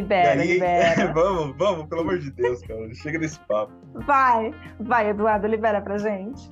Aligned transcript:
Libera, 0.00 0.40
aí, 0.40 0.52
libera. 0.52 1.10
vamos, 1.14 1.56
vamos, 1.56 1.86
pelo 1.88 2.02
amor 2.02 2.18
de 2.18 2.30
Deus, 2.30 2.62
cara. 2.62 2.94
Chega 2.94 3.18
desse 3.18 3.38
papo. 3.40 3.72
Vai, 4.06 4.54
vai, 4.78 5.10
Eduardo, 5.10 5.46
libera 5.46 5.80
pra 5.80 5.98
gente. 5.98 6.48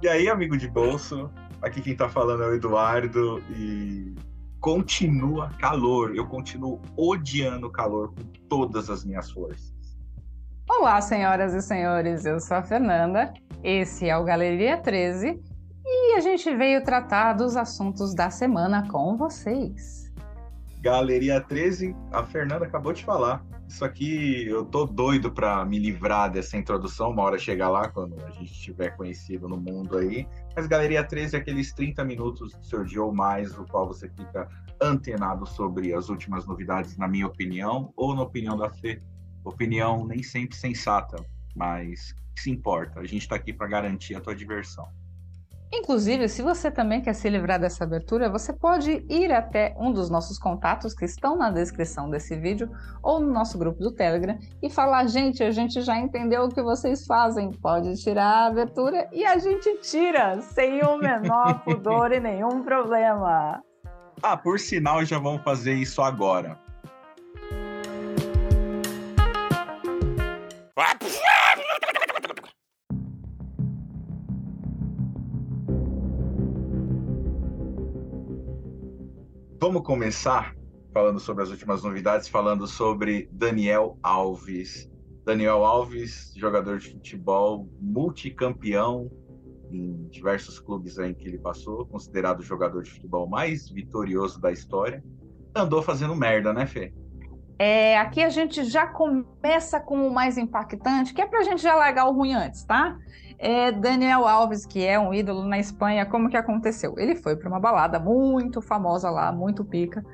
E 0.00 0.08
aí, 0.08 0.28
amigo 0.28 0.56
de 0.56 0.68
bolso, 0.68 1.30
aqui 1.60 1.82
quem 1.82 1.96
tá 1.96 2.08
falando 2.08 2.44
é 2.44 2.46
o 2.46 2.54
Eduardo 2.54 3.42
e 3.50 4.14
continua 4.60 5.50
calor. 5.58 6.14
Eu 6.14 6.26
continuo 6.26 6.80
odiando 6.96 7.68
calor 7.70 8.14
com 8.14 8.22
todas 8.48 8.88
as 8.88 9.04
minhas 9.04 9.30
forças. 9.30 9.74
Olá, 10.68 11.00
senhoras 11.00 11.52
e 11.52 11.60
senhores, 11.60 12.24
eu 12.24 12.38
sou 12.38 12.56
a 12.58 12.62
Fernanda, 12.62 13.34
esse 13.64 14.08
é 14.08 14.16
o 14.16 14.22
Galeria 14.22 14.76
13 14.76 15.42
e 15.84 16.14
a 16.14 16.20
gente 16.20 16.54
veio 16.54 16.84
tratar 16.84 17.32
dos 17.32 17.56
assuntos 17.56 18.14
da 18.14 18.30
semana 18.30 18.86
com 18.88 19.16
vocês. 19.16 19.99
Galeria 20.80 21.38
13, 21.42 21.94
a 22.10 22.24
Fernanda 22.24 22.64
acabou 22.64 22.92
de 22.94 23.04
falar. 23.04 23.44
Isso 23.68 23.84
aqui 23.84 24.46
eu 24.48 24.64
tô 24.64 24.86
doido 24.86 25.30
para 25.30 25.62
me 25.66 25.78
livrar 25.78 26.32
dessa 26.32 26.56
introdução, 26.56 27.10
uma 27.10 27.22
hora 27.22 27.38
chegar 27.38 27.68
lá, 27.68 27.88
quando 27.88 28.18
a 28.24 28.30
gente 28.30 28.50
estiver 28.50 28.96
conhecido 28.96 29.46
no 29.46 29.58
mundo 29.58 29.98
aí. 29.98 30.26
Mas 30.56 30.66
Galeria 30.66 31.04
13 31.04 31.36
é 31.36 31.38
aqueles 31.38 31.72
30 31.74 32.02
minutos 32.04 32.54
do 32.54 32.64
seu 32.64 32.82
dia 32.82 33.02
ou 33.02 33.14
mais, 33.14 33.54
no 33.54 33.66
qual 33.66 33.86
você 33.86 34.08
fica 34.08 34.48
antenado 34.80 35.46
sobre 35.46 35.92
as 35.92 36.08
últimas 36.08 36.46
novidades, 36.46 36.96
na 36.96 37.06
minha 37.06 37.26
opinião, 37.26 37.92
ou 37.94 38.14
na 38.14 38.22
opinião 38.22 38.56
da 38.56 38.70
Fê. 38.70 39.02
Opinião 39.44 40.06
nem 40.06 40.22
sempre 40.22 40.56
sensata, 40.56 41.22
mas 41.54 42.14
se 42.38 42.50
importa. 42.50 43.00
A 43.00 43.04
gente 43.04 43.22
está 43.22 43.36
aqui 43.36 43.52
para 43.52 43.66
garantir 43.66 44.14
a 44.14 44.20
tua 44.20 44.34
diversão. 44.34 44.88
Inclusive, 45.72 46.28
se 46.28 46.42
você 46.42 46.68
também 46.68 47.00
quer 47.00 47.14
se 47.14 47.28
livrar 47.30 47.60
dessa 47.60 47.84
abertura, 47.84 48.28
você 48.28 48.52
pode 48.52 49.04
ir 49.08 49.32
até 49.32 49.72
um 49.78 49.92
dos 49.92 50.10
nossos 50.10 50.36
contatos 50.36 50.94
que 50.94 51.04
estão 51.04 51.36
na 51.36 51.48
descrição 51.48 52.10
desse 52.10 52.36
vídeo 52.36 52.68
ou 53.00 53.20
no 53.20 53.32
nosso 53.32 53.56
grupo 53.56 53.78
do 53.78 53.92
Telegram 53.92 54.36
e 54.60 54.68
falar: 54.68 55.06
gente, 55.06 55.44
a 55.44 55.50
gente 55.52 55.80
já 55.80 55.96
entendeu 55.96 56.42
o 56.42 56.48
que 56.48 56.60
vocês 56.60 57.06
fazem, 57.06 57.52
pode 57.52 57.94
tirar 58.02 58.44
a 58.44 58.46
abertura 58.46 59.08
e 59.12 59.24
a 59.24 59.38
gente 59.38 59.78
tira, 59.78 60.40
sem 60.40 60.82
o 60.82 60.98
menor 60.98 61.62
pudor 61.62 62.10
e 62.10 62.18
nenhum 62.18 62.64
problema. 62.64 63.62
Ah, 64.20 64.36
por 64.36 64.58
sinal, 64.58 65.04
já 65.04 65.18
vamos 65.20 65.42
fazer 65.42 65.74
isso 65.74 66.02
agora. 66.02 66.58
Vamos 70.76 71.19
começar 79.90 80.54
falando 80.94 81.18
sobre 81.18 81.42
as 81.42 81.50
últimas 81.50 81.82
novidades, 81.82 82.28
falando 82.28 82.64
sobre 82.64 83.28
Daniel 83.32 83.98
Alves. 84.04 84.88
Daniel 85.26 85.64
Alves, 85.64 86.32
jogador 86.36 86.78
de 86.78 86.92
futebol, 86.92 87.68
multicampeão 87.80 89.10
em 89.68 90.06
diversos 90.08 90.60
clubes 90.60 90.96
em 90.96 91.12
que 91.12 91.26
ele 91.26 91.40
passou, 91.40 91.84
considerado 91.86 92.38
o 92.38 92.42
jogador 92.44 92.84
de 92.84 92.90
futebol 92.92 93.28
mais 93.28 93.68
vitorioso 93.68 94.40
da 94.40 94.52
história. 94.52 95.02
Andou 95.56 95.82
fazendo 95.82 96.14
merda, 96.14 96.52
né, 96.52 96.68
Fê? 96.68 96.94
É, 97.58 97.98
aqui 97.98 98.22
a 98.22 98.28
gente 98.28 98.62
já 98.62 98.86
começa 98.86 99.80
com 99.80 100.06
o 100.06 100.14
mais 100.14 100.38
impactante, 100.38 101.12
que 101.12 101.20
é 101.20 101.26
para 101.26 101.40
a 101.40 101.42
gente 101.42 101.60
já 101.60 101.74
largar 101.74 102.06
o 102.06 102.12
ruim 102.12 102.32
antes, 102.32 102.62
tá? 102.62 102.96
É 103.42 103.72
Daniel 103.72 104.28
Alves, 104.28 104.66
que 104.66 104.84
é 104.84 104.98
um 105.00 105.14
ídolo 105.14 105.46
na 105.46 105.58
Espanha, 105.58 106.04
como 106.04 106.28
que 106.28 106.36
aconteceu? 106.36 106.94
Ele 106.98 107.16
foi 107.16 107.34
para 107.34 107.48
uma 107.48 107.58
balada 107.58 107.98
muito 107.98 108.60
famosa 108.60 109.08
lá, 109.08 109.32
muito 109.32 109.64
pica, 109.64 110.04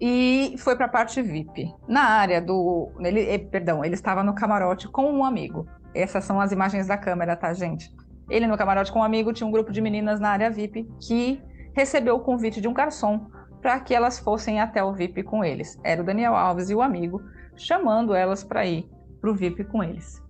e 0.00 0.56
foi 0.58 0.74
para 0.74 0.86
a 0.86 0.88
parte 0.88 1.22
VIP. 1.22 1.72
Na 1.86 2.02
área 2.02 2.42
do. 2.42 2.90
Ele, 2.98 3.30
eh, 3.30 3.38
perdão, 3.38 3.84
ele 3.84 3.94
estava 3.94 4.24
no 4.24 4.34
camarote 4.34 4.88
com 4.88 5.04
um 5.12 5.24
amigo. 5.24 5.68
Essas 5.94 6.24
são 6.24 6.40
as 6.40 6.50
imagens 6.50 6.88
da 6.88 6.98
câmera, 6.98 7.36
tá, 7.36 7.54
gente? 7.54 7.94
Ele 8.28 8.48
no 8.48 8.58
camarote 8.58 8.90
com 8.90 8.98
um 8.98 9.04
amigo 9.04 9.32
tinha 9.32 9.46
um 9.46 9.52
grupo 9.52 9.70
de 9.70 9.80
meninas 9.80 10.18
na 10.18 10.30
área 10.30 10.50
VIP 10.50 10.90
que 11.00 11.40
recebeu 11.74 12.16
o 12.16 12.20
convite 12.20 12.60
de 12.60 12.66
um 12.66 12.74
garçom 12.74 13.30
para 13.62 13.78
que 13.78 13.94
elas 13.94 14.18
fossem 14.18 14.60
até 14.60 14.82
o 14.82 14.92
VIP 14.92 15.22
com 15.22 15.44
eles. 15.44 15.78
Era 15.84 16.02
o 16.02 16.04
Daniel 16.04 16.34
Alves 16.34 16.70
e 16.70 16.74
o 16.74 16.82
amigo 16.82 17.22
chamando 17.54 18.16
elas 18.16 18.42
para 18.42 18.66
ir 18.66 18.90
para 19.20 19.30
o 19.30 19.34
VIP 19.34 19.62
com 19.62 19.80
eles. 19.80 20.23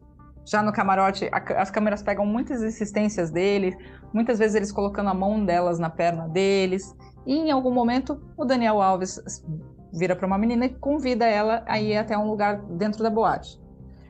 Já 0.46 0.62
no 0.62 0.72
camarote, 0.72 1.28
a, 1.32 1.60
as 1.60 1.70
câmeras 1.70 2.02
pegam 2.02 2.26
muitas 2.26 2.62
insistências 2.62 3.30
deles, 3.30 3.74
muitas 4.12 4.38
vezes 4.38 4.54
eles 4.54 4.72
colocando 4.72 5.10
a 5.10 5.14
mão 5.14 5.44
delas 5.44 5.78
na 5.78 5.88
perna 5.88 6.28
deles, 6.28 6.94
e 7.26 7.34
em 7.34 7.50
algum 7.50 7.70
momento 7.70 8.20
o 8.36 8.44
Daniel 8.44 8.82
Alves 8.82 9.20
vira 9.92 10.14
para 10.14 10.26
uma 10.26 10.36
menina 10.36 10.66
e 10.66 10.68
convida 10.68 11.24
ela 11.24 11.62
a 11.66 11.80
ir 11.80 11.96
até 11.96 12.16
um 12.18 12.28
lugar 12.28 12.60
dentro 12.62 13.02
da 13.02 13.10
boate. 13.10 13.58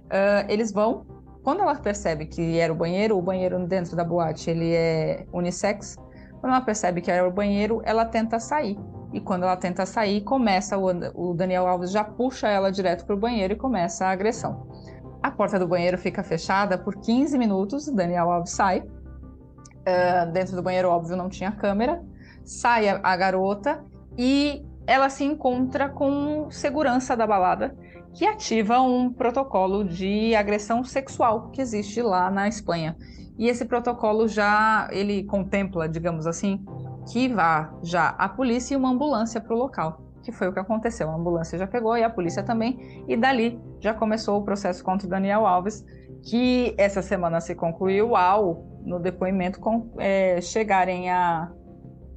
Uh, 0.07 0.49
eles 0.49 0.73
vão, 0.73 1.07
quando 1.43 1.61
ela 1.61 1.75
percebe 1.75 2.27
que 2.27 2.59
era 2.59 2.73
o 2.73 2.77
banheiro, 2.77 3.17
o 3.17 3.23
banheiro 3.23 3.67
dentro 3.67 3.95
da 3.95 4.05
boate 4.05 4.51
ele 4.51 4.73
é 4.73 5.27
unissex, 5.33 5.97
quando 6.41 6.53
ela 6.53 6.61
percebe 6.61 7.01
que 7.01 7.11
era 7.11 7.27
o 7.27 7.33
banheiro, 7.33 7.81
ela 7.85 8.05
tenta 8.05 8.39
sair. 8.39 8.79
E 9.15 9.21
quando 9.21 9.45
ela 9.45 9.57
tenta 9.57 9.87
sair, 9.87 10.21
começa 10.23 10.77
o, 10.77 10.89
o 11.15 11.33
Daniel 11.33 11.67
Alves 11.67 11.91
já 11.91 12.03
puxa 12.05 12.49
ela 12.49 12.71
direto 12.71 13.07
para 13.07 13.15
o 13.15 13.19
banheiro 13.19 13.55
e 13.55 13.57
começa 13.57 14.05
a 14.05 14.11
agressão. 14.11 14.67
A 15.25 15.31
porta 15.31 15.59
do 15.59 15.67
banheiro 15.67 15.97
fica 15.97 16.23
fechada 16.23 16.77
por 16.77 16.97
15 16.97 17.39
minutos, 17.39 17.89
Daniel 17.89 18.31
Alves 18.31 18.51
sai. 18.51 18.81
Uh, 18.81 20.31
dentro 20.35 20.55
do 20.55 20.63
banheiro, 20.63 20.91
óbvio, 20.91 21.17
não 21.17 21.31
tinha 21.31 21.51
câmera. 21.51 22.05
Sai 22.45 22.91
a, 22.91 23.01
a 23.03 23.17
garota 23.17 23.83
e 24.19 24.63
ela 24.87 25.09
se 25.09 25.25
encontra 25.25 25.89
com 25.89 26.51
segurança 26.51 27.17
da 27.17 27.27
balada, 27.27 27.75
que 28.13 28.27
ativa 28.27 28.83
um 28.83 29.11
protocolo 29.11 29.83
de 29.83 30.35
agressão 30.35 30.85
sexual 30.85 31.49
que 31.49 31.63
existe 31.63 32.03
lá 32.03 32.31
na 32.31 32.47
Espanha. 32.47 32.95
E 33.39 33.49
esse 33.49 33.65
protocolo 33.65 34.29
já 34.29 34.89
ele 34.93 35.25
contempla, 35.25 35.89
digamos 35.89 36.27
assim, 36.27 36.63
que 37.11 37.31
vá 37.31 37.73
já 37.83 38.11
a 38.11 38.29
polícia 38.29 38.75
e 38.75 38.77
uma 38.77 38.91
ambulância 38.91 39.41
para 39.41 39.55
o 39.55 39.59
local, 39.59 40.04
que 40.25 40.33
foi 40.33 40.49
o 40.49 40.53
que 40.53 40.59
aconteceu. 40.59 41.11
A 41.11 41.15
ambulância 41.15 41.59
já 41.59 41.67
pegou 41.67 41.97
e 41.97 42.03
a 42.03 42.11
polícia 42.11 42.43
também, 42.43 43.05
e 43.07 43.17
dali 43.17 43.61
já 43.79 43.93
começou 43.93 44.41
o 44.41 44.45
processo 44.45 44.83
contra 44.83 45.07
o 45.07 45.11
Daniel 45.11 45.47
Alves, 45.47 45.85
que 46.23 46.75
essa 46.79 47.03
semana 47.03 47.41
se 47.41 47.55
concluiu 47.55 48.17
ao, 48.17 48.65
no 48.83 48.99
depoimento, 48.99 49.61
com, 49.61 49.91
é, 49.99 50.41
chegarem 50.41 51.11
a 51.11 51.53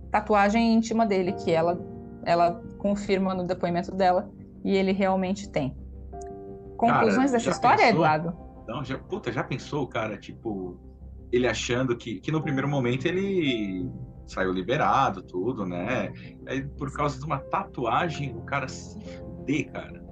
tatuagem 0.10 0.74
íntima 0.74 1.06
dele, 1.06 1.34
que 1.34 1.52
ela, 1.52 1.78
ela 2.24 2.64
confirma 2.78 3.36
no 3.36 3.46
depoimento 3.46 3.94
dela, 3.94 4.32
e 4.64 4.76
ele 4.76 4.94
realmente 4.94 5.50
tem. 5.50 5.76
Conclusões 6.78 7.32
cara, 7.32 7.32
dessa 7.32 7.50
história, 7.50 7.78
pensou? 7.78 7.96
Eduardo? 7.96 8.38
Não, 8.68 8.84
já, 8.84 8.98
puta, 8.98 9.32
já 9.32 9.44
pensou, 9.44 9.88
cara, 9.88 10.18
tipo, 10.18 10.80
ele 11.32 11.48
achando 11.48 11.96
que, 11.98 12.20
que 12.20 12.32
no 12.32 12.42
primeiro 12.42 12.68
momento 12.68 13.06
ele 13.06 13.90
saiu 14.28 14.52
liberado, 14.52 15.22
tudo, 15.24 15.66
né? 15.66 16.12
Aí 16.48 16.64
por 16.64 16.92
causa 16.92 17.18
de 17.20 17.26
uma 17.26 17.40
tatuagem, 17.40 18.36
o 18.36 18.42
cara 18.42 18.68
se 18.68 19.00
fuder, 19.00 19.72
cara. 19.72 20.08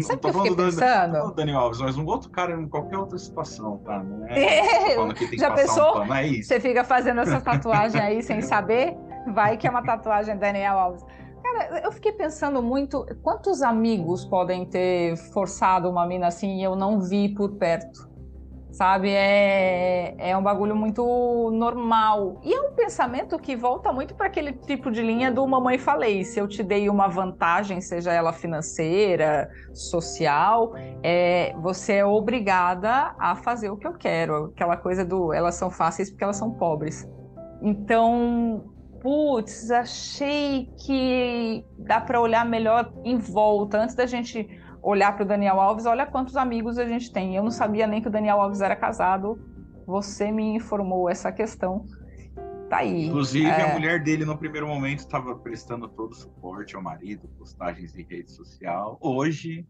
Sabe 0.00 0.14
o 0.14 0.18
que 0.20 0.26
eu 0.26 0.32
fiquei 0.32 0.56
pensando? 0.56 1.12
Não 1.12 1.34
Daniel 1.34 1.58
Alves, 1.58 1.80
mas 1.80 1.96
um 1.98 2.06
outro 2.06 2.30
cara 2.30 2.58
em 2.58 2.66
qualquer 2.66 2.96
outra 2.96 3.18
situação, 3.18 3.78
tá? 3.78 4.02
Não 4.02 4.26
é, 4.26 4.94
falando 4.94 5.14
que 5.14 5.28
tem 5.28 5.38
Já 5.38 5.50
que 5.50 5.60
pensou? 5.60 5.90
Um 5.90 5.92
pano, 6.00 6.14
é 6.14 6.26
isso. 6.26 6.48
Você 6.48 6.60
fica 6.60 6.82
fazendo 6.82 7.20
essa 7.20 7.40
tatuagem 7.40 8.00
aí 8.00 8.22
sem 8.22 8.40
saber? 8.40 8.96
Vai 9.34 9.56
que 9.56 9.66
é 9.66 9.70
uma 9.70 9.82
tatuagem 9.82 10.36
Daniel 10.38 10.78
Alves. 10.78 11.04
Cara, 11.42 11.80
eu 11.84 11.92
fiquei 11.92 12.12
pensando 12.12 12.62
muito, 12.62 13.04
quantos 13.22 13.62
amigos 13.62 14.24
podem 14.24 14.64
ter 14.64 15.16
forçado 15.32 15.90
uma 15.90 16.06
mina 16.06 16.28
assim 16.28 16.58
e 16.58 16.62
eu 16.62 16.74
não 16.74 17.00
vi 17.00 17.28
por 17.34 17.52
perto? 17.56 18.11
Sabe? 18.72 19.10
É, 19.10 20.14
é 20.18 20.36
um 20.36 20.42
bagulho 20.42 20.74
muito 20.74 21.50
normal. 21.52 22.40
E 22.42 22.52
é 22.52 22.60
um 22.60 22.72
pensamento 22.72 23.38
que 23.38 23.54
volta 23.54 23.92
muito 23.92 24.14
para 24.14 24.26
aquele 24.26 24.52
tipo 24.52 24.90
de 24.90 25.02
linha 25.02 25.30
do 25.30 25.46
mamãe 25.46 25.78
falei. 25.78 26.24
Se 26.24 26.40
eu 26.40 26.48
te 26.48 26.62
dei 26.62 26.88
uma 26.88 27.06
vantagem, 27.06 27.80
seja 27.80 28.12
ela 28.12 28.32
financeira, 28.32 29.50
social, 29.72 30.72
é, 31.02 31.54
você 31.60 31.94
é 31.94 32.04
obrigada 32.04 33.14
a 33.18 33.36
fazer 33.36 33.70
o 33.70 33.76
que 33.76 33.86
eu 33.86 33.92
quero. 33.92 34.46
Aquela 34.46 34.76
coisa 34.76 35.04
do 35.04 35.32
elas 35.32 35.54
são 35.54 35.70
fáceis 35.70 36.10
porque 36.10 36.24
elas 36.24 36.36
são 36.36 36.50
pobres. 36.50 37.06
Então, 37.60 38.64
putz, 39.00 39.70
achei 39.70 40.70
que 40.84 41.64
dá 41.78 42.00
para 42.00 42.20
olhar 42.20 42.44
melhor 42.44 42.92
em 43.04 43.18
volta 43.18 43.78
antes 43.78 43.94
da 43.94 44.06
gente 44.06 44.48
olhar 44.82 45.14
para 45.14 45.22
o 45.22 45.26
Daniel 45.26 45.60
Alves, 45.60 45.86
olha 45.86 46.04
quantos 46.04 46.36
amigos 46.36 46.78
a 46.78 46.86
gente 46.86 47.12
tem. 47.12 47.36
Eu 47.36 47.42
não 47.42 47.50
sabia 47.50 47.86
nem 47.86 48.02
que 48.02 48.08
o 48.08 48.10
Daniel 48.10 48.40
Alves 48.40 48.60
era 48.60 48.74
casado. 48.74 49.38
Você 49.86 50.30
me 50.30 50.56
informou 50.56 51.08
essa 51.08 51.30
questão. 51.30 51.86
Tá 52.68 52.78
aí. 52.78 53.06
Inclusive, 53.06 53.46
é... 53.46 53.70
a 53.70 53.72
mulher 53.74 54.02
dele, 54.02 54.24
no 54.24 54.36
primeiro 54.36 54.66
momento, 54.66 55.00
estava 55.00 55.34
prestando 55.36 55.88
todo 55.88 56.12
o 56.12 56.14
suporte 56.14 56.74
ao 56.74 56.82
marido, 56.82 57.28
postagens 57.38 57.94
em 57.94 58.02
rede 58.02 58.32
social. 58.32 58.98
Hoje, 59.00 59.66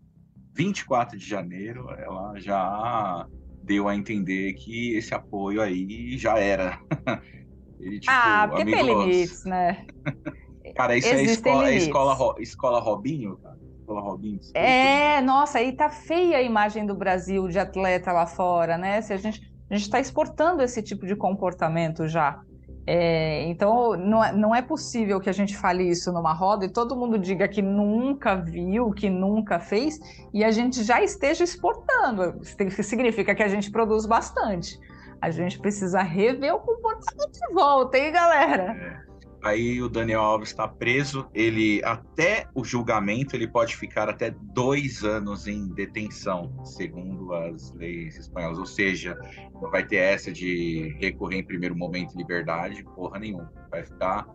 24 0.55 1.19
de 1.19 1.29
janeiro, 1.29 1.91
ela 1.91 2.39
já 2.39 3.27
deu 3.63 3.89
a 3.89 3.95
entender 3.95 4.55
que 4.55 4.95
esse 4.95 5.15
apoio 5.15 5.61
aí 5.61 6.17
já 6.17 6.39
era. 6.39 6.81
E, 7.85 7.99
tipo, 7.99 8.13
ah, 8.13 8.47
porque 8.49 8.65
tem 8.65 8.87
limites, 8.87 9.45
né? 9.45 9.85
cara, 10.77 10.97
isso 10.97 11.09
é 11.09 11.21
Existem 11.21 11.53
é 11.53 11.65
escola, 11.65 11.69
é 11.69 11.77
escola, 11.77 12.35
escola 12.41 12.79
Robinho, 12.79 13.37
cara. 13.39 13.52
Escola 13.93 14.01
Robinho. 14.01 14.41
É, 14.55 15.21
nossa, 15.21 15.59
aí 15.59 15.73
tá 15.73 15.91
feia 15.91 16.39
a 16.39 16.43
imagem 16.43 16.87
do 16.87 16.95
Brasil 16.95 17.49
de 17.49 17.59
atleta 17.59 18.13
lá 18.13 18.27
fora, 18.27 18.79
né? 18.79 19.01
Se 19.03 19.13
a 19.13 19.17
gente 19.17 19.53
a 19.71 19.75
gente 19.75 19.85
está 19.85 19.99
exportando 19.99 20.63
esse 20.63 20.83
tipo 20.83 21.07
de 21.07 21.17
comportamento 21.17 22.07
já. 22.07 22.43
É, 22.87 23.45
então, 23.45 23.97
não 23.97 24.23
é, 24.23 24.33
não 24.33 24.55
é 24.55 24.61
possível 24.61 25.19
que 25.19 25.31
a 25.31 25.33
gente 25.33 25.57
fale 25.57 25.89
isso 25.89 26.13
numa 26.13 26.35
roda 26.35 26.67
e 26.67 26.69
todo 26.69 26.95
mundo 26.95 27.19
diga 27.19 27.49
que 27.49 27.63
nunca 27.63 28.35
viu, 28.35 28.91
que 28.91 29.09
nunca 29.09 29.59
fez, 29.59 29.99
e 30.35 30.45
a 30.45 30.51
gente 30.51 30.85
já 30.85 31.03
esteja 31.03 31.43
exportando. 31.43 32.39
Isso 32.43 32.83
significa 32.83 33.35
que 33.35 33.43
a 33.43 33.49
gente 33.49 33.71
produz 33.71 34.05
bastante. 34.05 34.79
A 35.23 35.31
gente 35.31 35.59
precisa 35.59 36.03
rever 36.03 36.55
o 36.55 36.61
comportamento 36.61 37.33
de 37.33 37.55
volta, 37.55 37.97
hein, 37.97 38.13
galera? 38.13 39.07
É. 39.09 39.12
Aí 39.43 39.83
o 39.83 39.89
Daniel 39.89 40.21
Alves 40.21 40.51
está 40.51 40.69
preso. 40.69 41.29
Ele 41.35 41.83
até 41.85 42.47
o 42.55 42.65
julgamento 42.65 43.35
ele 43.35 43.49
pode 43.49 43.77
ficar 43.77 44.09
até 44.09 44.31
dois 44.31 45.03
anos 45.03 45.49
em 45.49 45.67
detenção, 45.69 46.65
segundo 46.65 47.35
as 47.35 47.73
leis 47.73 48.17
espanholas. 48.17 48.59
Ou 48.59 48.67
seja, 48.67 49.19
não 49.61 49.69
vai 49.69 49.85
ter 49.85 49.97
essa 49.97 50.31
de 50.31 50.97
recorrer 51.01 51.39
em 51.39 51.45
primeiro 51.45 51.77
momento 51.77 52.15
em 52.15 52.19
liberdade, 52.19 52.85
porra 52.95 53.19
nenhuma. 53.19 53.53
Vai 53.69 53.83
ficar 53.83 54.29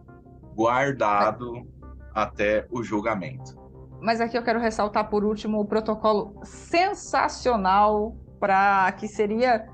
guardado 0.54 1.66
até 2.14 2.68
o 2.70 2.84
julgamento. 2.84 3.56
Mas 4.02 4.20
aqui 4.20 4.38
eu 4.38 4.44
quero 4.44 4.60
ressaltar 4.60 5.10
por 5.10 5.24
último 5.24 5.60
o 5.60 5.66
protocolo 5.66 6.40
sensacional 6.44 8.16
para 8.40 8.92
que 8.92 9.08
seria 9.08 9.68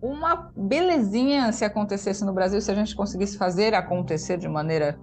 uma 0.00 0.50
belezinha 0.56 1.52
se 1.52 1.64
acontecesse 1.64 2.24
no 2.24 2.32
Brasil, 2.32 2.60
se 2.60 2.70
a 2.70 2.74
gente 2.74 2.94
conseguisse 2.94 3.36
fazer 3.38 3.74
acontecer 3.74 4.38
de 4.38 4.48
maneira 4.48 4.98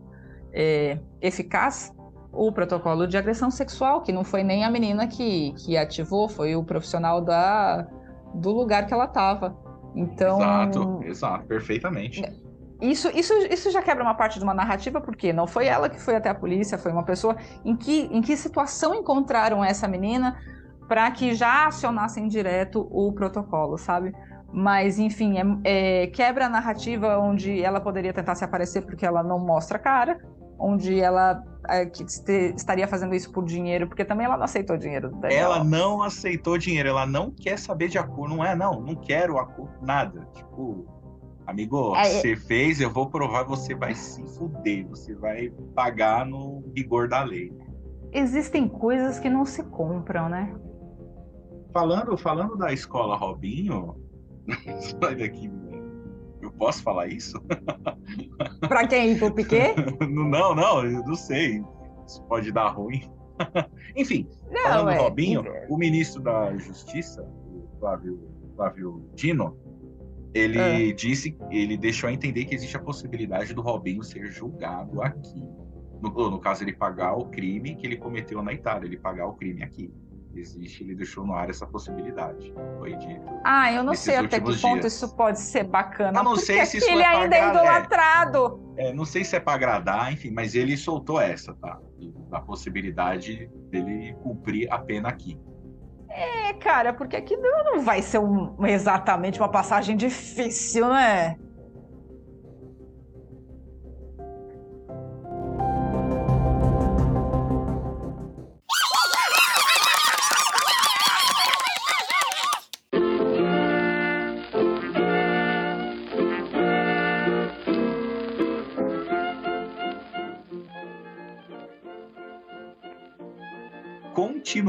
é, 0.53 0.99
eficaz 1.21 1.91
o 2.31 2.51
protocolo 2.51 3.07
de 3.07 3.15
agressão 3.15 3.51
sexual, 3.51 4.01
que 4.01 4.11
não 4.11 4.23
foi 4.23 4.43
nem 4.43 4.65
a 4.65 4.71
menina 4.71 5.07
que, 5.07 5.53
que 5.53 5.77
ativou, 5.77 6.27
foi 6.27 6.55
o 6.55 6.63
profissional 6.63 7.21
da, 7.21 7.87
do 8.33 8.51
lugar 8.51 8.87
que 8.87 8.93
ela 8.93 9.05
estava. 9.05 9.55
Então, 9.95 10.37
exato, 10.37 10.99
exato, 11.03 11.45
perfeitamente. 11.45 12.23
Isso, 12.81 13.07
isso, 13.15 13.33
isso 13.49 13.71
já 13.71 13.81
quebra 13.81 14.03
uma 14.03 14.15
parte 14.15 14.39
de 14.39 14.43
uma 14.43 14.53
narrativa, 14.53 14.99
porque 14.99 15.31
não 15.31 15.45
foi 15.45 15.67
ela 15.67 15.87
que 15.87 16.01
foi 16.01 16.15
até 16.15 16.29
a 16.29 16.35
polícia, 16.35 16.77
foi 16.77 16.91
uma 16.91 17.03
pessoa. 17.03 17.37
Em 17.63 17.75
que, 17.77 18.09
em 18.11 18.21
que 18.21 18.35
situação 18.35 18.95
encontraram 18.95 19.63
essa 19.63 19.87
menina 19.87 20.37
para 20.87 21.09
que 21.11 21.33
já 21.33 21.67
acionassem 21.67 22.27
direto 22.27 22.87
o 22.91 23.13
protocolo, 23.13 23.77
sabe? 23.77 24.11
Mas, 24.53 24.99
enfim, 24.99 25.39
é, 25.39 26.03
é, 26.03 26.07
quebra 26.07 26.45
a 26.45 26.49
narrativa 26.49 27.17
onde 27.17 27.63
ela 27.63 27.81
poderia 27.81 28.13
tentar 28.13 28.35
se 28.35 28.45
aparecer 28.45 28.83
porque 28.83 29.03
ela 29.03 29.23
não 29.23 29.39
mostra 29.39 29.77
a 29.77 29.81
cara, 29.81 30.19
onde 30.59 30.99
ela 30.99 31.43
é, 31.67 31.83
este, 31.83 32.31
estaria 32.55 32.87
fazendo 32.87 33.15
isso 33.15 33.31
por 33.31 33.43
dinheiro, 33.45 33.87
porque 33.87 34.05
também 34.05 34.27
ela 34.27 34.37
não 34.37 34.43
aceitou 34.43 34.77
dinheiro. 34.77 35.11
Ela 35.23 35.63
não 35.63 36.03
aceitou 36.03 36.55
dinheiro, 36.55 36.89
ela 36.89 37.07
não 37.07 37.31
quer 37.31 37.57
saber 37.57 37.87
de 37.87 37.97
acordo, 37.97 38.35
não 38.35 38.45
é, 38.45 38.55
não, 38.55 38.79
não 38.79 38.95
quero 38.95 39.39
acordo, 39.39 39.73
nada. 39.81 40.27
Tipo, 40.35 40.85
amigo, 41.47 41.95
é, 41.95 42.03
você 42.03 42.35
fez, 42.35 42.79
eu 42.79 42.91
vou 42.91 43.09
provar, 43.09 43.43
você 43.45 43.73
vai 43.73 43.95
se 43.95 44.23
fuder, 44.37 44.87
você 44.87 45.15
vai 45.15 45.49
pagar 45.73 46.27
no 46.27 46.63
rigor 46.75 47.09
da 47.09 47.23
lei. 47.23 47.51
Existem 48.11 48.67
coisas 48.67 49.19
que 49.19 49.31
não 49.31 49.45
se 49.45 49.63
compram, 49.63 50.29
né? 50.29 50.53
Falando, 51.73 52.15
falando 52.15 52.55
da 52.55 52.71
escola 52.71 53.17
Robinho, 53.17 54.02
Sai 55.01 55.15
daqui, 55.15 55.49
eu 56.41 56.51
posso 56.51 56.83
falar 56.83 57.07
isso? 57.07 57.41
Para 58.67 58.87
quem? 58.87 59.17
Pro 59.17 59.33
Piquet? 59.33 59.75
não, 60.09 60.53
não, 60.53 60.85
eu 60.85 61.03
não 61.03 61.15
sei. 61.15 61.63
Isso 62.05 62.21
pode 62.23 62.51
dar 62.51 62.69
ruim. 62.69 63.09
Enfim, 63.95 64.27
não, 64.51 64.63
falando 64.63 64.91
é, 64.91 64.97
Robinho, 64.97 65.41
é. 65.47 65.67
o 65.69 65.77
ministro 65.77 66.21
da 66.21 66.55
Justiça, 66.57 67.23
o 67.23 67.67
Flávio, 67.79 68.19
Flávio 68.55 69.09
Dino, 69.15 69.57
ele 70.33 70.59
é. 70.59 70.91
disse, 70.91 71.37
ele 71.49 71.77
deixou 71.77 72.09
a 72.09 72.13
entender 72.13 72.45
que 72.45 72.55
existe 72.55 72.75
a 72.75 72.79
possibilidade 72.79 73.53
do 73.53 73.61
Robinho 73.61 74.03
ser 74.03 74.31
julgado 74.31 75.01
aqui. 75.01 75.43
No, 76.01 76.09
no 76.29 76.39
caso, 76.39 76.63
ele 76.63 76.73
pagar 76.73 77.15
o 77.15 77.25
crime 77.29 77.75
que 77.75 77.87
ele 77.87 77.97
cometeu 77.97 78.41
na 78.41 78.53
Itália, 78.53 78.85
ele 78.85 78.97
pagar 78.97 79.27
o 79.27 79.33
crime 79.33 79.63
aqui 79.63 79.91
existe, 80.39 80.83
ele 80.83 80.95
deixou 80.95 81.25
no 81.25 81.33
ar 81.33 81.49
essa 81.49 81.65
possibilidade. 81.65 82.53
Foi 82.77 82.95
dito. 82.95 83.21
Ah, 83.43 83.71
eu 83.71 83.83
não 83.83 83.93
sei 83.93 84.17
até 84.17 84.39
que 84.39 84.45
dias. 84.45 84.61
ponto 84.61 84.87
isso 84.87 85.15
pode 85.15 85.39
ser 85.39 85.63
bacana. 85.63 86.19
Eu 86.19 86.23
não 86.23 86.35
sei 86.35 86.65
se 86.65 86.77
isso 86.77 86.89
ele 86.89 87.01
é 87.01 87.07
ainda 87.07 87.35
é 87.35 87.49
idolatrado. 87.49 88.73
É, 88.77 88.89
é, 88.89 88.93
não 88.93 89.05
sei 89.05 89.23
se 89.23 89.35
é 89.35 89.39
para 89.39 89.53
agradar, 89.53 90.11
enfim, 90.11 90.31
mas 90.31 90.55
ele 90.55 90.75
soltou 90.75 91.19
essa, 91.19 91.53
tá? 91.55 91.79
A 92.31 92.41
possibilidade 92.41 93.49
dele 93.69 94.15
cumprir 94.23 94.71
a 94.71 94.79
pena 94.79 95.09
aqui. 95.09 95.39
É, 96.09 96.53
cara, 96.53 96.93
porque 96.93 97.15
aqui 97.15 97.35
não 97.37 97.81
vai 97.81 98.01
ser 98.01 98.19
um, 98.19 98.55
exatamente 98.65 99.39
uma 99.39 99.49
passagem 99.49 99.97
difícil, 99.97 100.87
né? 100.89 101.37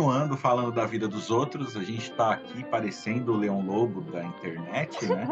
Continuando 0.04 0.36
falando 0.36 0.70
da 0.70 0.84
vida 0.84 1.08
dos 1.08 1.30
outros, 1.30 1.76
a 1.76 1.82
gente 1.82 2.10
está 2.10 2.32
aqui 2.32 2.62
parecendo 2.64 3.32
o 3.32 3.36
Leão 3.36 3.64
Lobo 3.64 4.02
da 4.02 4.22
internet, 4.22 5.06
né? 5.06 5.26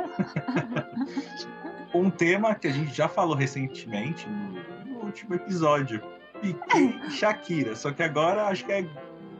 um 1.94 2.08
tema 2.08 2.54
que 2.54 2.69
a 2.69 2.72
gente 2.72 2.94
já 2.94 3.06
falou 3.06 3.36
recentemente 3.36 4.26
no, 4.26 4.94
no 4.94 5.04
último 5.04 5.34
episódio, 5.34 6.02
Piquet 6.40 6.98
e 7.06 7.10
Shakira. 7.10 7.76
Só 7.76 7.92
que 7.92 8.02
agora 8.02 8.46
acho 8.46 8.64
que 8.64 8.72
é, 8.72 8.86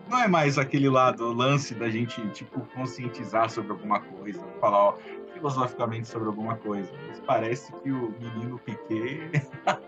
não 0.06 0.20
é 0.20 0.29
mais 0.29 0.58
aquele 0.58 0.90
lado, 0.90 1.25
o 1.25 1.32
lance 1.32 1.75
da 1.75 1.88
gente 1.88 2.20
tipo 2.29 2.61
conscientizar 2.75 3.49
sobre 3.49 3.73
alguma 3.73 4.00
coisa, 4.00 4.38
falar 4.61 4.84
ó, 4.84 4.99
filosoficamente 5.32 6.08
sobre 6.08 6.29
alguma 6.29 6.56
coisa. 6.56 6.93
Mas 7.08 7.20
parece 7.20 7.73
que 7.82 7.90
o 7.90 8.14
menino 8.20 8.58
Piquet 8.58 9.31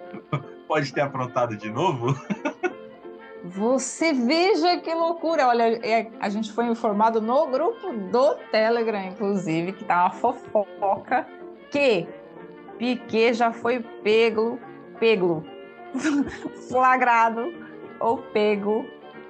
pode 0.67 0.91
ter 0.91 1.03
aprontado 1.03 1.55
de 1.55 1.71
novo. 1.71 2.19
Você 3.55 4.13
veja 4.13 4.79
que 4.79 4.93
loucura! 4.93 5.47
Olha, 5.47 5.79
é, 5.87 6.11
a 6.19 6.29
gente 6.29 6.53
foi 6.53 6.67
informado 6.67 7.21
no 7.21 7.47
grupo 7.47 7.93
do 7.93 8.35
Telegram, 8.51 9.05
inclusive, 9.05 9.73
que 9.73 9.85
tá 9.85 10.07
uma 10.07 10.11
fofoca 10.11 11.25
que 11.71 12.09
Piquet 12.79 13.33
já 13.35 13.53
foi 13.53 13.79
pego, 14.03 14.59
pego, 14.99 15.45
flagrado 16.69 17.55
ou 18.01 18.19
pego 18.19 18.85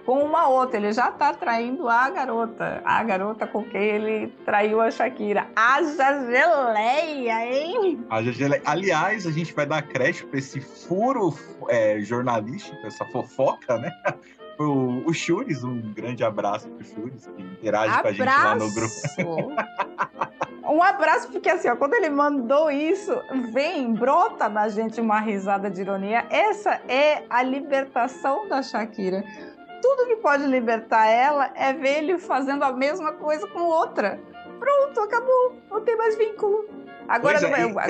com 0.05 0.19
uma 0.23 0.49
outra. 0.49 0.77
Ele 0.77 0.93
já 0.93 1.11
tá 1.11 1.33
traindo 1.33 1.89
a 1.89 2.09
garota, 2.11 2.83
a 2.85 3.03
garota 3.03 3.47
com 3.47 3.65
quem 3.65 3.83
ele 3.83 4.29
traiu 4.45 4.81
a 4.81 4.91
Shakira. 4.91 5.47
Haja 5.57 6.27
geleia, 6.27 7.47
hein? 7.47 8.05
Haja 8.09 8.33
geleia. 8.33 8.63
Aliás, 8.65 9.27
a 9.27 9.31
gente 9.31 9.53
vai 9.55 9.67
dar 9.67 9.83
crédito 9.83 10.29
para 10.29 10.39
esse 10.39 10.61
furo 10.61 11.35
é, 11.69 12.01
jornalístico, 12.01 12.77
essa 12.87 13.05
fofoca, 13.07 13.79
né? 13.79 13.91
O, 14.57 15.03
o 15.11 15.13
Chures, 15.13 15.65
um 15.65 15.81
grande 15.93 16.23
abraço 16.23 16.69
pro 16.69 16.85
Chures, 16.87 17.27
que 17.27 17.43
interage 17.43 17.93
abraço. 17.93 18.03
com 18.03 18.09
a 18.09 18.13
gente 18.13 18.45
lá 18.45 18.55
no 18.55 18.73
grupo. 18.73 19.53
um 20.73 20.81
abraço, 20.81 21.29
porque 21.33 21.49
assim, 21.49 21.69
ó, 21.69 21.75
quando 21.75 21.95
ele 21.95 22.09
mandou 22.09 22.71
isso, 22.71 23.13
vem, 23.53 23.93
brota 23.93 24.49
na 24.49 24.69
gente 24.69 25.01
uma 25.01 25.19
risada 25.19 25.69
de 25.69 25.81
ironia. 25.81 26.25
Essa 26.31 26.81
é 26.87 27.25
a 27.29 27.43
libertação 27.43 28.47
da 28.47 28.63
Shakira 28.63 29.25
tudo 29.85 30.07
que 30.07 30.17
pode 30.17 30.47
libertar 30.47 31.07
ela 31.07 31.53
é 31.55 31.75
ver 31.75 31.99
ele 31.99 32.19
fazendo 32.19 32.63
a 32.63 32.73
mesma 32.73 33.13
coisa 33.13 33.47
com 33.49 33.61
outra. 33.61 34.19
Pronto, 34.59 34.99
acabou. 34.99 35.59
Não 35.71 35.83
tem 35.83 35.95
mais 35.95 36.17
vínculo. 36.17 36.67
Agora 37.07 37.39
não 37.39 37.55
é, 37.55 37.71
vai. 37.71 37.89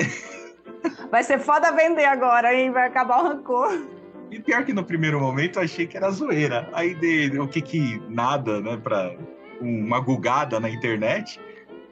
vai 1.09 1.23
ser 1.23 1.39
foda 1.39 1.71
vender 1.71 2.03
agora, 2.03 2.53
hein? 2.53 2.69
Vai 2.69 2.87
acabar 2.87 3.23
o 3.23 3.27
rancor. 3.29 3.87
E 4.29 4.41
pior 4.41 4.65
que 4.65 4.73
no 4.73 4.83
primeiro 4.83 5.21
momento 5.21 5.57
eu 5.57 5.63
achei 5.63 5.87
que 5.87 5.95
era 5.95 6.11
zoeira. 6.11 6.67
Aí 6.73 6.95
de 6.95 7.39
o 7.39 7.47
que 7.47 7.61
que 7.61 8.03
nada, 8.09 8.59
né, 8.59 8.75
pra 8.75 9.15
uma 9.61 10.01
gugada 10.01 10.59
na 10.59 10.69
internet, 10.69 11.39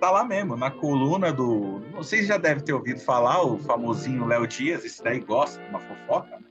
tá 0.02 0.12
lá 0.12 0.26
mesmo, 0.26 0.58
na 0.58 0.70
coluna 0.70 1.32
do. 1.32 1.82
Não 1.94 2.04
sei 2.04 2.24
se 2.24 2.26
já 2.26 2.36
deve 2.36 2.60
ter 2.60 2.74
ouvido 2.74 3.00
falar, 3.00 3.42
o 3.42 3.58
famosinho 3.58 4.26
Léo 4.26 4.46
Dias, 4.46 4.84
esse 4.84 5.02
daí 5.02 5.22
gosta 5.22 5.64
de 5.64 5.70
uma 5.70 5.80
fofoca. 5.80 6.43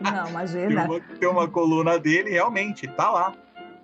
Não, 0.00 0.28
imagina. 0.28 0.68
tem, 0.68 0.76
uma, 0.76 1.00
tem 1.00 1.28
uma 1.28 1.48
coluna 1.48 1.98
dele, 1.98 2.30
realmente, 2.30 2.86
tá 2.88 3.10
lá. 3.10 3.34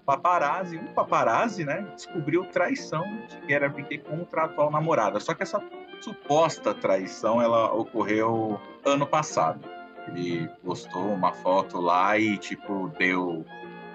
Paparazzi, 0.04 0.76
um 0.76 0.86
paparazzi, 0.94 1.64
né, 1.64 1.84
descobriu 1.96 2.44
traição 2.44 3.04
que 3.44 3.52
era 3.52 3.68
porque 3.68 3.98
contra 3.98 4.42
a 4.42 4.44
atual 4.44 4.70
namorada. 4.70 5.18
Só 5.18 5.34
que 5.34 5.42
essa 5.42 5.60
suposta 6.00 6.72
traição, 6.72 7.42
ela 7.42 7.72
ocorreu 7.72 8.60
ano 8.84 9.06
passado. 9.06 9.60
Ele 10.08 10.48
postou 10.64 11.12
uma 11.12 11.32
foto 11.32 11.80
lá 11.80 12.16
e, 12.16 12.38
tipo, 12.38 12.88
deu 12.96 13.44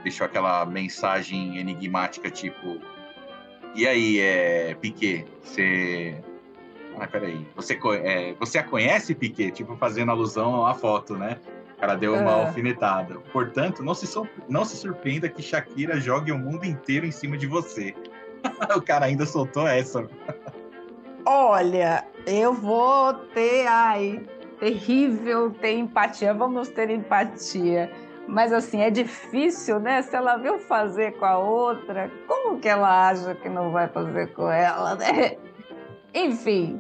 deixou 0.04 0.26
aquela 0.26 0.66
mensagem 0.66 1.58
enigmática, 1.58 2.30
tipo. 2.30 2.80
E 3.74 3.88
aí, 3.88 4.20
é, 4.20 4.76
Piquet, 4.76 5.26
você. 5.42 6.22
Ah, 7.00 7.08
peraí. 7.08 7.48
Você, 7.56 7.80
é, 8.04 8.34
você 8.34 8.58
a 8.58 8.64
conhece, 8.64 9.16
Piquet? 9.16 9.52
Tipo, 9.52 9.78
fazendo 9.78 10.12
alusão 10.12 10.66
à 10.66 10.74
foto, 10.74 11.18
né? 11.18 11.40
O 11.82 11.88
cara 11.88 11.96
deu 11.96 12.14
uma 12.14 12.30
é. 12.30 12.46
alfinetada. 12.46 13.16
Portanto, 13.34 13.82
não 13.82 13.96
se, 13.96 14.08
não 14.48 14.64
se 14.64 14.78
surpreenda 14.78 15.28
que 15.28 15.42
Shakira 15.42 16.00
jogue 16.00 16.32
o 16.32 16.38
mundo 16.38 16.64
inteiro 16.64 17.08
em 17.08 17.12
cima 17.12 17.36
de 17.36 17.48
você. 17.48 17.96
o 18.78 18.80
cara 18.80 19.08
ainda 19.08 19.26
soltou 19.26 19.68
essa. 19.68 20.08
Olha, 21.26 22.06
eu 22.28 22.54
vou 22.54 23.16
ter. 23.34 23.66
Ai, 23.66 24.24
terrível 24.60 25.50
ter 25.60 25.74
empatia. 25.74 26.36
Vamos 26.36 26.70
ter 26.70 26.92
empatia. 26.92 27.92
Mas 28.28 28.54
assim, 28.54 28.82
é 28.82 28.92
difícil, 28.92 29.80
né? 29.80 30.04
Se 30.04 30.16
ela 30.16 30.38
viu 30.38 30.60
fazer 30.60 31.14
com 31.18 31.26
a 31.26 31.40
outra, 31.40 32.12
como 32.28 32.60
que 32.60 32.70
ela 32.70 33.10
acha 33.10 33.34
que 33.34 33.50
não 33.50 33.72
vai 33.72 33.88
fazer 33.88 34.32
com 34.34 34.52
ela, 34.52 34.94
né? 34.94 35.36
Enfim, 36.14 36.80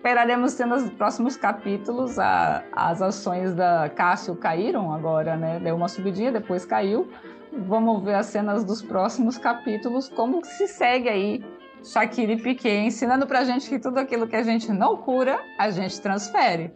esperaremos 0.00 0.54
ter 0.54 0.64
nos 0.64 0.88
próximos 0.94 1.36
capítulos. 1.36 2.18
A, 2.18 2.64
as 2.72 3.02
ações 3.02 3.54
da 3.54 3.90
Cássio 3.90 4.34
caíram 4.34 4.92
agora, 4.94 5.36
né? 5.36 5.60
Deu 5.60 5.76
uma 5.76 5.88
subidinha, 5.88 6.32
depois 6.32 6.64
caiu. 6.64 7.06
Vamos 7.52 8.02
ver 8.02 8.14
as 8.14 8.26
cenas 8.26 8.64
dos 8.64 8.80
próximos 8.80 9.36
capítulos, 9.36 10.08
como 10.08 10.42
se 10.42 10.66
segue 10.68 11.08
aí 11.08 11.44
Shakira 11.84 12.32
e 12.32 12.40
Piquet, 12.40 12.78
ensinando 12.78 13.26
pra 13.26 13.44
gente 13.44 13.68
que 13.68 13.78
tudo 13.78 13.98
aquilo 13.98 14.26
que 14.26 14.36
a 14.36 14.42
gente 14.42 14.72
não 14.72 14.96
cura, 14.96 15.38
a 15.58 15.68
gente 15.70 16.00
transfere. 16.00 16.70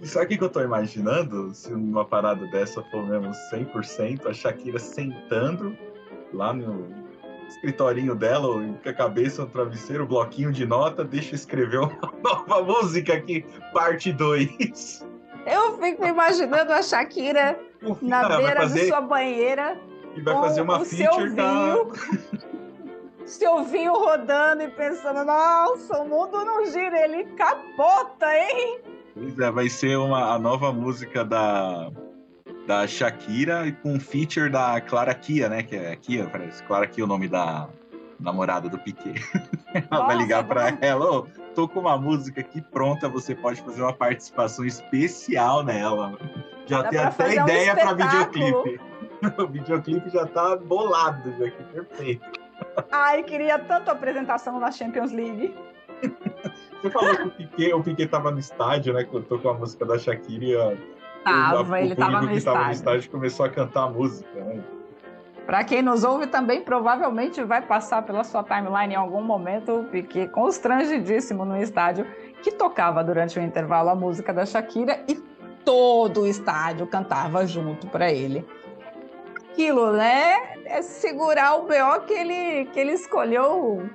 E 0.00 0.06
sabe 0.06 0.34
o 0.34 0.38
que 0.38 0.44
eu 0.44 0.48
tô 0.48 0.62
imaginando? 0.62 1.52
Se 1.52 1.74
uma 1.74 2.06
parada 2.06 2.46
dessa 2.46 2.82
for 2.84 3.06
mesmo 3.06 3.32
100%, 3.52 4.26
a 4.26 4.32
Shakira 4.32 4.78
sentando 4.78 5.76
lá 6.32 6.54
no 6.54 7.05
escritorinho 7.48 8.14
dela, 8.14 8.48
com 8.82 8.88
a 8.88 8.92
cabeça 8.92 9.42
no 9.42 9.48
travesseiro, 9.48 10.04
o 10.04 10.06
bloquinho 10.06 10.52
de 10.52 10.66
nota, 10.66 11.04
deixa 11.04 11.32
eu 11.32 11.36
escrever 11.36 11.80
uma 11.80 12.12
nova 12.22 12.62
música 12.62 13.14
aqui, 13.14 13.44
parte 13.72 14.12
2. 14.12 15.06
Eu 15.46 15.78
fico 15.78 16.04
imaginando 16.04 16.72
a 16.72 16.82
Shakira 16.82 17.58
na 18.02 18.36
beira 18.36 18.62
fazer... 18.62 18.80
de 18.80 18.88
sua 18.88 19.00
banheira. 19.00 19.78
E 20.16 20.20
vai 20.20 20.34
fazer 20.34 20.62
uma 20.62 20.84
feature 20.84 21.34
da. 21.34 21.76
seu 23.24 23.62
vinho 23.64 23.92
rodando 23.92 24.62
e 24.62 24.68
pensando, 24.68 25.24
nossa, 25.24 25.98
o 25.98 26.08
mundo 26.08 26.44
não 26.44 26.64
gira, 26.66 27.04
ele 27.04 27.24
capota, 27.36 28.26
hein? 28.34 28.80
Pois 29.14 29.38
é, 29.38 29.50
vai 29.50 29.68
ser 29.68 29.96
uma, 29.98 30.34
a 30.34 30.38
nova 30.38 30.72
música 30.72 31.24
da, 31.24 31.90
da 32.66 32.86
Shakira 32.86 33.70
com 33.82 33.92
um 33.94 34.00
feature 34.00 34.50
da 34.50 34.80
Clara 34.80 35.14
Kia, 35.14 35.48
né? 35.48 35.62
Que 35.62 35.76
é 35.76 35.96
Kia, 35.96 36.26
parece. 36.26 36.62
Clara 36.64 36.86
Kia 36.86 37.02
é 37.02 37.04
o 37.04 37.08
nome 37.08 37.28
da 37.28 37.68
namorada 38.18 38.68
do 38.68 38.78
Piquet. 38.78 39.14
ela 39.90 40.06
vai 40.06 40.16
ligar 40.16 40.44
para 40.44 40.76
ela, 40.80 41.10
oh, 41.10 41.26
tô 41.54 41.68
com 41.68 41.80
uma 41.80 41.96
música 41.96 42.40
aqui 42.40 42.60
pronta, 42.60 43.08
você 43.08 43.34
pode 43.34 43.60
fazer 43.62 43.82
uma 43.82 43.92
participação 43.92 44.64
especial 44.64 45.62
nela. 45.62 46.18
Já 46.66 46.82
Dá 46.82 46.88
tem 46.88 46.98
até 46.98 47.34
ideia 47.34 47.72
um 47.72 47.76
para 47.76 47.92
videoclipe. 47.94 48.80
o 49.38 49.46
videoclipe 49.46 50.10
já 50.10 50.26
tá 50.26 50.56
bolado, 50.56 51.32
já 51.38 51.50
que 51.50 51.62
perfeito. 51.64 52.46
Ai, 52.90 53.22
queria 53.22 53.58
tanto 53.58 53.90
a 53.90 53.92
apresentação 53.92 54.58
na 54.58 54.70
Champions 54.70 55.12
League. 55.12 55.54
Você 56.82 56.90
falou 56.90 57.16
que 57.16 57.22
o 57.22 57.30
Piquet, 57.30 57.72
o 57.72 57.82
Piquet 57.82 58.06
tava 58.08 58.30
no 58.30 58.38
estádio, 58.38 58.92
né? 58.92 59.04
Quando 59.04 59.24
tocou 59.24 59.50
a 59.50 59.54
música 59.54 59.84
da 59.84 59.98
Shakira. 59.98 60.76
Tava, 61.26 61.80
ele 61.80 61.94
tava 61.96 62.22
no 62.22 62.28
que 62.28 62.34
estádio. 62.34 62.58
Tava 62.58 62.66
no 62.66 62.72
estádio 62.72 63.10
começou 63.10 63.46
a 63.46 63.48
cantar 63.48 63.82
a 63.84 63.90
música, 63.90 64.44
né? 64.44 64.62
Para 65.44 65.62
quem 65.62 65.80
nos 65.80 66.02
ouve 66.02 66.26
também, 66.26 66.60
provavelmente 66.60 67.42
vai 67.44 67.62
passar 67.62 68.02
pela 68.02 68.24
sua 68.24 68.42
timeline 68.42 68.94
em 68.94 68.96
algum 68.96 69.22
momento 69.22 69.80
o 69.80 69.84
Piquet 69.84 70.28
constrangidíssimo 70.28 71.44
no 71.44 71.56
estádio, 71.56 72.04
que 72.42 72.50
tocava 72.50 73.02
durante 73.04 73.38
o 73.38 73.42
intervalo 73.42 73.90
a 73.90 73.94
música 73.94 74.32
da 74.32 74.44
Shakira 74.44 75.00
e 75.06 75.14
todo 75.64 76.22
o 76.22 76.26
estádio 76.26 76.86
cantava 76.86 77.46
junto 77.46 77.86
para 77.86 78.10
ele. 78.10 78.44
Aquilo, 79.52 79.92
né? 79.92 80.56
é 80.66 80.82
segurar 80.82 81.56
o 81.56 81.62
BO 81.62 82.06
que 82.06 82.12
ele, 82.12 82.66
que 82.66 82.80
ele 82.80 82.92
escolheu 82.92 83.88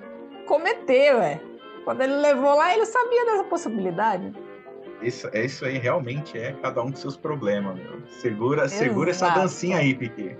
cometer, 0.46 1.16
ué. 1.16 1.42
Quando 1.84 2.02
ele 2.02 2.16
levou 2.16 2.56
lá, 2.56 2.74
ele 2.74 2.86
sabia 2.86 3.26
dessa 3.26 3.44
possibilidade. 3.46 4.32
Isso, 5.01 5.27
é 5.34 5.46
isso 5.46 5.65
aí, 5.65 5.77
realmente 5.77 6.38
é 6.38 6.53
cada 6.62 6.81
um 6.81 6.91
com 6.91 6.98
seus 6.98 7.17
problemas. 7.17 7.75
Meu. 7.75 8.01
Segura, 8.08 8.70
segura 8.70 9.12
essa 9.12 9.29
dancinha 9.29 9.77
aí, 9.77 9.93
Piquet. 9.96 10.38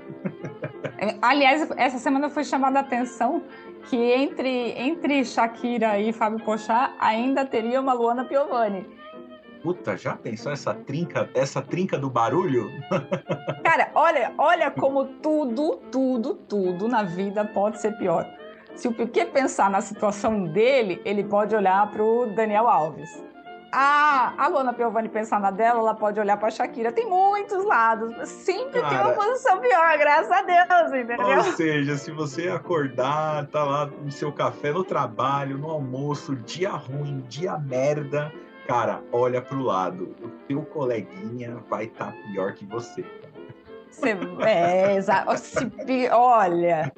É, 0.98 1.16
aliás, 1.22 1.68
essa 1.78 1.98
semana 1.98 2.30
foi 2.30 2.44
chamada 2.44 2.80
a 2.80 2.82
atenção 2.82 3.44
que 3.90 3.98
entre, 3.98 4.74
entre 4.78 5.26
Shakira 5.26 6.00
e 6.00 6.14
Fábio 6.14 6.44
Pochá 6.46 6.94
ainda 7.00 7.44
teria 7.44 7.82
uma 7.82 7.94
Luana 7.94 8.26
Piovani. 8.26 8.86
Puta, 9.64 9.96
já 9.96 10.16
pensou 10.16 10.52
essa 10.52 10.74
trinca, 10.74 11.30
essa 11.36 11.62
trinca 11.62 11.98
do 11.98 12.10
barulho? 12.10 12.70
Cara, 13.64 13.92
olha, 13.94 14.34
olha 14.38 14.72
como 14.72 15.06
tudo, 15.06 15.78
tudo, 15.92 16.36
tudo 16.36 16.88
na 16.88 17.04
vida 17.04 17.46
pode 17.46 17.80
ser 17.80 17.96
pior. 17.98 18.28
Se 18.76 18.88
o 18.88 18.94
Piquet 18.94 19.26
pensar 19.26 19.70
na 19.70 19.82
situação 19.82 20.46
dele, 20.46 21.02
ele 21.06 21.24
pode 21.24 21.56
olhar 21.56 21.90
para 21.92 22.04
o 22.04 22.26
Daniel 22.28 22.68
Alves. 22.68 23.31
A, 23.72 24.34
a 24.38 24.48
Luana 24.48 24.74
Piovani 24.74 25.08
pensar 25.08 25.40
na 25.40 25.50
dela, 25.50 25.80
ela 25.80 25.94
pode 25.94 26.20
olhar 26.20 26.36
para 26.36 26.52
Shakira. 26.52 26.92
Tem 26.92 27.08
muitos 27.08 27.64
lados. 27.64 28.28
Sempre 28.28 28.82
Cara, 28.82 28.90
tem 28.90 29.00
uma 29.00 29.14
posição 29.14 29.60
pior, 29.60 29.98
graças 29.98 30.32
a 30.32 30.42
Deus, 30.42 30.94
entendeu? 30.94 31.38
Ou 31.38 31.44
seja, 31.44 31.96
se 31.96 32.12
você 32.12 32.50
acordar, 32.50 33.48
tá 33.48 33.64
lá 33.64 33.86
no 33.86 34.12
seu 34.12 34.32
café, 34.32 34.74
no 34.74 34.84
trabalho, 34.84 35.58
no 35.58 35.70
almoço, 35.70 36.36
dia 36.36 36.72
ruim, 36.72 37.22
dia 37.30 37.58
merda, 37.58 38.32
cara, 38.68 39.02
olha 39.12 39.42
pro 39.42 39.62
lado. 39.62 40.16
O 40.22 40.30
teu 40.48 40.64
coleguinha 40.64 41.58
vai 41.70 41.86
estar 41.86 42.08
tá 42.08 42.12
pior 42.12 42.54
que 42.54 42.66
você. 42.66 43.06
Você, 43.92 44.18
é, 44.46 44.96
exato. 44.96 45.38
Se, 45.38 46.10
olha, 46.12 46.92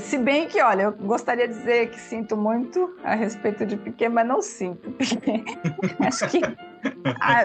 se 0.00 0.18
bem 0.18 0.46
que, 0.46 0.60
olha, 0.62 0.84
eu 0.84 0.92
gostaria 0.92 1.46
de 1.46 1.54
dizer 1.54 1.90
que 1.90 2.00
sinto 2.00 2.36
muito 2.36 2.96
a 3.04 3.14
respeito 3.14 3.66
de 3.66 3.76
Piquet, 3.76 4.08
mas 4.08 4.26
não 4.26 4.40
sinto. 4.40 4.94
Acho 6.00 6.28
que 6.28 6.40
ah, 7.20 7.44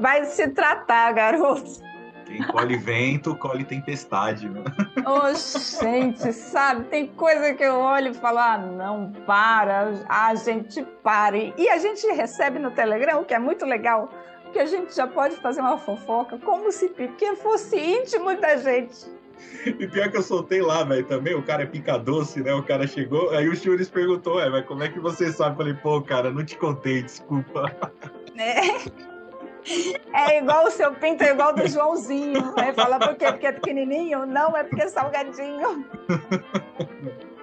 vai 0.00 0.24
se 0.24 0.48
tratar, 0.48 1.12
garoto. 1.12 1.90
Quem 2.30 2.46
colhe 2.46 2.76
vento, 2.76 3.34
colhe 3.34 3.64
tempestade. 3.64 4.48
Né? 4.48 4.62
Oh, 5.04 5.34
gente, 5.34 6.32
sabe? 6.32 6.84
Tem 6.84 7.08
coisa 7.08 7.54
que 7.54 7.64
eu 7.64 7.74
olho 7.74 8.12
e 8.12 8.14
falo, 8.14 8.38
ah, 8.38 8.56
não, 8.56 9.12
para, 9.26 9.92
a 10.08 10.32
gente 10.36 10.84
pare. 11.02 11.52
E 11.58 11.68
a 11.68 11.78
gente 11.78 12.06
recebe 12.06 12.60
no 12.60 12.70
Telegram, 12.70 13.20
o 13.20 13.24
que 13.24 13.34
é 13.34 13.38
muito 13.38 13.66
legal, 13.66 14.08
que 14.50 14.58
a 14.58 14.66
gente 14.66 14.94
já 14.94 15.06
pode 15.06 15.36
fazer 15.36 15.60
uma 15.60 15.78
fofoca 15.78 16.38
como 16.38 16.70
se 16.70 16.88
Piquet 16.88 17.36
fosse 17.36 17.78
íntimo 17.78 18.34
da 18.40 18.56
gente. 18.56 19.06
E 19.64 19.86
pior 19.86 20.10
que 20.10 20.16
eu 20.16 20.22
soltei 20.22 20.60
lá, 20.60 20.84
velho, 20.84 21.04
também, 21.06 21.34
o 21.34 21.42
cara 21.42 21.62
é 21.62 21.66
pica 21.66 21.98
doce, 21.98 22.42
né? 22.42 22.52
O 22.54 22.62
cara 22.62 22.86
chegou, 22.86 23.30
aí 23.30 23.48
o 23.48 23.56
Churis 23.56 23.88
perguntou, 23.88 24.40
é, 24.40 24.48
mas 24.48 24.66
como 24.66 24.82
é 24.82 24.88
que 24.88 25.00
você 25.00 25.32
sabe? 25.32 25.52
Eu 25.52 25.56
falei, 25.56 25.74
pô, 25.74 26.02
cara, 26.02 26.30
não 26.30 26.44
te 26.44 26.56
contei, 26.56 27.02
desculpa. 27.02 27.74
É. 28.36 29.10
É 30.14 30.38
igual 30.38 30.66
o 30.66 30.70
seu 30.70 30.92
pinto, 30.94 31.22
é 31.22 31.30
igual 31.32 31.54
do 31.54 31.66
Joãozinho. 31.66 32.54
Fala 32.74 32.98
por 32.98 33.14
quê? 33.16 33.26
Porque 33.26 33.46
é 33.46 33.52
pequenininho? 33.52 34.24
Não, 34.24 34.56
é 34.56 34.64
porque 34.64 34.82
é 34.82 34.88
salgadinho. 34.88 35.84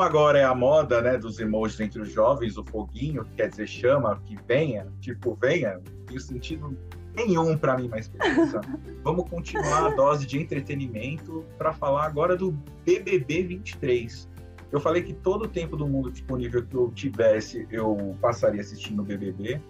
como 0.00 0.08
agora 0.08 0.38
é 0.38 0.44
a 0.44 0.54
moda, 0.54 1.02
né, 1.02 1.18
dos 1.18 1.38
emojis 1.38 1.78
entre 1.78 2.00
os 2.00 2.10
jovens, 2.10 2.56
o 2.56 2.64
foguinho, 2.64 3.22
que 3.22 3.34
quer 3.34 3.50
dizer 3.50 3.66
chama, 3.66 4.18
que 4.24 4.34
venha, 4.48 4.86
tipo, 4.98 5.36
venha, 5.38 5.78
tem 6.06 6.18
sentido 6.18 6.74
nenhum 7.14 7.58
para 7.58 7.76
mim 7.76 7.86
mais 7.86 8.08
pensa. 8.08 8.62
Vamos 9.04 9.28
continuar 9.28 9.88
a 9.88 9.94
dose 9.94 10.26
de 10.26 10.40
entretenimento 10.40 11.44
para 11.58 11.74
falar 11.74 12.06
agora 12.06 12.34
do 12.34 12.50
BBB 12.82 13.42
23. 13.42 14.26
Eu 14.72 14.80
falei 14.80 15.02
que 15.02 15.12
todo 15.12 15.42
o 15.42 15.48
tempo 15.48 15.76
do 15.76 15.86
mundo 15.86 16.10
disponível 16.10 16.64
que 16.64 16.74
eu 16.74 16.90
tivesse, 16.92 17.66
eu 17.70 18.16
passaria 18.22 18.62
assistindo 18.62 19.00
o 19.00 19.04
BBB. 19.04 19.60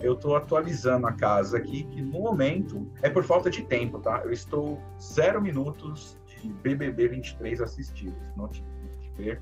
Eu 0.00 0.12
estou 0.12 0.36
atualizando 0.36 1.06
a 1.06 1.12
casa 1.12 1.56
aqui, 1.56 1.84
que 1.84 2.02
no 2.02 2.20
momento 2.20 2.86
é 3.00 3.08
por 3.08 3.24
falta 3.24 3.48
de 3.48 3.62
tempo, 3.62 4.00
tá? 4.00 4.20
Eu 4.22 4.32
estou 4.32 4.78
zero 5.00 5.40
minutos 5.40 6.18
de 6.26 6.52
BBB 6.52 7.08
23 7.08 7.62
assistidos. 7.62 8.18
Não 8.36 8.48
tive 8.48 8.66
ver 9.16 9.40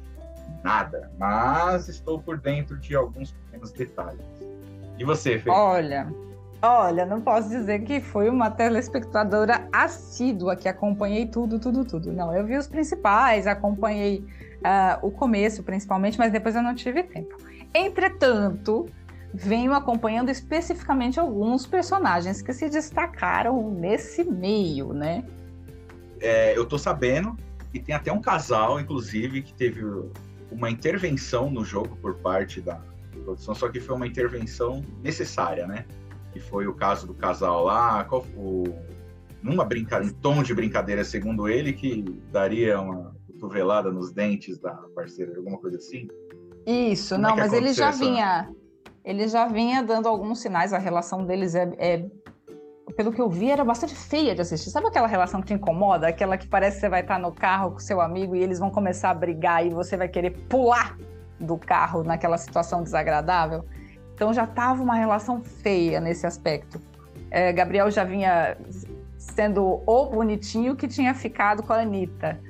nada, 0.63 1.11
mas 1.19 1.89
estou 1.89 2.21
por 2.21 2.39
dentro 2.39 2.77
de 2.79 2.95
alguns 2.95 3.33
pequenos 3.33 3.73
detalhes. 3.73 4.21
E 4.99 5.05
você, 5.05 5.39
Fê? 5.39 5.51
Olha, 5.51 6.09
Olha, 6.63 7.05
não 7.05 7.21
posso 7.21 7.49
dizer 7.49 7.85
que 7.85 8.01
fui 8.01 8.29
uma 8.29 8.51
telespectadora 8.51 9.69
assídua 9.73 10.57
que 10.57 10.69
acompanhei 10.69 11.27
tudo, 11.27 11.59
tudo, 11.59 11.85
tudo. 11.85 12.13
Não, 12.13 12.35
eu 12.35 12.45
vi 12.45 12.57
os 12.57 12.67
principais, 12.67 13.47
acompanhei 13.47 14.25
uh, 14.57 15.07
o 15.07 15.11
começo 15.11 15.63
principalmente, 15.63 16.19
mas 16.19 16.33
depois 16.33 16.57
eu 16.57 16.63
não 16.63 16.75
tive 16.75 17.03
tempo. 17.03 17.37
Entretanto, 17.75 18.87
venho 19.33 19.75
acompanhando 19.75 20.31
especificamente 20.31 21.21
alguns 21.21 21.67
personagens 21.67 22.41
que 22.41 22.53
se 22.53 22.69
destacaram 22.71 23.71
nesse 23.71 24.25
meio, 24.25 24.93
né? 24.93 25.25
É, 26.21 26.57
eu 26.57 26.65
tô 26.65 26.79
sabendo 26.79 27.37
que 27.71 27.79
tem 27.79 27.95
até 27.95 28.11
um 28.11 28.21
casal, 28.21 28.81
inclusive, 28.81 29.43
que 29.43 29.53
teve 29.53 29.83
uma 30.51 30.71
intervenção 30.71 31.51
no 31.51 31.65
jogo 31.65 31.97
por 31.97 32.17
parte 32.17 32.61
da 32.61 32.81
produção, 33.25 33.55
só 33.55 33.69
que 33.69 33.81
foi 33.81 33.97
uma 33.97 34.07
intervenção 34.07 34.83
necessária, 35.03 35.67
né? 35.67 35.85
Que 36.33 36.41
foi 36.41 36.67
o 36.67 36.75
caso 36.75 37.07
do 37.07 37.15
casal 37.15 37.65
lá, 37.65 38.05
qual, 38.05 38.25
o, 38.37 38.65
numa 39.43 39.65
brincadeira, 39.65 40.13
em 40.13 40.19
tom 40.21 40.43
de 40.43 40.55
brincadeira, 40.55 41.05
segundo 41.05 41.49
ele, 41.49 41.73
que 41.73 42.03
daria 42.31 42.81
uma 42.81 43.15
cotovelada 43.27 43.91
nos 43.91 44.13
dentes 44.13 44.59
da 44.59 44.73
parceira, 44.95 45.37
alguma 45.37 45.59
coisa 45.59 45.79
assim. 45.79 46.09
Isso, 46.67 47.15
Como 47.15 47.27
é 47.27 47.31
não, 47.31 47.37
é 47.37 47.41
mas 47.41 47.53
ele 47.53 47.73
já 47.73 47.89
essa... 47.89 47.99
vinha, 47.99 48.51
ele 49.05 49.29
já 49.29 49.47
vinha 49.47 49.83
dando 49.83 50.09
alguns 50.09 50.41
sinais, 50.41 50.73
a 50.73 50.79
relação 50.79 51.25
deles 51.25 51.55
é, 51.55 51.73
é, 51.79 52.07
pelo 52.95 53.13
que 53.13 53.21
eu 53.21 53.29
vi, 53.29 53.51
era 53.51 53.65
bastante 53.65 53.95
feia 53.95 54.35
de 54.35 54.41
assistir. 54.41 54.71
Sabe 54.71 54.87
aquela 54.87 55.07
relação 55.07 55.41
que 55.41 55.49
te 55.49 55.55
incomoda? 55.55 56.09
Aquela 56.09 56.37
que 56.37 56.47
parece 56.47 56.77
que 56.77 56.81
você 56.83 56.89
vai 56.89 57.01
estar 57.01 57.19
no 57.19 57.33
carro 57.33 57.73
com 57.73 57.79
seu 57.79 58.01
amigo 58.01 58.37
e 58.37 58.43
eles 58.43 58.59
vão 58.59 58.71
começar 58.71 59.11
a 59.11 59.15
brigar 59.15 59.67
e 59.67 59.71
você 59.71 59.97
vai 59.97 60.09
querer 60.09 60.31
pular 60.49 60.97
do 61.41 61.59
carro 61.59 62.05
naquela 62.05 62.39
situação 62.39 62.83
desagradável? 62.83 63.65
Então 64.15 64.33
já 64.33 64.45
estava 64.45 64.83
uma 64.83 64.95
relação 64.95 65.43
feia 65.43 66.01
nesse 66.01 66.27
aspecto. 66.27 66.81
É, 67.31 67.53
Gabriel 67.53 67.91
já 67.91 68.05
vinha 68.05 68.57
sendo 69.19 69.83
o 69.85 70.07
bonitinho 70.07 70.77
que 70.77 70.87
tinha 70.87 71.13
ficado 71.13 71.63
com 71.63 71.73
a 71.73 71.81
Anitta. 71.81 72.41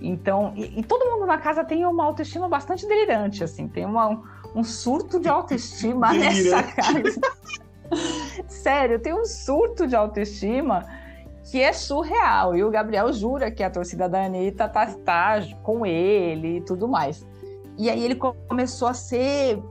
Então, 0.00 0.52
e, 0.56 0.80
e, 0.80 0.82
todo 0.82 1.08
mundo 1.10 1.24
na 1.24 1.38
casa 1.38 1.64
tem 1.64 1.86
uma 1.86 2.04
autoestima 2.04 2.48
bastante 2.48 2.86
delirante, 2.86 3.42
assim, 3.42 3.68
tem 3.68 3.86
uma, 3.86 4.20
um 4.54 4.62
surto 4.62 5.18
de 5.18 5.28
autoestima 5.30 6.12
nessa 6.12 6.62
casa. 6.62 7.20
Sério, 8.48 8.98
tem 8.98 9.14
um 9.14 9.24
surto 9.24 9.86
de 9.86 9.94
autoestima 9.94 10.84
que 11.50 11.60
é 11.60 11.72
surreal. 11.72 12.56
E 12.56 12.64
o 12.64 12.70
Gabriel 12.70 13.12
jura 13.12 13.50
que 13.50 13.62
a 13.62 13.70
torcida 13.70 14.08
da 14.08 14.24
Anitta 14.24 14.68
tá, 14.68 14.86
tá 14.86 15.40
com 15.62 15.84
ele 15.84 16.58
e 16.58 16.60
tudo 16.60 16.88
mais. 16.88 17.26
E 17.76 17.90
aí 17.90 18.04
ele 18.04 18.14
começou 18.14 18.88
a 18.88 18.94
ser 18.94 19.62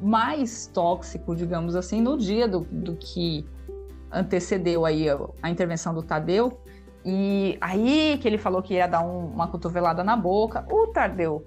mais 0.00 0.66
tóxico, 0.66 1.34
digamos 1.34 1.74
assim, 1.74 2.00
no 2.00 2.16
dia 2.16 2.46
do, 2.46 2.60
do 2.60 2.94
que 2.96 3.44
antecedeu 4.10 4.86
aí 4.86 5.08
a, 5.08 5.18
a 5.42 5.50
intervenção 5.50 5.92
do 5.92 6.02
Tadeu, 6.02 6.58
e 7.04 7.58
aí 7.60 8.18
que 8.20 8.28
ele 8.28 8.38
falou 8.38 8.62
que 8.62 8.74
ia 8.74 8.86
dar 8.86 9.02
um, 9.02 9.26
uma 9.26 9.48
cotovelada 9.48 10.02
na 10.04 10.16
boca, 10.16 10.66
o 10.70 10.86
Tardeu 10.88 11.44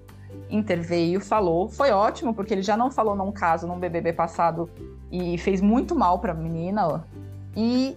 interveio, 0.50 1.20
falou, 1.20 1.68
foi 1.68 1.90
ótimo, 1.90 2.34
porque 2.34 2.52
ele 2.52 2.62
já 2.62 2.76
não 2.76 2.90
falou 2.90 3.14
num 3.14 3.32
caso, 3.32 3.66
num 3.66 3.78
BBB 3.78 4.12
passado, 4.12 4.68
e 5.10 5.38
fez 5.38 5.60
muito 5.60 5.94
mal 5.94 6.18
para 6.18 6.32
a 6.32 6.34
menina, 6.34 6.86
ó. 6.86 7.00
e 7.56 7.96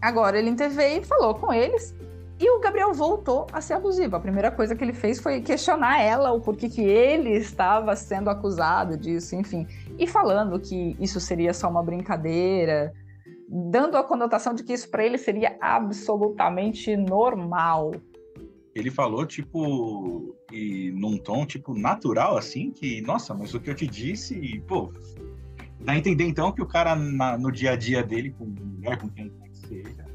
agora 0.00 0.38
ele 0.38 0.50
interveio 0.50 1.02
e 1.02 1.04
falou 1.04 1.34
com 1.34 1.52
eles, 1.52 1.94
e 2.38 2.50
o 2.50 2.58
Gabriel 2.58 2.94
voltou 2.94 3.46
a 3.52 3.60
ser 3.60 3.74
abusivo. 3.74 4.16
A 4.16 4.20
primeira 4.20 4.50
coisa 4.50 4.74
que 4.74 4.82
ele 4.82 4.94
fez 4.94 5.20
foi 5.20 5.42
questionar 5.42 6.00
ela, 6.00 6.32
o 6.32 6.40
porquê 6.40 6.70
que 6.70 6.80
ele 6.80 7.36
estava 7.36 7.94
sendo 7.94 8.30
acusado 8.30 8.96
disso, 8.96 9.36
enfim, 9.36 9.66
e 9.98 10.06
falando 10.06 10.58
que 10.58 10.96
isso 10.98 11.20
seria 11.20 11.52
só 11.52 11.68
uma 11.68 11.82
brincadeira, 11.82 12.94
dando 13.46 13.96
a 13.98 14.02
conotação 14.02 14.54
de 14.54 14.62
que 14.62 14.72
isso 14.72 14.88
para 14.88 15.04
ele 15.04 15.18
seria 15.18 15.54
absolutamente 15.60 16.96
normal. 16.96 17.92
Ele 18.74 18.90
falou, 18.90 19.26
tipo, 19.26 20.36
e 20.52 20.92
num 20.92 21.18
tom, 21.18 21.44
tipo, 21.44 21.74
natural, 21.74 22.36
assim, 22.36 22.70
que, 22.70 23.00
nossa, 23.02 23.34
mas 23.34 23.52
o 23.52 23.60
que 23.60 23.68
eu 23.68 23.74
te 23.74 23.86
disse, 23.86 24.62
pô, 24.68 24.92
dá 25.80 25.92
a 25.92 25.98
entender 25.98 26.24
então 26.24 26.52
que 26.52 26.62
o 26.62 26.66
cara 26.66 26.94
na, 26.94 27.36
no 27.36 27.50
dia 27.50 27.72
a 27.72 27.76
dia 27.76 28.02
dele, 28.02 28.30
com 28.30 28.44
mulher, 28.44 28.98
com 28.98 29.08
quem 29.08 29.28
quer 29.28 29.48
que 29.48 29.56
seja. 29.56 30.10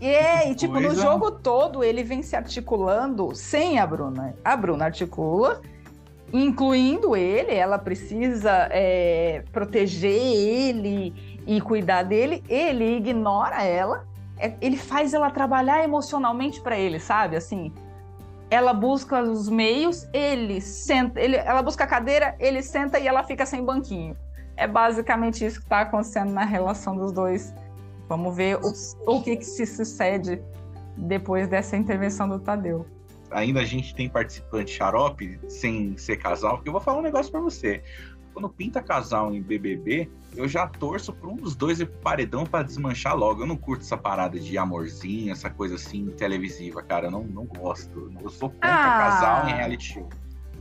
É, 0.00 0.50
e 0.50 0.54
tipo, 0.54 0.72
coisa... 0.72 0.88
no 0.88 0.94
jogo 0.94 1.30
todo 1.30 1.84
ele 1.84 2.02
vem 2.02 2.22
se 2.22 2.34
articulando 2.34 3.34
sem 3.34 3.78
a 3.78 3.86
Bruna. 3.86 4.34
A 4.42 4.56
Bruna 4.56 4.86
articula, 4.86 5.60
incluindo 6.32 7.14
ele, 7.14 7.52
ela 7.52 7.78
precisa 7.78 8.68
é, 8.70 9.44
proteger 9.52 10.10
ele 10.10 11.12
e 11.46 11.60
cuidar 11.60 12.04
dele, 12.04 12.42
ele 12.48 12.96
ignora 12.96 13.62
ela, 13.62 14.06
é, 14.40 14.56
ele 14.60 14.76
faz 14.76 15.12
ela 15.12 15.30
trabalhar 15.30 15.84
emocionalmente 15.84 16.60
para 16.60 16.78
ele, 16.78 16.98
sabe? 16.98 17.36
Assim, 17.36 17.72
ela 18.50 18.72
busca 18.72 19.22
os 19.22 19.48
meios, 19.48 20.08
ele 20.12 20.60
senta, 20.60 21.20
ele, 21.20 21.36
ela 21.36 21.62
busca 21.62 21.84
a 21.84 21.86
cadeira, 21.86 22.34
ele 22.40 22.62
senta 22.62 22.98
e 22.98 23.06
ela 23.06 23.22
fica 23.22 23.44
sem 23.44 23.64
banquinho. 23.64 24.16
É 24.56 24.66
basicamente 24.66 25.44
isso 25.44 25.58
que 25.58 25.66
está 25.66 25.82
acontecendo 25.82 26.32
na 26.32 26.44
relação 26.44 26.96
dos 26.96 27.12
dois. 27.12 27.54
Vamos 28.08 28.34
ver 28.34 28.56
o, 28.56 28.72
o 29.06 29.22
que, 29.22 29.36
que 29.36 29.44
se 29.44 29.64
sucede 29.66 30.42
depois 30.96 31.46
dessa 31.46 31.76
intervenção 31.76 32.28
do 32.28 32.38
Tadeu. 32.38 32.86
Ainda 33.30 33.60
a 33.60 33.64
gente 33.64 33.94
tem 33.94 34.08
participante 34.08 34.72
xarope 34.72 35.38
sem 35.48 35.96
ser 35.96 36.16
casal, 36.16 36.56
porque 36.56 36.68
eu 36.68 36.72
vou 36.72 36.80
falar 36.80 36.98
um 36.98 37.02
negócio 37.02 37.30
para 37.30 37.40
você 37.40 37.82
quando 38.32 38.48
pinta 38.48 38.82
casal 38.82 39.34
em 39.34 39.42
BBB, 39.42 40.08
eu 40.36 40.48
já 40.48 40.66
torço 40.66 41.12
para 41.12 41.28
um 41.28 41.36
dos 41.36 41.54
dois 41.56 41.80
ir 41.80 41.86
pro 41.86 41.98
paredão 42.00 42.44
para 42.44 42.64
desmanchar 42.64 43.16
logo. 43.16 43.42
Eu 43.42 43.46
não 43.46 43.56
curto 43.56 43.82
essa 43.82 43.96
parada 43.96 44.38
de 44.38 44.56
amorzinho, 44.56 45.32
essa 45.32 45.50
coisa 45.50 45.74
assim 45.74 46.06
televisiva, 46.16 46.82
cara. 46.82 47.06
Eu 47.06 47.10
não, 47.10 47.24
não 47.24 47.44
gosto. 47.44 48.12
Eu 48.22 48.30
sou 48.30 48.50
contra 48.50 48.68
ah. 48.70 48.98
casal 48.98 49.48
em 49.48 49.54
reality 49.54 49.94
show. 49.94 50.08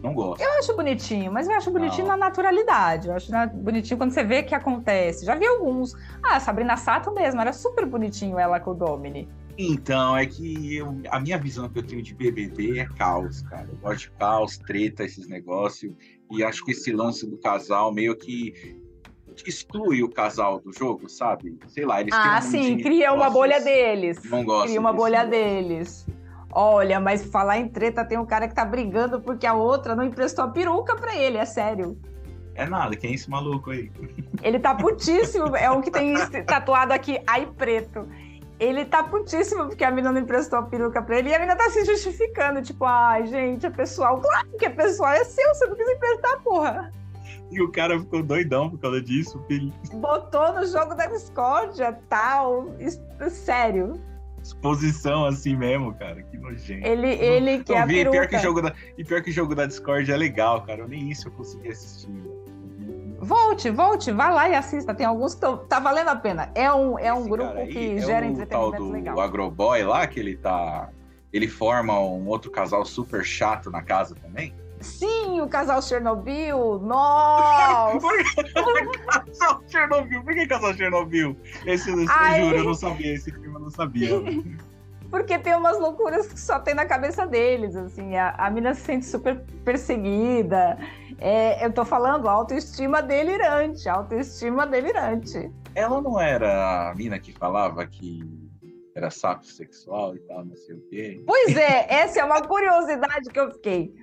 Não 0.01 0.13
gosto. 0.13 0.41
Eu 0.41 0.51
acho 0.59 0.75
bonitinho, 0.75 1.31
mas 1.31 1.47
eu 1.47 1.55
acho 1.55 1.69
bonitinho 1.71 2.07
não. 2.07 2.17
na 2.17 2.25
naturalidade. 2.27 3.09
Eu 3.09 3.15
acho 3.15 3.31
bonitinho 3.53 3.97
quando 3.97 4.11
você 4.11 4.23
vê 4.23 4.43
que 4.43 4.55
acontece. 4.55 5.25
Já 5.25 5.35
vi 5.35 5.45
alguns. 5.45 5.93
Ah, 6.23 6.39
Sabrina 6.39 6.77
Sato 6.77 7.11
mesmo, 7.13 7.41
era 7.41 7.51
super 7.51 7.85
bonitinho 7.85 8.39
ela 8.39 8.59
com 8.59 8.71
o 8.71 8.73
Domini. 8.73 9.27
Então, 9.61 10.15
é 10.15 10.25
que 10.25 10.77
eu, 10.77 11.01
a 11.09 11.19
minha 11.19 11.37
visão 11.37 11.67
que 11.67 11.79
eu 11.79 11.83
tenho 11.83 12.01
de 12.01 12.15
BBB 12.15 12.79
é 12.79 12.85
caos, 12.97 13.41
cara. 13.41 13.67
Eu 13.69 13.75
gosto 13.75 14.03
de 14.03 14.11
caos, 14.11 14.57
treta, 14.57 15.03
esses 15.03 15.27
negócios. 15.27 15.93
E 16.31 16.41
acho 16.41 16.63
que 16.63 16.71
esse 16.71 16.93
lance 16.93 17.29
do 17.29 17.37
casal 17.37 17.93
meio 17.93 18.15
que 18.15 18.79
exclui 19.45 20.01
o 20.01 20.09
casal 20.09 20.61
do 20.61 20.71
jogo, 20.71 21.09
sabe? 21.09 21.59
Sei 21.67 21.85
lá, 21.85 21.99
eles 21.99 22.15
Ah, 22.15 22.39
sim, 22.39 22.77
cria 22.77 23.11
uma 23.11 23.29
bolha 23.29 23.59
deles. 23.59 24.23
Não 24.23 24.45
gosto. 24.45 24.67
Cria 24.67 24.79
uma 24.79 24.93
bolha 24.93 25.25
deles. 25.25 26.07
Olha, 26.53 26.97
mas 27.01 27.25
falar 27.25 27.57
em 27.57 27.67
treta, 27.67 28.05
tem 28.05 28.17
um 28.17 28.25
cara 28.25 28.47
que 28.47 28.55
tá 28.55 28.63
brigando 28.63 29.19
porque 29.19 29.45
a 29.45 29.53
outra 29.53 29.93
não 29.93 30.05
emprestou 30.05 30.45
a 30.45 30.47
peruca 30.47 30.95
pra 30.95 31.17
ele, 31.17 31.37
é 31.37 31.43
sério. 31.43 31.99
É 32.55 32.65
nada, 32.65 32.95
quem 32.95 33.11
é 33.11 33.13
esse 33.13 33.29
maluco 33.29 33.71
aí? 33.71 33.91
Ele 34.41 34.57
tá 34.57 34.73
putíssimo, 34.73 35.53
é 35.53 35.69
o 35.69 35.81
que 35.81 35.91
tem 35.91 36.13
tatuado 36.47 36.93
aqui, 36.93 37.19
ai 37.27 37.45
preto 37.45 38.07
ele 38.59 38.85
tá 38.85 39.03
putíssimo 39.03 39.67
porque 39.67 39.83
a 39.83 39.89
menina 39.89 40.11
não 40.11 40.21
emprestou 40.21 40.59
a 40.59 40.63
peruca 40.63 41.01
pra 41.01 41.19
ele 41.19 41.29
e 41.29 41.33
a 41.33 41.39
menina 41.39 41.55
tá 41.55 41.69
se 41.69 41.85
justificando, 41.85 42.61
tipo, 42.61 42.83
ai, 42.85 43.25
gente, 43.25 43.65
é 43.65 43.69
pessoal. 43.69 44.19
Claro 44.19 44.49
que 44.57 44.65
é 44.65 44.69
pessoal, 44.69 45.11
é 45.11 45.23
seu, 45.23 45.47
você 45.55 45.65
não 45.65 45.75
quis 45.75 45.87
emprestar, 45.87 46.41
porra. 46.43 46.91
E 47.51 47.61
o 47.61 47.71
cara 47.71 47.99
ficou 47.99 48.21
doidão 48.21 48.69
por 48.69 48.79
causa 48.79 49.01
disso, 49.01 49.43
filho. 49.47 49.73
Botou 49.93 50.53
no 50.53 50.65
jogo 50.67 50.93
da 50.93 51.07
discórdia, 51.07 51.97
tal. 52.07 52.67
Sério. 53.29 53.99
Exposição 54.41 55.25
assim 55.25 55.55
mesmo, 55.55 55.93
cara. 55.95 56.21
Que 56.21 56.37
nojento. 56.37 56.85
Ele, 56.85 57.07
ele 57.07 57.63
quer 57.63 57.81
a 57.81 57.87
peruca. 57.87 58.11
Pior 58.11 58.27
que 58.27 58.35
o 58.35 58.39
jogo 58.39 58.61
da, 58.61 58.73
e 58.97 59.03
pior 59.03 59.21
que 59.21 59.29
o 59.29 59.33
jogo 59.33 59.55
da 59.55 59.65
Discord 59.65 60.11
é 60.11 60.15
legal, 60.15 60.63
cara. 60.63 60.81
Eu 60.81 60.87
nem 60.87 61.09
isso 61.09 61.27
eu 61.27 61.31
consegui 61.31 61.69
assistir. 61.69 62.09
Volte, 63.21 63.69
volte, 63.69 64.11
vá 64.11 64.29
lá 64.29 64.49
e 64.49 64.55
assista. 64.55 64.93
Tem 64.93 65.05
alguns 65.05 65.35
que 65.35 65.41
tão, 65.41 65.57
tá 65.57 65.79
valendo 65.79 66.09
a 66.09 66.15
pena. 66.15 66.51
É 66.55 66.71
um, 66.71 66.97
é 66.97 67.13
um 67.13 67.27
grupo 67.27 67.53
que 67.67 67.97
é 67.97 67.97
gera 67.99 68.25
entretenimento 68.25 68.49
tal 68.49 68.71
do 68.71 68.91
legal. 68.91 69.17
O 69.17 69.21
Agroboy 69.21 69.83
lá, 69.83 70.07
que 70.07 70.19
ele 70.19 70.37
tá. 70.37 70.89
Ele 71.31 71.47
forma 71.47 71.99
um 71.99 72.27
outro 72.27 72.49
casal 72.49 72.83
super 72.85 73.23
chato 73.23 73.69
na 73.69 73.83
casa 73.83 74.15
também? 74.15 74.53
Sim, 74.81 75.41
o 75.41 75.47
casal 75.47 75.81
Chernobyl. 75.81 76.79
Nossa! 76.79 77.99
Por 77.99 78.91
que 78.91 78.99
casal 78.99 79.61
Chernobyl? 79.67 80.23
Por 80.23 80.33
que 80.33 80.47
casal 80.47 80.73
Chernobyl? 80.73 81.35
Esse, 81.65 81.91
eu 81.91 81.97
juro, 81.97 82.55
eu 82.57 82.63
não 82.63 82.73
sabia. 82.73 83.13
Esse 83.13 83.31
filme 83.31 83.55
eu 83.55 83.59
não 83.59 83.71
sabia. 83.71 84.09
Porque 85.09 85.39
tem 85.39 85.55
umas 85.55 85.79
loucuras 85.79 86.27
que 86.27 86.39
só 86.39 86.59
tem 86.59 86.73
na 86.75 86.85
cabeça 86.85 87.25
deles, 87.25 87.75
assim. 87.75 88.15
A, 88.15 88.31
a 88.37 88.49
mina 88.49 88.73
se 88.73 88.81
sente 88.81 89.05
super 89.05 89.41
perseguida. 89.65 90.77
É, 91.17 91.65
eu 91.65 91.71
tô 91.71 91.83
falando 91.83 92.29
autoestima 92.29 93.01
delirante, 93.01 93.89
autoestima 93.89 94.67
delirante. 94.67 95.51
Ela 95.73 96.01
não 96.01 96.19
era 96.19 96.89
a 96.89 96.95
mina 96.95 97.19
que 97.19 97.33
falava 97.33 97.85
que 97.85 98.23
era 98.95 99.09
sapo 99.09 99.45
sexual 99.45 100.15
e 100.15 100.19
tal, 100.19 100.45
não 100.45 100.55
sei 100.55 100.75
o 100.75 100.81
quê? 100.89 101.23
Pois 101.25 101.55
é, 101.55 101.87
essa 101.93 102.19
é 102.19 102.23
uma 102.23 102.41
curiosidade 102.41 103.29
que 103.29 103.39
eu 103.39 103.51
fiquei. 103.51 103.93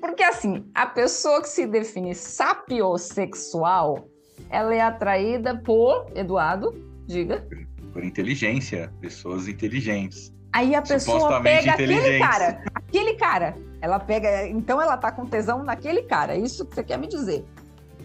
Porque 0.00 0.22
assim, 0.22 0.68
a 0.74 0.86
pessoa 0.86 1.40
que 1.40 1.48
se 1.48 1.66
define 1.66 2.14
sapiosexual, 2.14 4.08
ela 4.50 4.74
é 4.74 4.80
atraída 4.80 5.56
por 5.56 6.06
Eduardo 6.14 6.72
Diga. 7.06 7.46
Por 7.92 8.02
inteligência, 8.02 8.92
pessoas 9.00 9.46
inteligentes. 9.46 10.33
Aí 10.54 10.72
a 10.72 10.80
pessoa 10.80 11.40
pega 11.42 11.72
aquele 11.72 12.18
cara, 12.20 12.62
aquele 12.72 13.14
cara. 13.14 13.56
Ela 13.80 13.98
pega, 13.98 14.46
então 14.46 14.80
ela 14.80 14.96
tá 14.96 15.10
com 15.10 15.26
tesão 15.26 15.64
naquele 15.64 16.02
cara. 16.02 16.36
É 16.36 16.38
isso 16.38 16.64
que 16.64 16.76
você 16.76 16.84
quer 16.84 16.96
me 16.96 17.08
dizer. 17.08 17.44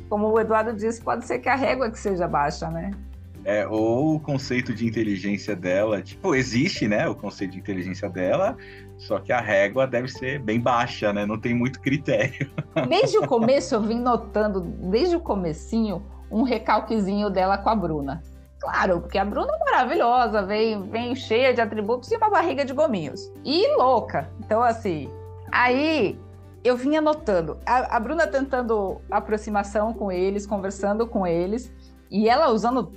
Como 0.10 0.28
o 0.28 0.40
Eduardo 0.40 0.74
disse, 0.74 1.00
pode 1.00 1.28
ser 1.28 1.38
que 1.38 1.48
a 1.48 1.54
régua 1.54 1.92
que 1.92 2.00
seja 2.00 2.28
baixa, 2.28 2.68
né? 2.72 2.90
É, 3.46 3.68
ou 3.68 4.16
o 4.16 4.20
conceito 4.20 4.74
de 4.74 4.86
inteligência 4.88 5.56
dela, 5.56 6.02
tipo, 6.02 6.34
existe, 6.34 6.88
né, 6.88 7.08
o 7.08 7.16
conceito 7.16 7.52
de 7.52 7.60
inteligência 7.60 8.10
dela, 8.10 8.58
só 8.98 9.20
que 9.20 9.32
a 9.32 9.40
régua 9.40 9.86
deve 9.86 10.08
ser 10.08 10.40
bem 10.40 10.60
baixa, 10.60 11.14
né? 11.14 11.28
Não 11.28 11.40
tem 11.40 11.54
muito 11.54 11.80
critério. 11.80 12.52
Desde 12.90 13.20
o 13.20 13.28
começo 13.28 13.76
eu 13.76 13.82
vim 13.82 14.00
notando, 14.00 14.62
desde 14.90 15.16
o 15.16 15.20
comecinho, 15.20 16.04
um 16.32 16.42
recalquezinho 16.42 17.30
dela 17.30 17.60
com 17.60 17.70
a 17.70 17.76
Bruna. 17.76 18.24
Claro, 18.60 19.00
porque 19.02 19.18
a 19.18 19.24
Bruna 19.24 19.54
é 19.54 19.72
maravilhosa, 19.72 20.44
vem, 20.44 20.84
vem 20.90 21.16
cheia 21.16 21.54
de 21.54 21.62
atributos 21.62 22.12
e 22.12 22.18
uma 22.18 22.30
barriga 22.30 22.66
de 22.66 22.74
gominhos. 22.74 23.32
E 23.46 23.76
louca. 23.78 24.30
Então, 24.40 24.62
assim, 24.62 25.10
aí 25.52 26.20
eu 26.64 26.76
vinha 26.76 27.02
notando. 27.02 27.58
A, 27.66 27.96
a 27.96 28.00
Bruna 28.00 28.28
tentando 28.28 29.02
aproximação 29.10 29.94
com 29.94 30.12
eles, 30.12 30.46
conversando 30.46 31.08
com 31.08 31.26
eles, 31.26 31.72
e 32.12 32.28
ela 32.28 32.50
usando 32.50 32.92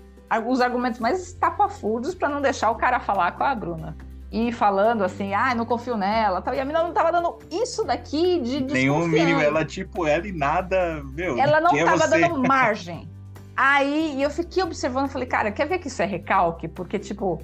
os 0.49 0.61
argumentos 0.61 0.99
mais 0.99 1.23
estapafúrdios 1.23 2.15
para 2.15 2.29
não 2.29 2.41
deixar 2.41 2.71
o 2.71 2.75
cara 2.77 2.99
falar 2.99 3.33
com 3.33 3.45
a 3.45 3.55
Bruna. 3.55 3.97
E 4.33 4.51
falando 4.51 5.05
assim, 5.05 5.35
ah, 5.35 5.55
não 5.55 5.67
confio 5.67 5.95
nela. 5.95 6.41
Tal. 6.41 6.55
E 6.55 6.61
a 6.61 6.65
menina 6.65 6.83
não 6.83 6.93
tava 6.93 7.13
dando 7.13 7.39
isso 7.51 7.85
daqui 7.85 8.41
de 8.41 8.63
Nenhum 8.63 9.07
mínimo, 9.07 9.43
ela 9.43 9.63
tipo, 9.63 10.07
ela 10.07 10.27
e 10.27 10.33
nada, 10.33 11.03
meu. 11.05 11.37
Ela 11.39 11.61
não 11.61 11.77
é 11.77 11.85
tava 11.85 12.09
dando 12.09 12.39
margem. 12.39 13.12
Aí 13.57 14.23
eu 14.23 14.31
fiquei 14.31 14.63
observando, 14.63 15.09
falei, 15.09 15.29
cara, 15.29 15.53
quer 15.53 15.67
ver 15.67 15.79
que 15.79 15.89
isso 15.89 16.03
é 16.03 16.07
recalque? 16.07 16.69
Porque, 16.69 16.99
tipo, 16.99 17.39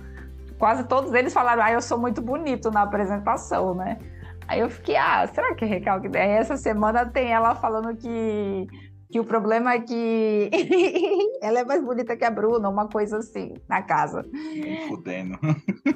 quase 0.59 0.85
todos 0.85 1.13
eles 1.13 1.33
falaram, 1.33 1.63
ah, 1.63 1.73
eu 1.73 1.83
sou 1.83 1.99
muito 1.99 2.23
bonito 2.23 2.71
na 2.71 2.83
apresentação, 2.83 3.75
né? 3.75 3.99
Aí 4.47 4.61
eu 4.61 4.71
fiquei, 4.71 4.97
ah, 4.97 5.27
será 5.27 5.55
que 5.55 5.65
é 5.65 5.69
recalque? 5.69 6.09
Aí 6.17 6.31
essa 6.31 6.57
semana 6.57 7.05
tem 7.05 7.31
ela 7.31 7.55
falando 7.55 7.95
que 7.95 8.67
que 9.11 9.19
o 9.19 9.25
problema 9.25 9.73
é 9.73 9.81
que 9.81 10.51
ela 11.41 11.61
é 11.61 11.65
mais 11.65 11.83
bonita 11.83 12.17
que 12.17 12.25
a 12.25 12.31
Bruna, 12.31 12.69
uma 12.69 12.89
coisa 12.89 13.19
assim, 13.19 13.55
na 13.69 13.83
casa. 13.83 14.25
Fudendo. 14.87 15.39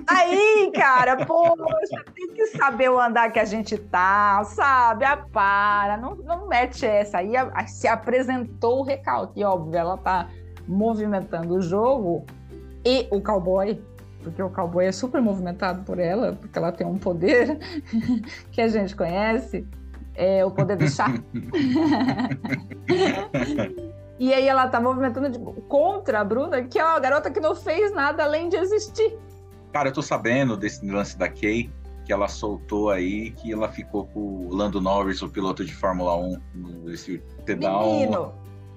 Aí, 0.08 0.70
cara, 0.74 1.24
poxa, 1.26 2.04
tem 2.14 2.28
que 2.28 2.46
saber 2.48 2.90
o 2.90 2.98
andar 2.98 3.30
que 3.30 3.38
a 3.38 3.44
gente 3.44 3.76
tá, 3.76 4.42
sabe? 4.44 5.04
A 5.04 5.16
para, 5.16 5.96
não, 5.98 6.14
não 6.16 6.48
mete 6.48 6.86
essa. 6.86 7.18
Aí 7.18 7.32
se 7.66 7.86
apresentou 7.86 8.80
o 8.80 8.82
recalque, 8.82 9.44
óbvio, 9.44 9.78
ela 9.78 9.98
tá 9.98 10.28
movimentando 10.66 11.54
o 11.54 11.60
jogo 11.60 12.24
e 12.84 13.06
o 13.10 13.20
cowboy, 13.20 13.80
porque 14.22 14.42
o 14.42 14.48
cowboy 14.48 14.86
é 14.86 14.92
super 14.92 15.20
movimentado 15.20 15.82
por 15.84 15.98
ela, 15.98 16.32
porque 16.40 16.58
ela 16.58 16.72
tem 16.72 16.86
um 16.86 16.98
poder 16.98 17.58
que 18.50 18.60
a 18.60 18.68
gente 18.68 18.96
conhece 18.96 19.66
é, 20.14 20.44
o 20.44 20.50
poder 20.50 20.76
do 20.76 20.88
chá. 20.88 21.06
e 24.18 24.32
aí 24.32 24.46
ela 24.46 24.68
tá 24.68 24.80
movimentando 24.80 25.30
de, 25.30 25.38
contra 25.68 26.20
a 26.20 26.24
Bruna, 26.24 26.62
que 26.62 26.78
é 26.78 26.84
uma 26.84 26.98
garota 27.00 27.30
que 27.30 27.40
não 27.40 27.54
fez 27.54 27.92
nada 27.92 28.24
além 28.24 28.48
de 28.48 28.56
existir. 28.56 29.18
Cara, 29.72 29.88
eu 29.88 29.92
tô 29.92 30.02
sabendo 30.02 30.56
desse 30.56 30.84
lance 30.86 31.16
da 31.18 31.28
Kay, 31.28 31.70
que 32.04 32.12
ela 32.12 32.28
soltou 32.28 32.90
aí, 32.90 33.30
que 33.30 33.52
ela 33.52 33.68
ficou 33.68 34.06
com 34.06 34.20
o 34.20 34.54
Lando 34.54 34.80
Norris, 34.80 35.22
o 35.22 35.28
piloto 35.28 35.64
de 35.64 35.74
Fórmula 35.74 36.16
1, 36.16 36.38
nesse 36.84 37.22
pedal. 37.44 37.92
Menino, 37.92 38.34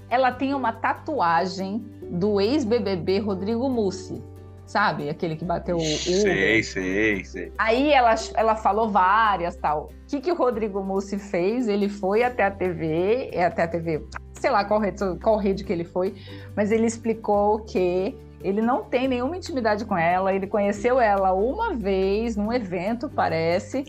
ela 0.10 0.32
tem 0.32 0.54
uma 0.54 0.72
tatuagem 0.72 1.84
do 2.12 2.40
ex-BBB 2.40 3.20
Rodrigo 3.20 3.68
Mussi 3.68 4.24
sabe? 4.66 5.10
Aquele 5.10 5.36
que 5.36 5.46
bateu 5.46 5.78
o. 5.78 5.82
Sei, 5.82 6.64
sei, 6.64 7.24
sei. 7.24 7.52
Aí 7.58 7.92
ela, 7.92 8.16
ela 8.36 8.56
falou 8.56 8.90
várias 8.90 9.56
tal. 9.56 9.90
O 10.04 10.08
que, 10.08 10.22
que 10.22 10.32
o 10.32 10.36
Rodrigo 10.36 10.84
Mussi 10.84 11.18
fez? 11.18 11.68
Ele 11.68 11.90
foi 11.90 12.24
até 12.24 12.46
a 12.46 12.52
TV, 12.52 13.30
é 13.32 13.46
até 13.46 13.64
a 13.64 13.68
TV, 13.68 14.04
sei 14.34 14.52
lá 14.52 14.64
qual 14.66 14.80
rede, 14.80 15.00
qual 15.22 15.38
rede 15.38 15.64
que 15.64 15.74
ele 15.74 15.84
foi, 15.84 16.14
mas 16.56 16.72
ele 16.72 16.86
explicou 16.86 17.60
que 17.60 18.16
ele 18.42 18.62
não 18.62 18.84
tem 18.84 19.08
nenhuma 19.08 19.36
intimidade 19.36 19.86
com 19.86 19.98
ela, 19.98 20.34
ele 20.34 20.46
conheceu 20.46 21.00
ela 21.00 21.34
uma 21.34 21.74
vez 21.74 22.36
num 22.36 22.54
evento, 22.54 23.10
parece, 23.10 23.86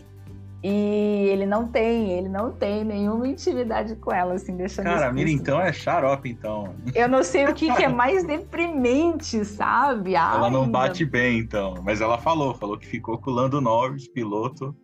e 0.69 1.29
ele 1.29 1.45
não 1.45 1.65
tem, 1.65 2.11
ele 2.11 2.27
não 2.27 2.51
tem 2.51 2.83
nenhuma 2.83 3.25
intimidade 3.25 3.95
com 3.95 4.11
ela, 4.11 4.33
assim, 4.33 4.57
deixando 4.57 4.83
Cara, 4.83 5.07
a 5.07 5.13
Mira 5.13 5.29
então 5.29 5.61
é 5.61 5.71
xarope, 5.71 6.29
então. 6.29 6.75
Eu 6.93 7.07
não 7.07 7.23
sei 7.23 7.45
o 7.45 7.53
que, 7.53 7.73
que 7.73 7.83
é 7.83 7.87
mais 7.89 8.25
deprimente, 8.25 9.45
sabe? 9.45 10.15
Ela 10.15 10.49
não 10.49 10.69
bate 10.69 11.05
bem, 11.05 11.39
então. 11.39 11.75
Mas 11.85 12.01
ela 12.01 12.17
falou, 12.17 12.53
falou 12.53 12.77
que 12.77 12.85
ficou 12.85 13.17
com 13.17 13.31
o 13.31 13.33
Lando 13.33 13.61
Norris, 13.61 14.09
piloto 14.09 14.75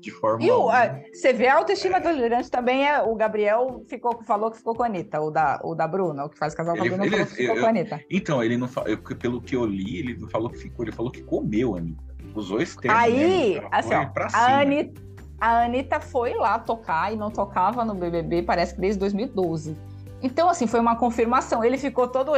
de 0.00 0.10
Fórmula 0.10 0.94
1. 0.94 1.12
você 1.12 1.32
vê 1.32 1.46
a 1.46 1.56
autoestima 1.56 1.98
é. 1.98 2.00
do 2.00 2.10
Liderante 2.10 2.50
também 2.50 2.88
é. 2.88 3.00
O 3.00 3.14
Gabriel 3.14 3.84
ficou, 3.88 4.20
falou 4.24 4.50
que 4.50 4.56
ficou 4.56 4.74
com 4.74 4.82
a 4.82 4.86
Anitta, 4.86 5.20
o 5.20 5.30
da, 5.30 5.60
o 5.62 5.72
da 5.72 5.86
Bruna, 5.86 6.24
o 6.24 6.28
que 6.28 6.38
faz 6.38 6.52
casal 6.52 6.76
com 6.76 6.82
a 6.82 6.84
Bruna, 6.84 7.04
ele, 7.04 7.10
falou 7.12 7.26
que 7.26 7.34
ficou 7.34 7.54
eu, 7.54 7.60
com 7.60 7.66
a 7.66 7.70
Anitta. 7.70 8.00
Então, 8.10 8.42
ele 8.42 8.56
não 8.56 8.68
eu, 8.86 8.98
pelo 8.98 9.40
que 9.40 9.54
eu 9.54 9.64
li, 9.64 9.98
ele 10.00 10.16
não 10.16 10.28
falou 10.28 10.50
que 10.50 10.58
ficou, 10.58 10.84
ele 10.84 10.92
falou 10.92 11.12
que 11.12 11.22
comeu 11.22 11.76
a 11.76 11.78
Anitta. 11.78 12.02
Usou 12.34 12.60
esse 12.60 12.76
termo. 12.76 12.96
Aí, 12.96 13.60
assim, 13.70 13.94
ó, 13.94 14.08
a 14.34 14.60
Anitta 14.60 15.07
a 15.40 15.64
Anitta 15.64 16.00
foi 16.00 16.34
lá 16.34 16.58
tocar 16.58 17.12
e 17.12 17.16
não 17.16 17.30
tocava 17.30 17.84
no 17.84 17.94
BBB, 17.94 18.42
parece 18.42 18.74
que 18.74 18.80
desde 18.80 18.98
2012. 19.00 19.76
Então, 20.22 20.48
assim, 20.48 20.66
foi 20.66 20.80
uma 20.80 20.96
confirmação. 20.96 21.62
Ele 21.62 21.78
ficou 21.78 22.08
todo. 22.08 22.32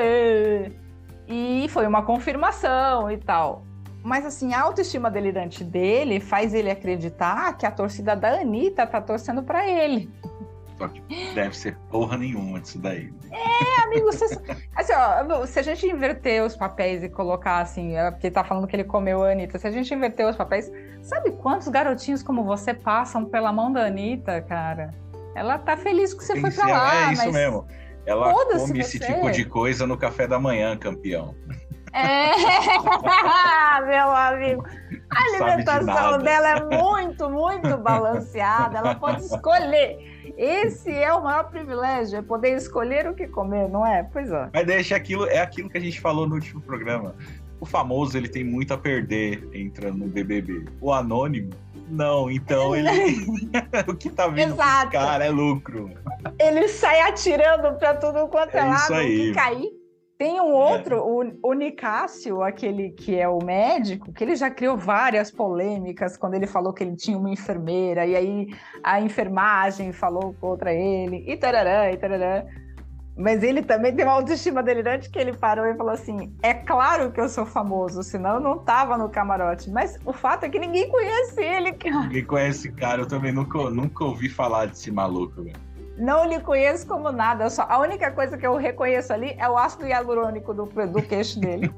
E 1.27 1.67
foi 1.71 1.87
uma 1.87 2.03
confirmação 2.03 3.11
e 3.11 3.17
tal. 3.17 3.63
Mas, 4.03 4.25
assim, 4.27 4.53
a 4.53 4.61
autoestima 4.63 5.11
delirante 5.11 5.63
dele 5.63 6.21
faz 6.21 6.55
ele 6.55 6.71
acreditar 6.71 7.57
que 7.57 7.67
a 7.67 7.71
torcida 7.71 8.15
da 8.15 8.41
Anitta 8.41 8.87
tá 8.87 9.01
torcendo 9.01 9.43
para 9.43 9.67
ele. 9.67 10.11
Só 10.81 10.88
que 10.88 11.03
deve 11.35 11.55
ser 11.55 11.77
porra 11.90 12.16
nenhuma 12.16 12.59
disso 12.59 12.79
daí. 12.79 13.12
É, 13.31 13.83
amigo, 13.83 14.07
você, 14.07 14.25
assim, 14.75 14.93
ó, 14.95 15.45
se 15.45 15.59
a 15.59 15.62
gente 15.62 15.87
inverter 15.87 16.43
os 16.43 16.57
papéis 16.57 17.03
e 17.03 17.09
colocar 17.11 17.59
assim, 17.59 17.97
é 17.97 18.11
porque 18.11 18.31
tá 18.31 18.43
falando 18.43 18.66
que 18.66 18.75
ele 18.75 18.85
comeu 18.85 19.23
a 19.23 19.31
Anitta, 19.31 19.59
se 19.59 19.66
a 19.66 19.71
gente 19.71 19.93
inverter 19.93 20.27
os 20.27 20.37
papéis, 20.37 20.73
sabe 21.03 21.33
quantos 21.33 21.69
garotinhos 21.69 22.23
como 22.23 22.45
você 22.45 22.73
passam 22.73 23.27
pela 23.27 23.53
mão 23.53 23.71
da 23.71 23.85
Anitta, 23.85 24.40
cara? 24.40 24.95
Ela 25.35 25.59
tá 25.59 25.77
feliz 25.77 26.14
que 26.14 26.25
você 26.25 26.33
Tem 26.33 26.40
foi 26.40 26.51
pra 26.51 26.66
lá. 26.66 27.11
É 27.11 27.12
isso 27.12 27.31
mesmo. 27.31 27.69
Ela 28.07 28.33
come 28.33 28.81
esse 28.81 28.99
tipo 28.99 29.31
de 29.31 29.45
coisa 29.45 29.87
no 29.87 29.99
café 29.99 30.27
da 30.27 30.40
manhã, 30.40 30.79
campeão. 30.79 31.35
É, 31.93 32.31
meu 33.85 34.11
amigo. 34.11 34.64
A 35.11 35.23
alimentação 35.25 36.19
de 36.19 36.25
dela 36.25 36.49
é 36.49 36.61
muito, 36.64 37.29
muito 37.29 37.77
balanceada. 37.77 38.79
Ela 38.79 38.95
pode 38.95 39.25
escolher. 39.25 40.10
Esse 40.40 40.90
é 40.90 41.12
o 41.12 41.22
maior 41.22 41.50
privilégio, 41.50 42.18
é 42.18 42.22
poder 42.22 42.57
escolher 42.57 43.07
o 43.07 43.14
que 43.14 43.29
comer, 43.29 43.68
não 43.68 43.87
é? 43.87 44.03
Pois 44.11 44.33
é. 44.33 44.48
Mas 44.55 44.66
deixa 44.66 44.96
aquilo, 44.96 45.26
é 45.26 45.38
aquilo 45.38 45.68
que 45.68 45.76
a 45.76 45.81
gente 45.81 46.00
falou 46.00 46.26
no 46.26 46.37
último 46.37 46.62
programa. 46.62 47.14
O 47.61 47.66
famoso, 47.66 48.16
ele 48.16 48.26
tem 48.26 48.42
muito 48.42 48.72
a 48.72 48.79
perder 48.79 49.46
entrando 49.53 49.98
no 49.98 50.09
BBB. 50.09 50.64
O 50.81 50.94
anônimo, 50.94 51.50
não. 51.90 52.31
Então 52.31 52.72
ele. 52.74 52.88
o 53.87 53.94
que 53.94 54.09
tá 54.09 54.29
vindo 54.29 54.55
Exato. 54.55 54.92
cara 54.92 55.26
é 55.26 55.29
lucro. 55.29 55.90
Ele 56.38 56.68
sai 56.68 57.03
atirando 57.03 57.76
pra 57.79 57.92
tudo 57.92 58.26
quanto 58.29 58.55
é, 58.55 58.61
é 58.61 58.64
lado, 58.64 58.94
o 58.94 58.98
que 58.98 59.35
cair. 59.35 59.80
Tem 60.21 60.39
um 60.39 60.53
outro, 60.53 60.97
é. 60.97 61.01
o, 61.01 61.51
o 61.51 61.53
Nicásio, 61.55 62.43
aquele 62.43 62.91
que 62.91 63.19
é 63.19 63.27
o 63.27 63.43
médico, 63.43 64.13
que 64.13 64.23
ele 64.23 64.37
já 64.37 64.51
criou 64.51 64.77
várias 64.77 65.31
polêmicas 65.31 66.15
quando 66.15 66.35
ele 66.35 66.47
falou 66.47 66.75
que 66.75 66.85
ele 66.85 66.95
tinha 66.95 67.17
uma 67.17 67.31
enfermeira, 67.31 68.05
e 68.05 68.15
aí 68.15 68.49
a 68.85 69.01
enfermagem 69.01 69.93
falou 69.93 70.35
contra 70.39 70.75
ele, 70.75 71.25
e 71.27 71.35
tarará, 71.39 71.91
e 71.91 71.97
tarará. 71.97 72.45
Mas 73.17 73.43
ele 73.43 73.63
também 73.63 73.97
tem 73.97 74.05
uma 74.05 74.13
autoestima 74.13 74.63
delirante 74.63 75.09
que 75.09 75.19
ele 75.19 75.33
parou 75.35 75.65
e 75.65 75.75
falou 75.75 75.93
assim: 75.95 76.37
é 76.43 76.53
claro 76.53 77.11
que 77.13 77.21
eu 77.21 77.29
sou 77.29 77.47
famoso, 77.47 78.03
senão 78.03 78.35
eu 78.35 78.41
não 78.41 78.59
tava 78.59 78.99
no 78.99 79.09
camarote. 79.09 79.71
Mas 79.71 79.99
o 80.05 80.13
fato 80.13 80.45
é 80.45 80.51
que 80.51 80.59
ninguém 80.59 80.87
conhece 80.91 81.43
ele, 81.43 81.73
cara. 81.73 82.01
Ninguém 82.01 82.27
conhece, 82.27 82.71
cara. 82.73 83.01
Eu 83.01 83.09
também 83.09 83.33
nunca, 83.33 83.71
nunca 83.71 84.05
ouvi 84.05 84.29
falar 84.29 84.67
desse 84.67 84.91
maluco, 84.91 85.43
velho. 85.43 85.70
Não 86.01 86.25
lhe 86.25 86.41
conheço 86.41 86.87
como 86.87 87.13
nada. 87.13 87.51
Só, 87.51 87.67
a 87.69 87.79
única 87.79 88.11
coisa 88.11 88.39
que 88.39 88.47
eu 88.47 88.57
reconheço 88.57 89.13
ali 89.13 89.37
é 89.39 89.47
o 89.47 89.59
ácido 89.59 89.87
hialurônico 89.87 90.55
do, 90.55 90.65
do 90.65 91.03
queixo 91.03 91.39
dele. 91.39 91.71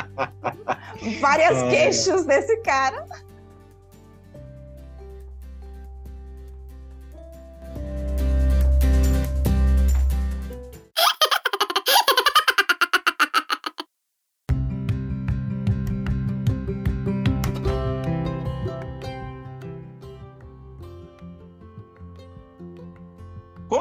Várias 1.18 1.62
queixos 1.62 2.26
desse 2.26 2.58
cara. 2.58 3.06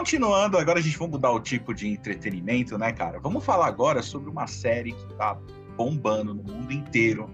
Continuando, 0.01 0.57
agora 0.57 0.79
a 0.79 0.81
gente 0.81 0.97
vai 0.97 1.07
mudar 1.07 1.29
o 1.29 1.39
tipo 1.39 1.75
de 1.75 1.87
entretenimento, 1.87 2.75
né, 2.75 2.91
cara? 2.91 3.19
Vamos 3.19 3.45
falar 3.45 3.67
agora 3.67 4.01
sobre 4.01 4.31
uma 4.31 4.47
série 4.47 4.93
que 4.93 5.13
tá 5.13 5.37
bombando 5.77 6.33
no 6.33 6.41
mundo 6.41 6.73
inteiro, 6.73 7.29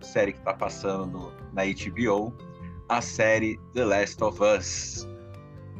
série 0.00 0.32
que 0.32 0.40
está 0.40 0.52
passando 0.52 1.32
na 1.52 1.62
HBO, 1.62 2.36
a 2.88 3.00
série 3.00 3.56
The 3.72 3.84
Last 3.84 4.24
of 4.24 4.40
Us. 4.42 5.08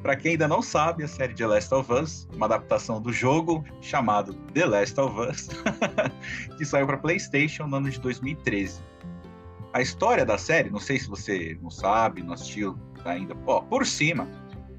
Para 0.00 0.14
quem 0.14 0.30
ainda 0.30 0.46
não 0.46 0.62
sabe, 0.62 1.02
a 1.02 1.08
série 1.08 1.34
The 1.34 1.44
Last 1.44 1.74
of 1.74 1.92
Us, 1.92 2.28
uma 2.32 2.46
adaptação 2.46 3.02
do 3.02 3.12
jogo 3.12 3.64
chamado 3.80 4.32
The 4.54 4.64
Last 4.64 5.00
of 5.00 5.20
Us, 5.20 5.48
que 6.56 6.64
saiu 6.64 6.86
para 6.86 6.98
PlayStation 6.98 7.66
no 7.66 7.78
ano 7.78 7.90
de 7.90 7.98
2013. 7.98 8.80
A 9.72 9.82
história 9.82 10.24
da 10.24 10.38
série, 10.38 10.70
não 10.70 10.78
sei 10.78 11.00
se 11.00 11.08
você 11.08 11.58
não 11.60 11.68
sabe, 11.68 12.22
não 12.22 12.34
assistiu 12.34 12.78
ainda, 13.04 13.34
Pô, 13.34 13.60
por 13.60 13.84
cima, 13.84 14.28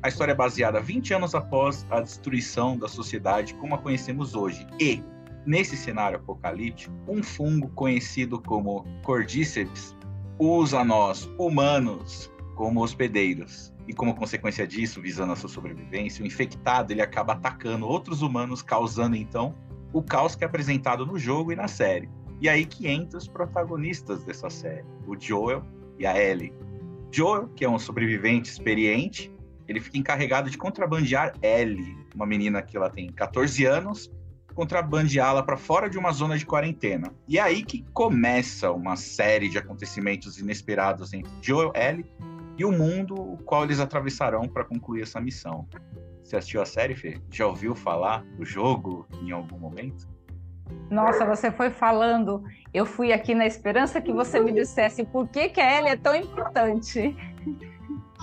a 0.01 0.07
história 0.07 0.31
é 0.31 0.35
baseada 0.35 0.79
20 0.79 1.13
anos 1.13 1.35
após 1.35 1.85
a 1.89 1.99
destruição 1.99 2.77
da 2.77 2.87
sociedade 2.87 3.53
como 3.55 3.75
a 3.75 3.77
conhecemos 3.77 4.33
hoje. 4.33 4.65
E, 4.79 5.03
nesse 5.45 5.75
cenário 5.75 6.17
apocalíptico, 6.17 6.93
um 7.07 7.21
fungo 7.21 7.67
conhecido 7.69 8.39
como 8.41 8.85
Cordyceps 9.03 9.95
usa 10.39 10.85
nós, 10.85 11.29
humanos, 11.37 12.31
como 12.55 12.81
hospedeiros. 12.81 13.73
E 13.87 13.93
como 13.93 14.15
consequência 14.15 14.65
disso, 14.65 15.01
visando 15.01 15.33
a 15.33 15.35
sua 15.35 15.49
sobrevivência, 15.49 16.23
o 16.23 16.27
infectado 16.27 16.93
ele 16.93 17.01
acaba 17.01 17.33
atacando 17.33 17.87
outros 17.87 18.21
humanos, 18.21 18.61
causando 18.61 19.15
então 19.15 19.53
o 19.91 20.01
caos 20.01 20.35
que 20.35 20.43
é 20.43 20.47
apresentado 20.47 21.05
no 21.05 21.17
jogo 21.17 21.51
e 21.51 21.55
na 21.55 21.67
série. 21.67 22.07
E 22.39 22.47
aí 22.47 22.65
que 22.65 22.87
entra 22.87 23.17
os 23.17 23.27
protagonistas 23.27 24.23
dessa 24.23 24.49
série, 24.49 24.85
o 25.05 25.19
Joel 25.19 25.61
e 25.97 26.05
a 26.05 26.17
Ellie. 26.17 26.53
Joel, 27.11 27.49
que 27.49 27.65
é 27.65 27.69
um 27.69 27.79
sobrevivente 27.79 28.49
experiente, 28.49 29.31
ele 29.69 29.79
fica 29.79 29.97
encarregado 29.97 30.49
de 30.49 30.57
contrabandear 30.57 31.33
Ellie, 31.43 31.95
uma 32.15 32.25
menina 32.25 32.59
que 32.61 32.75
ela 32.75 32.89
tem 32.89 33.11
14 33.11 33.65
anos, 33.65 34.11
contrabandeá-la 34.55 35.43
para 35.43 35.55
fora 35.55 35.87
de 35.87 35.97
uma 35.97 36.11
zona 36.11 36.37
de 36.37 36.45
quarentena. 36.45 37.13
E 37.27 37.37
é 37.37 37.41
aí 37.41 37.63
que 37.63 37.85
começa 37.93 38.71
uma 38.71 38.95
série 38.95 39.47
de 39.47 39.59
acontecimentos 39.59 40.39
inesperados 40.39 41.13
entre 41.13 41.31
Joel, 41.39 41.71
Ellie 41.75 42.05
e 42.57 42.65
o 42.65 42.71
mundo 42.71 43.13
o 43.13 43.37
qual 43.37 43.63
eles 43.63 43.79
atravessarão 43.79 44.47
para 44.47 44.65
concluir 44.65 45.03
essa 45.03 45.21
missão. 45.21 45.67
Você 46.23 46.35
assistiu 46.35 46.61
a 46.61 46.65
série, 46.65 46.95
Fê? 46.95 47.21
Já 47.31 47.45
ouviu 47.45 47.75
falar 47.75 48.23
do 48.37 48.43
jogo 48.43 49.07
em 49.21 49.31
algum 49.31 49.57
momento? 49.57 50.07
Nossa, 50.89 51.25
você 51.25 51.51
foi 51.51 51.69
falando. 51.69 52.43
Eu 52.73 52.85
fui 52.85 53.13
aqui 53.13 53.35
na 53.35 53.45
esperança 53.45 54.01
que 54.01 54.11
você 54.11 54.39
me 54.39 54.51
dissesse 54.51 55.05
por 55.05 55.27
que, 55.27 55.49
que 55.49 55.61
a 55.61 55.77
Ellie 55.77 55.91
é 55.91 55.95
tão 55.95 56.15
importante. 56.15 57.15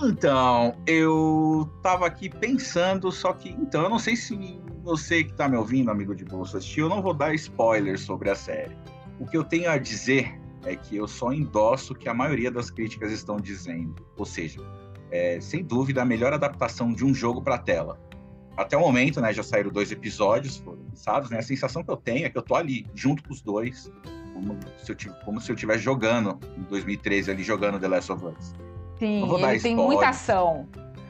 Então, 0.03 0.77
eu 0.85 1.67
tava 1.81 2.05
aqui 2.05 2.29
pensando, 2.29 3.11
só 3.11 3.33
que, 3.33 3.49
então, 3.49 3.81
eu 3.83 3.89
não 3.89 3.97
sei 3.97 4.15
se 4.15 4.61
você 4.83 5.23
que 5.23 5.33
tá 5.33 5.49
me 5.49 5.57
ouvindo, 5.57 5.89
amigo 5.89 6.15
de 6.15 6.23
bolsa, 6.23 6.59
eu 6.77 6.87
não 6.87 7.01
vou 7.01 7.13
dar 7.13 7.33
spoilers 7.33 8.01
sobre 8.01 8.29
a 8.29 8.35
série. 8.35 8.77
O 9.19 9.25
que 9.25 9.35
eu 9.35 9.43
tenho 9.43 9.69
a 9.69 9.77
dizer 9.77 10.39
é 10.65 10.75
que 10.75 10.95
eu 10.95 11.07
só 11.07 11.33
endosso 11.33 11.93
o 11.93 11.95
que 11.95 12.07
a 12.07 12.13
maioria 12.13 12.51
das 12.51 12.69
críticas 12.69 13.11
estão 13.11 13.37
dizendo. 13.37 13.95
Ou 14.15 14.25
seja, 14.25 14.61
é, 15.09 15.39
sem 15.41 15.63
dúvida, 15.63 16.03
a 16.03 16.05
melhor 16.05 16.31
adaptação 16.31 16.93
de 16.93 17.03
um 17.03 17.13
jogo 17.13 17.41
para 17.41 17.57
tela. 17.57 17.99
Até 18.55 18.77
o 18.77 18.81
momento, 18.81 19.19
né, 19.19 19.33
já 19.33 19.43
saíram 19.43 19.71
dois 19.71 19.91
episódios, 19.91 20.57
foram 20.57 20.83
lançados, 20.89 21.29
né? 21.29 21.39
A 21.39 21.43
sensação 21.43 21.83
que 21.83 21.91
eu 21.91 21.97
tenho 21.97 22.25
é 22.25 22.29
que 22.29 22.37
eu 22.37 22.41
tô 22.41 22.55
ali, 22.55 22.85
junto 22.93 23.23
com 23.23 23.33
os 23.33 23.41
dois, 23.41 23.91
como 24.33 24.57
se 24.77 24.91
eu, 24.91 25.13
como 25.25 25.41
se 25.41 25.51
eu 25.51 25.55
estivesse 25.55 25.83
jogando 25.83 26.39
em 26.57 26.63
2013 26.63 27.31
ali, 27.31 27.43
jogando 27.43 27.79
The 27.79 27.87
Last 27.87 28.11
of 28.11 28.25
Us. 28.25 28.66
Sim, 28.99 29.23
ele 29.43 29.59
tem 29.59 29.75
muita 29.75 30.09
ação. 30.09 30.67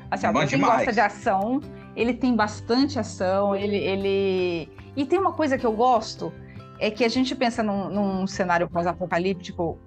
Assim, 0.09 0.27
ó, 0.27 0.45
quem 0.45 0.59
gosta 0.59 0.91
de 0.91 0.99
ação, 0.99 1.59
ele 1.95 2.13
tem 2.13 2.35
bastante 2.35 2.97
ação, 2.97 3.55
ele, 3.55 3.75
ele... 3.75 4.69
E 4.95 5.05
tem 5.05 5.19
uma 5.19 5.33
coisa 5.33 5.57
que 5.57 5.65
eu 5.65 5.73
gosto, 5.73 6.31
é 6.79 6.89
que 6.89 7.03
a 7.03 7.09
gente 7.09 7.35
pensa 7.35 7.61
num, 7.61 7.89
num 7.89 8.27
cenário 8.27 8.69
pós-apocalíptico, 8.69 9.77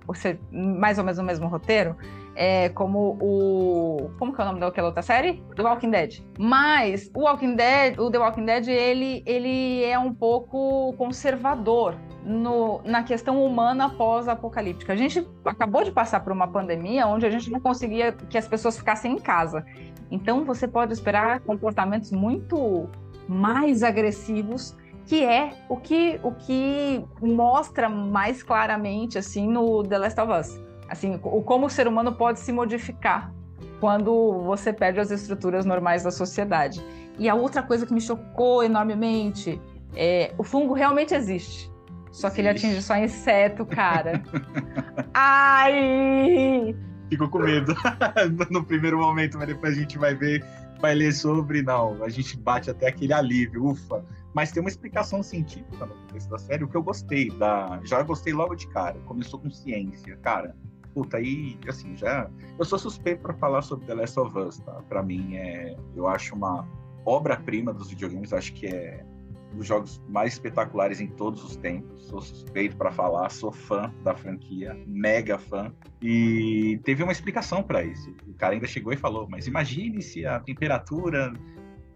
mais 0.51 0.99
ou 0.99 1.05
menos 1.05 1.19
no 1.19 1.25
mesmo 1.25 1.49
roteiro, 1.49 1.97
é 2.35 2.69
como 2.71 3.19
o... 3.21 4.11
Como 4.19 4.35
que 4.35 4.41
é 4.41 4.45
o 4.45 4.47
nome 4.47 4.61
daquela 4.61 4.89
outra 4.89 5.03
série? 5.03 5.43
The 5.57 5.63
Walking 5.63 5.91
Dead. 5.91 6.21
Mas 6.39 7.11
o 7.15 7.21
Walking 7.21 7.57
Dead, 7.57 7.99
o 7.99 8.11
The 8.11 8.19
Walking 8.19 8.45
Dead, 8.45 8.69
ele, 8.69 9.23
ele 9.27 9.85
é 9.85 9.99
um 9.99 10.13
pouco 10.13 10.93
conservador 10.99 11.97
no, 12.25 12.81
na 12.85 13.03
questão 13.03 13.45
humana 13.45 13.89
pós-apocalíptica. 13.91 14.93
A 14.93 14.97
gente 14.97 15.27
acabou 15.45 15.85
de 15.85 15.91
passar 15.91 16.21
por 16.21 16.33
uma 16.33 16.49
pandemia 16.49 17.07
onde 17.07 17.27
a 17.27 17.31
gente 17.31 17.51
não 17.51 17.61
conseguia 17.61 18.13
que 18.13 18.37
as 18.37 18.47
pessoas 18.47 18.77
ficassem 18.77 19.13
em 19.13 19.19
casa. 19.19 19.65
Então 20.11 20.45
você 20.45 20.67
pode 20.67 20.93
esperar 20.93 21.41
comportamentos 21.41 22.11
muito 22.11 22.89
mais 23.29 23.83
agressivos, 23.83 24.77
que 25.07 25.25
é 25.25 25.53
o 25.69 25.77
que, 25.77 26.21
o 26.23 26.33
que 26.33 27.05
mostra 27.23 27.89
mais 27.89 28.43
claramente 28.43 29.17
assim 29.19 29.49
no 29.49 29.83
The 29.83 29.99
Last 29.99 30.21
of 30.21 30.33
Us. 30.33 30.61
Assim, 30.89 31.21
o 31.23 31.43
como 31.43 31.67
o 31.67 31.71
ser 31.71 31.87
humano 31.87 32.13
pode 32.13 32.41
se 32.41 32.53
modificar 32.53 33.33
quando 33.79 34.43
você 34.43 34.73
perde 34.73 35.01
as 35.01 35.11
estruturas 35.11 35.65
normais 35.65 36.03
da 36.03 36.11
sociedade. 36.11 36.85
E 37.19 37.29
a 37.29 37.35
outra 37.35 37.63
coisa 37.63 37.87
que 37.87 37.95
me 37.95 38.01
chocou 38.01 38.63
enormemente 38.63 39.61
é 39.95 40.33
o 40.37 40.43
fungo 40.43 40.75
realmente 40.75 41.15
existe. 41.15 41.70
Só 42.13 42.29
que 42.29 42.41
ele 42.41 42.49
atinge 42.49 42.83
só 42.83 42.97
inseto, 42.97 43.65
cara. 43.65 44.23
Ai! 45.15 46.75
Fico 47.09 47.29
com 47.29 47.39
medo 47.41 47.75
no 48.51 48.65
primeiro 48.65 48.99
momento, 48.99 49.39
mas 49.39 49.49
depois 49.49 49.77
a 49.77 49.81
gente 49.81 49.99
vai 49.99 50.15
ver, 50.15 50.45
vai 50.81 50.95
ler 50.95 51.13
sobre. 51.13 51.63
Não, 51.63 52.03
a 52.03 52.09
gente 52.09 52.37
bate 52.39 52.71
até 52.71 52.89
aquele 52.89 53.13
alívio, 53.13 53.67
ufa. 53.67 54.05
Mas 54.33 54.53
tem 54.53 54.61
uma 54.61 54.69
explicação 54.69 55.23
científica 55.23 55.87
no 55.87 55.95
começo 56.07 56.31
da 56.31 56.39
série, 56.39 56.63
o 56.63 56.69
que 56.69 56.77
eu 56.77 56.83
gostei. 56.83 57.31
Da... 57.31 57.81
Já 57.85 58.03
gostei 58.03 58.33
logo 58.33 58.55
de 58.55 58.69
cara. 58.69 58.97
Começou 59.07 59.41
com 59.41 59.51
ciência, 59.51 60.17
cara. 60.19 60.55
Puta, 60.95 61.17
aí, 61.17 61.59
assim, 61.69 61.97
já. 61.97 62.29
Eu 62.59 62.65
sou 62.65 62.79
suspeito 62.79 63.23
para 63.23 63.35
falar 63.35 63.63
sobre 63.63 63.87
The 63.87 63.95
Last 63.95 64.19
of 64.19 64.39
Us, 64.39 64.59
tá? 64.61 64.83
Pra 64.89 65.03
mim, 65.03 65.37
é... 65.37 65.77
eu 65.97 66.07
acho 66.07 66.35
uma 66.35 66.67
obra-prima 67.05 67.73
dos 67.73 67.91
videogames. 67.91 68.33
Acho 68.33 68.53
que 68.53 68.67
é 68.67 69.05
dos 69.53 69.67
jogos 69.67 70.01
mais 70.09 70.35
espetaculares 70.35 71.01
em 71.01 71.07
todos 71.07 71.43
os 71.45 71.57
tempos. 71.57 72.07
Sou 72.07 72.21
suspeito 72.21 72.77
para 72.77 72.91
falar, 72.91 73.31
sou 73.31 73.53
fã 73.53 73.93
da 74.03 74.15
franquia, 74.15 74.77
mega 74.87 75.39
fã. 75.39 75.73
E 76.01 76.81
teve 76.85 77.03
uma 77.03 77.13
explicação 77.13 77.63
para 77.63 77.83
isso. 77.83 78.15
O 78.27 78.35
cara 78.35 78.55
ainda 78.55 78.67
chegou 78.67 78.93
e 78.93 78.97
falou: 78.97 79.29
Mas 79.29 79.47
imagine 79.47 80.03
se 80.03 80.25
a 80.25 80.41
temperatura 80.41 81.33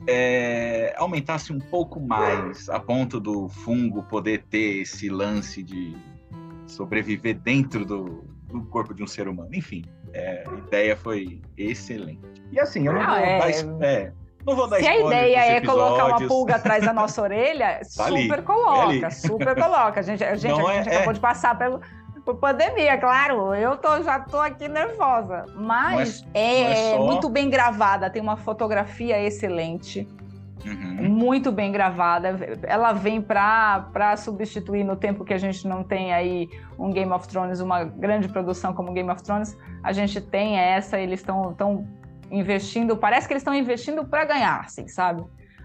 é, 0.06 0.94
aumentasse 0.96 1.52
um 1.52 1.58
pouco 1.58 2.00
mais, 2.00 2.68
a 2.68 2.78
ponto 2.78 3.20
do 3.20 3.48
fungo 3.48 4.02
poder 4.04 4.44
ter 4.50 4.82
esse 4.82 5.08
lance 5.08 5.62
de 5.62 5.96
sobreviver 6.66 7.38
dentro 7.38 7.84
do, 7.84 8.24
do 8.48 8.62
corpo 8.66 8.94
de 8.94 9.02
um 9.02 9.06
ser 9.06 9.28
humano. 9.28 9.50
Enfim, 9.54 9.84
é, 10.12 10.44
a 10.46 10.54
ideia 10.54 10.96
foi 10.96 11.40
excelente. 11.56 12.42
E 12.50 12.60
assim, 12.60 12.86
eu 12.86 12.92
não, 12.92 13.04
vou 13.04 13.14
é... 13.14 13.38
dar. 13.38 13.84
É, 13.84 14.12
não 14.46 14.56
vou 14.56 14.66
dar 14.66 14.78
Se 14.78 14.86
a 14.86 14.98
ideia 14.98 15.56
é 15.56 15.60
colocar 15.60 16.06
uma 16.06 16.28
pulga 16.28 16.56
atrás 16.56 16.84
da 16.84 16.92
nossa 16.92 17.20
orelha, 17.22 17.80
tá 17.96 18.04
super 18.08 18.34
ali, 18.34 18.42
coloca, 18.42 19.06
é 19.06 19.10
super 19.10 19.54
coloca. 19.54 20.00
A 20.00 20.02
gente, 20.02 20.24
a 20.24 20.34
gente, 20.34 20.60
a 20.60 20.74
gente 20.74 20.88
é, 20.88 20.96
acabou 20.96 21.10
é... 21.10 21.14
de 21.14 21.20
passar 21.20 21.58
pelo, 21.58 21.80
por 22.24 22.36
pandemia, 22.36 22.98
claro. 22.98 23.54
Eu 23.54 23.76
tô, 23.76 24.02
já 24.02 24.20
tô 24.20 24.38
aqui 24.38 24.68
nervosa. 24.68 25.44
Mas 25.54 26.26
é, 26.32 26.92
é, 26.92 26.96
só... 26.96 27.04
muito 27.04 27.28
bem 27.28 27.50
gravada, 27.50 28.08
tem 28.10 28.22
uma 28.22 28.36
fotografia 28.36 29.20
excelente. 29.22 30.08
Uhum. 30.64 31.10
Muito 31.10 31.52
bem 31.52 31.70
gravada. 31.70 32.58
Ela 32.62 32.92
vem 32.92 33.20
para 33.20 34.16
substituir 34.16 34.82
no 34.82 34.96
tempo 34.96 35.24
que 35.24 35.34
a 35.34 35.38
gente 35.38 35.68
não 35.68 35.82
tem 35.82 36.12
aí 36.14 36.48
um 36.78 36.90
Game 36.90 37.12
of 37.12 37.28
Thrones, 37.28 37.60
uma 37.60 37.84
grande 37.84 38.28
produção 38.28 38.72
como 38.72 38.92
Game 38.92 39.10
of 39.10 39.22
Thrones. 39.22 39.56
A 39.82 39.92
gente 39.92 40.20
tem 40.20 40.58
essa, 40.58 40.98
eles 40.98 41.20
estão 41.20 41.52
tão 41.52 41.86
investindo, 42.34 42.96
parece 42.96 43.26
que 43.26 43.32
eles 43.32 43.42
estão 43.42 43.54
investindo 43.54 44.04
para 44.04 44.24
ganhar, 44.24 44.60
assim, 44.60 44.86
sabe? 44.88 45.24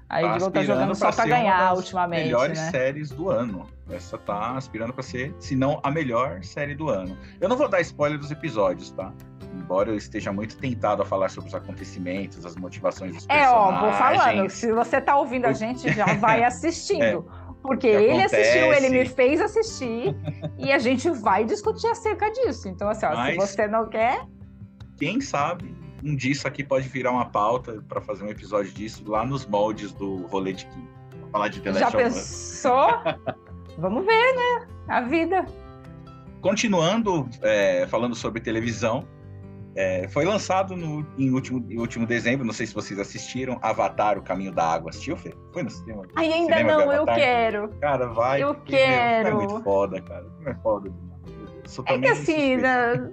Aí 0.09 0.23
tá 0.23 0.37
Diego 0.37 0.51
tá 0.51 0.63
jogando 0.63 0.95
só 0.95 1.11
para 1.11 1.25
ganhar 1.25 1.75
ultimamente. 1.75 2.23
Melhores 2.25 2.59
né? 2.59 2.71
séries 2.71 3.11
do 3.11 3.29
ano. 3.29 3.67
Essa 3.91 4.17
tá 4.17 4.57
aspirando 4.57 4.91
para 4.91 5.03
ser, 5.03 5.35
se 5.39 5.55
não 5.55 5.79
a 5.83 5.91
melhor 5.91 6.43
série 6.43 6.73
do 6.73 6.89
ano. 6.89 7.15
Eu 7.39 7.47
não 7.47 7.55
vou 7.55 7.69
dar 7.69 7.79
spoiler 7.81 8.17
dos 8.17 8.31
episódios, 8.31 8.89
tá? 8.91 9.13
Embora 9.53 9.91
eu 9.91 9.95
esteja 9.95 10.33
muito 10.33 10.57
tentado 10.57 11.03
a 11.03 11.05
falar 11.05 11.29
sobre 11.29 11.49
os 11.49 11.55
acontecimentos, 11.55 12.43
as 12.43 12.55
motivações 12.55 13.15
dos 13.15 13.27
personagens. 13.27 13.53
É, 13.53 13.55
ó, 13.55 13.79
vou 13.81 13.93
falando. 13.93 14.49
Se 14.49 14.71
você 14.71 14.99
tá 14.99 15.15
ouvindo 15.15 15.45
a 15.45 15.53
gente, 15.53 15.91
já 15.93 16.05
vai 16.15 16.43
assistindo. 16.43 17.29
é. 17.45 17.49
Porque 17.61 17.87
ele 17.87 18.11
acontece. 18.11 18.35
assistiu, 18.35 18.73
ele 18.73 18.89
me 18.89 19.05
fez 19.05 19.41
assistir 19.41 20.15
e 20.57 20.71
a 20.71 20.79
gente 20.79 21.09
vai 21.09 21.43
discutir 21.43 21.87
acerca 21.87 22.31
disso. 22.31 22.69
Então, 22.69 22.89
assim, 22.89 23.05
ó, 23.05 23.13
Mas, 23.13 23.33
se 23.33 23.35
você 23.35 23.67
não 23.67 23.87
quer. 23.89 24.25
Quem 24.97 25.19
sabe 25.19 25.78
um 26.03 26.15
disso 26.15 26.47
aqui 26.47 26.63
pode 26.63 26.87
virar 26.87 27.11
uma 27.11 27.25
pauta 27.25 27.83
para 27.87 28.01
fazer 28.01 28.23
um 28.23 28.29
episódio 28.29 28.71
disso 28.71 29.03
lá 29.07 29.25
nos 29.25 29.45
moldes 29.45 29.91
do 29.93 30.25
rolê 30.27 30.53
de 30.53 30.65
Kim. 30.65 30.87
Falar 31.31 31.47
de 31.49 31.61
The 31.61 31.73
Já 31.73 31.91
pensou? 31.91 32.87
Vamos 33.77 34.05
ver, 34.05 34.35
né? 34.35 34.67
A 34.87 35.01
vida. 35.01 35.45
Continuando 36.41 37.29
é, 37.41 37.85
falando 37.87 38.15
sobre 38.15 38.41
televisão, 38.41 39.05
É, 39.75 40.07
foi 40.09 40.25
lançado 40.25 40.75
no, 40.75 41.05
em, 41.17 41.29
último, 41.31 41.63
em 41.69 41.77
último 41.77 42.05
dezembro, 42.05 42.43
não 42.43 42.51
sei 42.51 42.65
se 42.65 42.73
vocês 42.73 42.99
assistiram, 42.99 43.59
Avatar, 43.61 44.17
O 44.17 44.21
Caminho 44.21 44.51
da 44.51 44.65
Água. 44.65 44.89
Assistiu, 44.89 45.15
Fê? 45.15 45.31
Foi 45.53 45.61
no 45.63 45.69
cinema? 45.69 46.03
Ai, 46.15 46.33
ainda 46.33 46.57
cinema 46.57 46.85
não, 46.85 46.91
eu 46.91 47.05
quero. 47.05 47.69
Cara, 47.79 48.07
vai. 48.07 48.41
Eu 48.41 48.55
quero. 48.55 49.29
Meu, 49.29 49.41
é 49.41 49.45
muito 49.45 49.63
foda, 49.63 50.01
cara. 50.01 50.25
É 50.45 50.53
foda 50.55 50.91
É 51.85 51.97
que 51.99 52.07
assim, 52.07 52.57
né, 52.57 53.11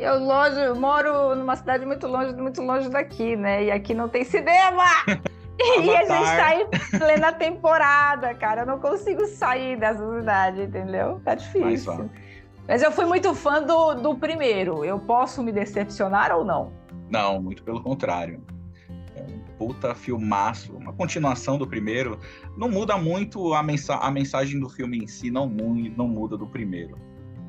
eu 0.00 0.18
longe, 0.18 0.78
moro 0.78 1.34
numa 1.34 1.56
cidade 1.56 1.84
muito 1.84 2.06
longe, 2.06 2.34
muito 2.34 2.62
longe 2.62 2.88
daqui, 2.88 3.36
né? 3.36 3.64
E 3.64 3.70
aqui 3.70 3.94
não 3.94 4.08
tem 4.08 4.24
cinema! 4.24 4.84
e 5.82 5.90
a 5.94 6.04
gente 6.04 6.08
tá 6.08 6.54
em 6.56 6.98
plena 6.98 7.32
temporada, 7.32 8.34
cara. 8.34 8.62
Eu 8.62 8.66
não 8.66 8.80
consigo 8.80 9.26
sair 9.26 9.76
dessa 9.76 10.04
cidade, 10.16 10.62
entendeu? 10.62 11.20
Tá 11.24 11.34
difícil. 11.34 12.10
Mas 12.66 12.82
eu 12.82 12.90
fui 12.92 13.04
muito 13.04 13.34
fã 13.34 13.62
do, 13.62 13.94
do 13.94 14.14
primeiro. 14.14 14.84
Eu 14.84 14.98
posso 14.98 15.42
me 15.42 15.52
decepcionar 15.52 16.34
ou 16.34 16.44
não? 16.44 16.72
Não, 17.10 17.42
muito 17.42 17.62
pelo 17.62 17.82
contrário. 17.82 18.42
É 19.16 19.22
um 19.22 19.40
puta 19.58 19.94
filmaço, 19.94 20.76
uma 20.76 20.92
continuação 20.92 21.58
do 21.58 21.66
primeiro. 21.66 22.18
Não 22.56 22.70
muda 22.70 22.96
muito 22.96 23.52
a, 23.52 23.62
mensa 23.62 23.96
a 23.96 24.10
mensagem 24.10 24.58
do 24.58 24.68
filme 24.68 24.98
em 24.98 25.06
si, 25.06 25.30
não, 25.30 25.46
não 25.48 26.08
muda 26.08 26.38
do 26.38 26.46
primeiro. 26.46 26.96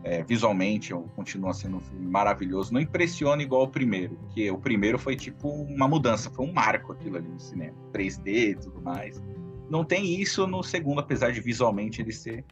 É, 0.03 0.23
visualmente, 0.23 0.93
continua 1.15 1.53
sendo 1.53 1.77
um 1.77 1.79
filme 1.79 2.07
maravilhoso. 2.07 2.73
Não 2.73 2.81
impressiona 2.81 3.43
igual 3.43 3.63
o 3.63 3.67
primeiro, 3.67 4.15
porque 4.15 4.49
o 4.49 4.57
primeiro 4.57 4.97
foi 4.97 5.15
tipo 5.15 5.47
uma 5.49 5.87
mudança, 5.87 6.29
foi 6.31 6.45
um 6.45 6.51
marco 6.51 6.91
aquilo 6.91 7.17
ali 7.17 7.27
no 7.27 7.39
cinema. 7.39 7.77
3D 7.93 8.27
e 8.27 8.55
tudo 8.55 8.81
mais. 8.81 9.21
Não 9.69 9.85
tem 9.85 10.19
isso 10.19 10.47
no 10.47 10.63
segundo, 10.63 10.99
apesar 10.99 11.31
de 11.31 11.39
visualmente 11.39 12.01
ele 12.01 12.11
ser 12.11 12.43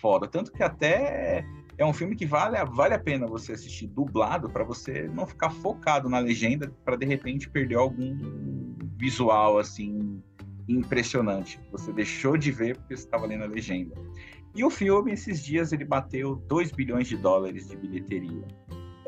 foda. 0.00 0.26
Tanto 0.26 0.50
que 0.50 0.62
até 0.62 1.44
é 1.76 1.84
um 1.84 1.92
filme 1.92 2.14
que 2.14 2.26
vale, 2.26 2.56
vale 2.66 2.94
a 2.94 2.98
pena 2.98 3.26
você 3.26 3.52
assistir 3.52 3.86
dublado 3.86 4.48
para 4.48 4.64
você 4.64 5.08
não 5.08 5.26
ficar 5.26 5.50
focado 5.50 6.08
na 6.08 6.18
legenda 6.18 6.72
para 6.84 6.96
de 6.96 7.04
repente 7.04 7.48
perder 7.48 7.76
algum 7.76 8.16
visual 8.96 9.58
assim 9.58 10.22
impressionante 10.68 11.58
que 11.58 11.70
você 11.70 11.92
deixou 11.92 12.36
de 12.36 12.50
ver 12.50 12.76
porque 12.76 12.94
estava 12.94 13.26
lendo 13.26 13.44
a 13.44 13.46
legenda. 13.46 13.94
E 14.54 14.64
o 14.64 14.70
filme, 14.70 15.12
esses 15.12 15.42
dias, 15.42 15.72
ele 15.72 15.84
bateu 15.84 16.36
2 16.36 16.70
bilhões 16.70 17.08
de 17.08 17.16
dólares 17.16 17.68
de 17.68 17.76
bilheteria. 17.76 18.46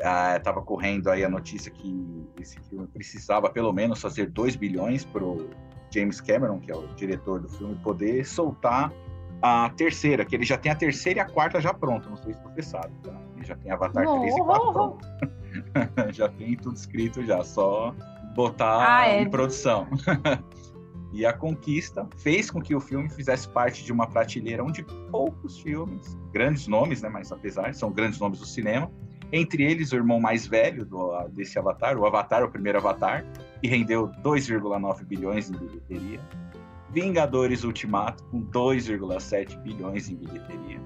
Ah, 0.03 0.39
tava 0.43 0.61
correndo 0.61 1.09
aí 1.09 1.23
a 1.23 1.29
notícia 1.29 1.71
que 1.71 2.27
esse 2.39 2.59
filme 2.69 2.85
precisava 2.87 3.49
pelo 3.49 3.71
menos 3.71 4.01
fazer 4.01 4.29
2 4.29 4.55
bilhões 4.55 5.03
para 5.05 5.23
o 5.23 5.49
James 5.93 6.21
Cameron, 6.21 6.59
que 6.59 6.71
é 6.71 6.75
o 6.75 6.87
diretor 6.95 7.39
do 7.39 7.49
filme, 7.49 7.75
poder 7.77 8.25
soltar 8.25 8.91
a 9.41 9.69
terceira, 9.71 10.25
que 10.25 10.35
ele 10.35 10.45
já 10.45 10.57
tem 10.57 10.71
a 10.71 10.75
terceira 10.75 11.19
e 11.19 11.21
a 11.21 11.25
quarta 11.25 11.61
já 11.61 11.73
pronta, 11.73 12.09
não 12.09 12.17
sei 12.17 12.33
se 12.33 12.43
você 12.43 12.61
sabe, 12.61 12.93
tá? 13.03 13.13
Ele 13.35 13.45
já 13.45 13.55
tem 13.55 13.71
Avatar 13.71 14.03
não. 14.03 14.19
3 14.19 14.35
e 14.35 14.39
4 14.39 14.73
pronto. 14.73 15.07
já 16.11 16.29
tem 16.29 16.55
tudo 16.57 16.75
escrito 16.75 17.23
já, 17.23 17.43
só 17.43 17.95
botar 18.35 18.99
ah, 18.99 19.07
é. 19.07 19.21
em 19.21 19.29
produção. 19.29 19.87
e 21.17 21.25
a 21.25 21.33
conquista 21.33 22.07
fez 22.17 22.51
com 22.51 22.61
que 22.61 22.75
o 22.75 22.79
filme 22.79 23.09
fizesse 23.09 23.49
parte 23.49 23.83
de 23.83 23.91
uma 23.91 24.05
prateleira 24.05 24.63
onde 24.63 24.83
poucos 25.09 25.59
filmes, 25.59 26.15
grandes 26.31 26.67
nomes, 26.67 27.01
né, 27.01 27.09
mas 27.09 27.31
apesar, 27.31 27.73
são 27.73 27.91
grandes 27.91 28.19
nomes 28.19 28.39
do 28.39 28.45
cinema, 28.45 28.91
entre 29.31 29.63
eles 29.63 29.91
o 29.91 29.95
irmão 29.95 30.19
mais 30.19 30.45
velho 30.45 30.85
do, 30.85 31.27
desse 31.29 31.57
Avatar, 31.57 31.97
o 31.97 32.05
Avatar, 32.05 32.43
o 32.43 32.51
primeiro 32.51 32.77
Avatar, 32.77 33.25
que 33.59 33.67
rendeu 33.67 34.09
2,9 34.23 35.05
bilhões 35.05 35.49
em 35.49 35.55
bilheteria 35.55 36.19
Vingadores 36.91 37.63
Ultimato, 37.63 38.23
com 38.25 38.43
2,7 38.43 39.59
bilhões 39.63 40.09
em 40.09 40.15
bilheteria. 40.17 40.79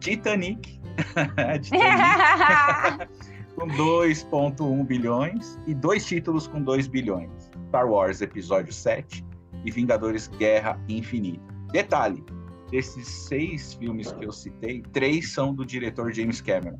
Titanic, 0.00 0.80
Titanic 1.60 3.08
com 3.54 3.68
2,1 3.68 4.86
bilhões. 4.86 5.58
E 5.66 5.74
dois 5.74 6.04
títulos 6.04 6.48
com 6.48 6.62
2 6.62 6.88
bilhões: 6.88 7.50
Star 7.68 7.88
Wars 7.88 8.20
Episódio 8.20 8.72
7 8.72 9.24
e 9.66 9.70
Vingadores 9.70 10.28
Guerra 10.28 10.80
Infinita. 10.88 11.44
Detalhe: 11.72 12.24
desses 12.70 13.06
seis 13.06 13.74
filmes 13.74 14.12
que 14.12 14.24
eu 14.24 14.32
citei, 14.32 14.80
três 14.92 15.32
são 15.32 15.52
do 15.52 15.66
diretor 15.66 16.12
James 16.12 16.40
Cameron. 16.40 16.78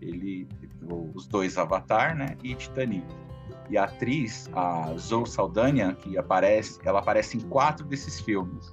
Ele, 0.00 0.46
os 1.14 1.26
dois 1.26 1.56
Avatar, 1.56 2.14
né, 2.14 2.36
e 2.44 2.54
Titanic. 2.54 3.06
E 3.68 3.76
a 3.76 3.84
atriz, 3.84 4.48
a 4.52 4.94
Zoe 4.96 5.26
Saldanha, 5.26 5.94
que 5.94 6.16
aparece, 6.16 6.78
ela 6.84 7.00
aparece 7.00 7.38
em 7.38 7.40
quatro 7.40 7.84
desses 7.84 8.20
filmes. 8.20 8.72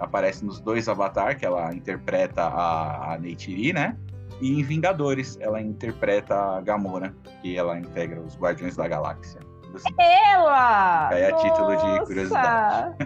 Aparece 0.00 0.44
nos 0.44 0.60
dois 0.60 0.88
Avatar, 0.88 1.38
que 1.38 1.46
ela 1.46 1.72
interpreta 1.72 2.42
a, 2.42 3.14
a 3.14 3.18
Neytiri, 3.18 3.72
né? 3.72 3.96
E 4.40 4.58
em 4.58 4.64
Vingadores, 4.64 5.38
ela 5.40 5.60
interpreta 5.60 6.34
a 6.34 6.60
Gamora, 6.60 7.14
que 7.40 7.56
ela 7.56 7.78
integra 7.78 8.20
os 8.20 8.36
Guardiões 8.36 8.74
da 8.74 8.88
Galáxia. 8.88 9.38
Assim. 9.76 9.94
Ela! 9.98 11.10
É 11.12 11.30
a 11.30 11.36
título 11.36 11.76
de 11.76 12.06
curiosidade. 12.06 12.96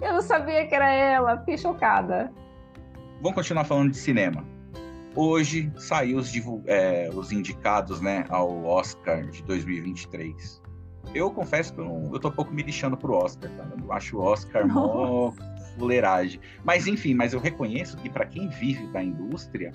Eu 0.00 0.12
não 0.14 0.22
sabia 0.22 0.66
que 0.66 0.74
era 0.74 0.92
ela, 0.92 1.38
fiquei 1.38 1.56
chocada. 1.56 2.30
Vamos 3.20 3.34
continuar 3.34 3.64
falando 3.64 3.92
de 3.92 3.96
cinema. 3.96 4.44
Hoje 5.16 5.72
saiu 5.76 6.18
os, 6.18 6.32
é, 6.66 7.08
os, 7.14 7.30
indicados 7.30 8.00
né, 8.00 8.24
ao 8.28 8.64
Oscar 8.64 9.24
de 9.30 9.42
2023. 9.44 10.62
Eu 11.14 11.30
confesso 11.30 11.72
que 11.72 11.80
eu, 11.80 12.10
eu 12.12 12.18
tô 12.18 12.28
um 12.28 12.32
pouco 12.32 12.52
me 12.52 12.62
lixando 12.62 12.96
pro 12.96 13.14
Oscar, 13.14 13.50
tá? 13.52 13.64
Eu 13.80 13.92
acho 13.92 14.18
o 14.18 14.20
Oscar 14.20 14.66
mó 14.66 15.32
fuleiragem. 15.76 16.40
Mas 16.64 16.86
enfim, 16.86 17.14
mas 17.14 17.32
eu 17.32 17.40
reconheço 17.40 17.96
que 17.98 18.08
para 18.08 18.26
quem 18.26 18.48
vive 18.48 18.86
da 18.88 19.02
indústria, 19.02 19.70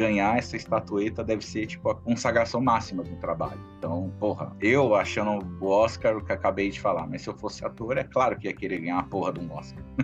ganhar 0.00 0.38
essa 0.38 0.56
estatueta 0.56 1.22
deve 1.22 1.44
ser 1.44 1.66
tipo 1.66 1.90
a 1.90 1.94
consagração 1.94 2.62
máxima 2.62 3.02
do 3.02 3.14
trabalho. 3.16 3.60
Então, 3.78 4.10
porra, 4.18 4.56
eu 4.58 4.94
achando 4.94 5.46
o 5.60 5.66
Oscar 5.66 6.16
o 6.16 6.24
que 6.24 6.32
acabei 6.32 6.70
de 6.70 6.80
falar, 6.80 7.06
mas 7.06 7.20
se 7.20 7.28
eu 7.28 7.36
fosse 7.36 7.62
ator, 7.66 7.98
é 7.98 8.04
claro 8.04 8.38
que 8.38 8.48
ia 8.48 8.54
querer 8.54 8.80
ganhar 8.80 8.98
a 8.98 9.02
porra 9.02 9.34
de 9.34 9.40
um 9.40 9.52
Oscar. 9.52 9.84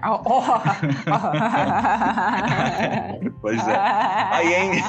pois 3.40 3.60
é. 3.68 3.76
Aí, 3.76 4.82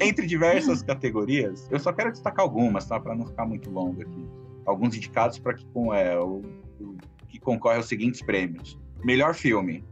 entre 0.00 0.26
diversas 0.26 0.82
categorias, 0.82 1.68
eu 1.70 1.78
só 1.78 1.92
quero 1.92 2.10
destacar 2.12 2.44
algumas, 2.44 2.86
tá? 2.86 2.98
Para 2.98 3.14
não 3.14 3.26
ficar 3.26 3.44
muito 3.44 3.70
longo 3.70 4.00
aqui. 4.00 4.26
Alguns 4.64 4.96
indicados 4.96 5.38
para 5.38 5.52
que, 5.52 5.66
com, 5.66 5.92
é, 5.92 6.18
o, 6.18 6.40
o, 6.80 6.96
que 7.28 7.38
concorre 7.38 7.76
aos 7.76 7.88
seguintes 7.88 8.22
prêmios: 8.22 8.80
melhor 9.04 9.34
filme 9.34 9.84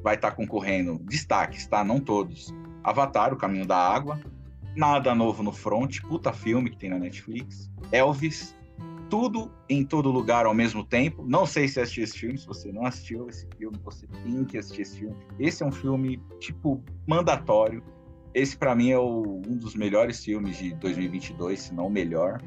vai 0.00 0.14
estar 0.14 0.30
tá 0.30 0.36
concorrendo 0.36 1.00
destaques, 1.00 1.66
tá? 1.66 1.82
Não 1.82 1.98
todos. 1.98 2.54
Avatar, 2.82 3.32
O 3.32 3.36
Caminho 3.36 3.66
da 3.66 3.76
Água, 3.76 4.20
Nada 4.76 5.14
Novo 5.14 5.42
no 5.42 5.52
Front, 5.52 6.00
puta 6.02 6.32
filme 6.32 6.70
que 6.70 6.76
tem 6.76 6.90
na 6.90 6.98
Netflix, 6.98 7.70
Elvis, 7.90 8.54
Tudo 9.10 9.50
em 9.68 9.84
Todo 9.84 10.10
Lugar 10.10 10.46
ao 10.46 10.54
mesmo 10.54 10.84
tempo. 10.84 11.24
Não 11.26 11.46
sei 11.46 11.66
se 11.66 11.80
assistiu 11.80 12.04
esse 12.04 12.18
filme, 12.18 12.38
se 12.38 12.46
você 12.46 12.70
não 12.70 12.84
assistiu 12.84 13.28
esse 13.28 13.46
filme, 13.56 13.76
você 13.82 14.06
tem 14.06 14.44
que 14.44 14.58
assistir 14.58 14.82
esse 14.82 14.98
filme. 14.98 15.16
Esse 15.38 15.62
é 15.62 15.66
um 15.66 15.72
filme, 15.72 16.22
tipo, 16.38 16.82
mandatório. 17.06 17.82
Esse, 18.34 18.56
para 18.56 18.74
mim, 18.74 18.90
é 18.90 18.98
o, 18.98 19.42
um 19.48 19.56
dos 19.56 19.74
melhores 19.74 20.24
filmes 20.24 20.58
de 20.58 20.74
2022, 20.74 21.60
se 21.60 21.74
não 21.74 21.86
o 21.86 21.90
melhor. 21.90 22.40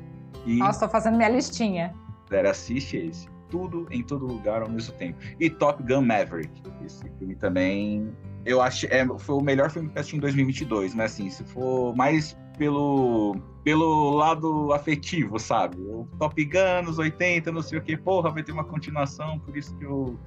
E... 0.45 0.57
Nossa, 0.57 0.85
tô 0.85 0.91
fazendo 0.91 1.17
minha 1.17 1.29
listinha. 1.29 1.93
Galera, 2.29 2.51
assiste 2.51 2.95
esse. 2.95 3.27
Tudo 3.49 3.87
em 3.91 4.01
todo 4.01 4.25
lugar 4.25 4.61
ao 4.61 4.69
mesmo 4.69 4.93
tempo. 4.95 5.19
E 5.37 5.49
Top 5.49 5.83
Gun 5.83 6.03
Maverick. 6.03 6.61
Esse 6.85 7.09
filme 7.19 7.35
também 7.35 8.15
eu 8.45 8.62
acho 8.62 8.88
é, 8.88 9.06
foi 9.19 9.36
o 9.36 9.41
melhor 9.41 9.69
filme 9.69 9.89
que 9.89 9.99
assisti 9.99 10.17
em 10.17 10.19
2022, 10.19 10.95
mas 10.95 11.13
assim, 11.13 11.30
se 11.30 11.43
for 11.43 11.95
mais 11.95 12.38
pelo 12.58 13.36
pelo 13.63 14.15
lado 14.15 14.73
afetivo, 14.73 15.38
sabe? 15.38 15.77
O 15.77 16.08
Top 16.17 16.43
Gun, 16.43 16.84
nos 16.84 16.97
80, 16.97 17.51
não 17.51 17.62
sei 17.62 17.77
o 17.77 17.82
que, 17.82 17.95
porra, 17.95 18.32
vai 18.32 18.43
ter 18.43 18.51
uma 18.51 18.63
continuação, 18.63 19.39
por 19.39 19.56
isso 19.56 19.75
que 19.77 19.86
eu 19.86 20.19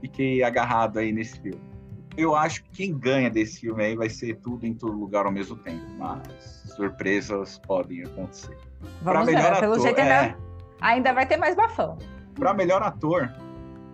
fiquei 0.00 0.42
agarrado 0.42 0.98
aí 0.98 1.12
nesse 1.12 1.40
filme. 1.40 1.60
Eu 2.16 2.34
acho 2.34 2.64
que 2.64 2.70
quem 2.70 2.98
ganha 2.98 3.30
desse 3.30 3.60
filme 3.60 3.84
aí 3.84 3.96
vai 3.96 4.08
ser 4.08 4.36
tudo 4.38 4.66
em 4.66 4.74
todo 4.74 4.98
lugar 4.98 5.24
ao 5.24 5.32
mesmo 5.32 5.56
tempo, 5.56 5.84
mas 5.98 6.64
surpresas 6.74 7.58
podem 7.60 8.02
acontecer. 8.02 8.56
Vamos 9.02 9.02
pra 9.02 9.24
melhor 9.24 9.54
ver, 9.54 9.60
pelo 9.60 9.72
ator, 9.74 9.82
jeito 9.82 10.00
ainda, 10.00 10.14
é... 10.14 10.36
ainda 10.80 11.12
vai 11.12 11.26
ter 11.26 11.36
mais 11.36 11.54
bafão. 11.54 11.96
Para 12.34 12.52
melhor 12.52 12.82
ator, 12.82 13.32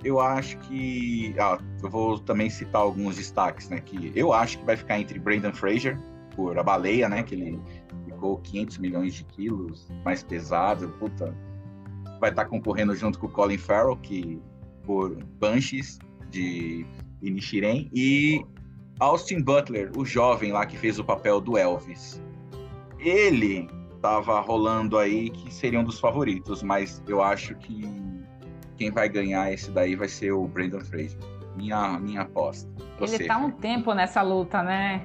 eu 0.04 0.20
acho 0.20 0.58
que. 0.58 1.34
Ah, 1.38 1.58
eu 1.82 1.90
vou 1.90 2.18
também 2.18 2.50
citar 2.50 2.82
alguns 2.82 3.16
destaques, 3.16 3.68
né? 3.68 3.80
Que 3.80 4.12
eu 4.14 4.32
acho 4.32 4.58
que 4.58 4.64
vai 4.64 4.76
ficar 4.76 5.00
entre 5.00 5.18
Brandon 5.18 5.52
Fraser, 5.52 5.98
por 6.34 6.58
A 6.58 6.62
Baleia, 6.62 7.08
né? 7.08 7.22
Que 7.22 7.34
ele 7.34 7.60
ficou 8.04 8.38
500 8.38 8.78
milhões 8.78 9.14
de 9.14 9.24
quilos, 9.24 9.88
mais 10.04 10.22
pesado, 10.22 10.88
puta. 10.98 11.34
Vai 12.20 12.30
estar 12.30 12.44
tá 12.44 12.48
concorrendo 12.48 12.94
junto 12.94 13.18
com 13.18 13.26
o 13.26 13.30
Colin 13.30 13.58
Farrell, 13.58 13.96
que 13.96 14.40
por 14.84 15.16
Banshees, 15.38 15.98
de 16.30 16.86
Inishiren, 17.20 17.90
e 17.92 18.44
Austin 19.00 19.42
Butler, 19.42 19.90
o 19.96 20.04
jovem 20.04 20.52
lá 20.52 20.64
que 20.64 20.76
fez 20.76 20.98
o 20.98 21.04
papel 21.04 21.40
do 21.40 21.58
Elvis. 21.58 22.22
Ele 22.98 23.68
tava 24.00 24.40
rolando 24.40 24.96
aí 24.96 25.28
que 25.30 25.52
seria 25.52 25.80
um 25.80 25.84
dos 25.84 25.98
favoritos, 25.98 26.62
mas 26.62 27.02
eu 27.06 27.22
acho 27.22 27.54
que 27.56 27.84
quem 28.76 28.90
vai 28.90 29.08
ganhar 29.08 29.52
esse 29.52 29.70
daí 29.70 29.94
vai 29.94 30.08
ser 30.08 30.32
o 30.32 30.46
Brandon 30.46 30.80
Fraser. 30.80 31.18
Minha, 31.56 31.98
minha 31.98 32.22
aposta. 32.22 32.68
Você, 32.98 33.16
Ele 33.16 33.26
tá 33.26 33.38
um 33.38 33.50
tempo 33.50 33.94
nessa 33.94 34.20
luta, 34.22 34.62
né? 34.62 35.02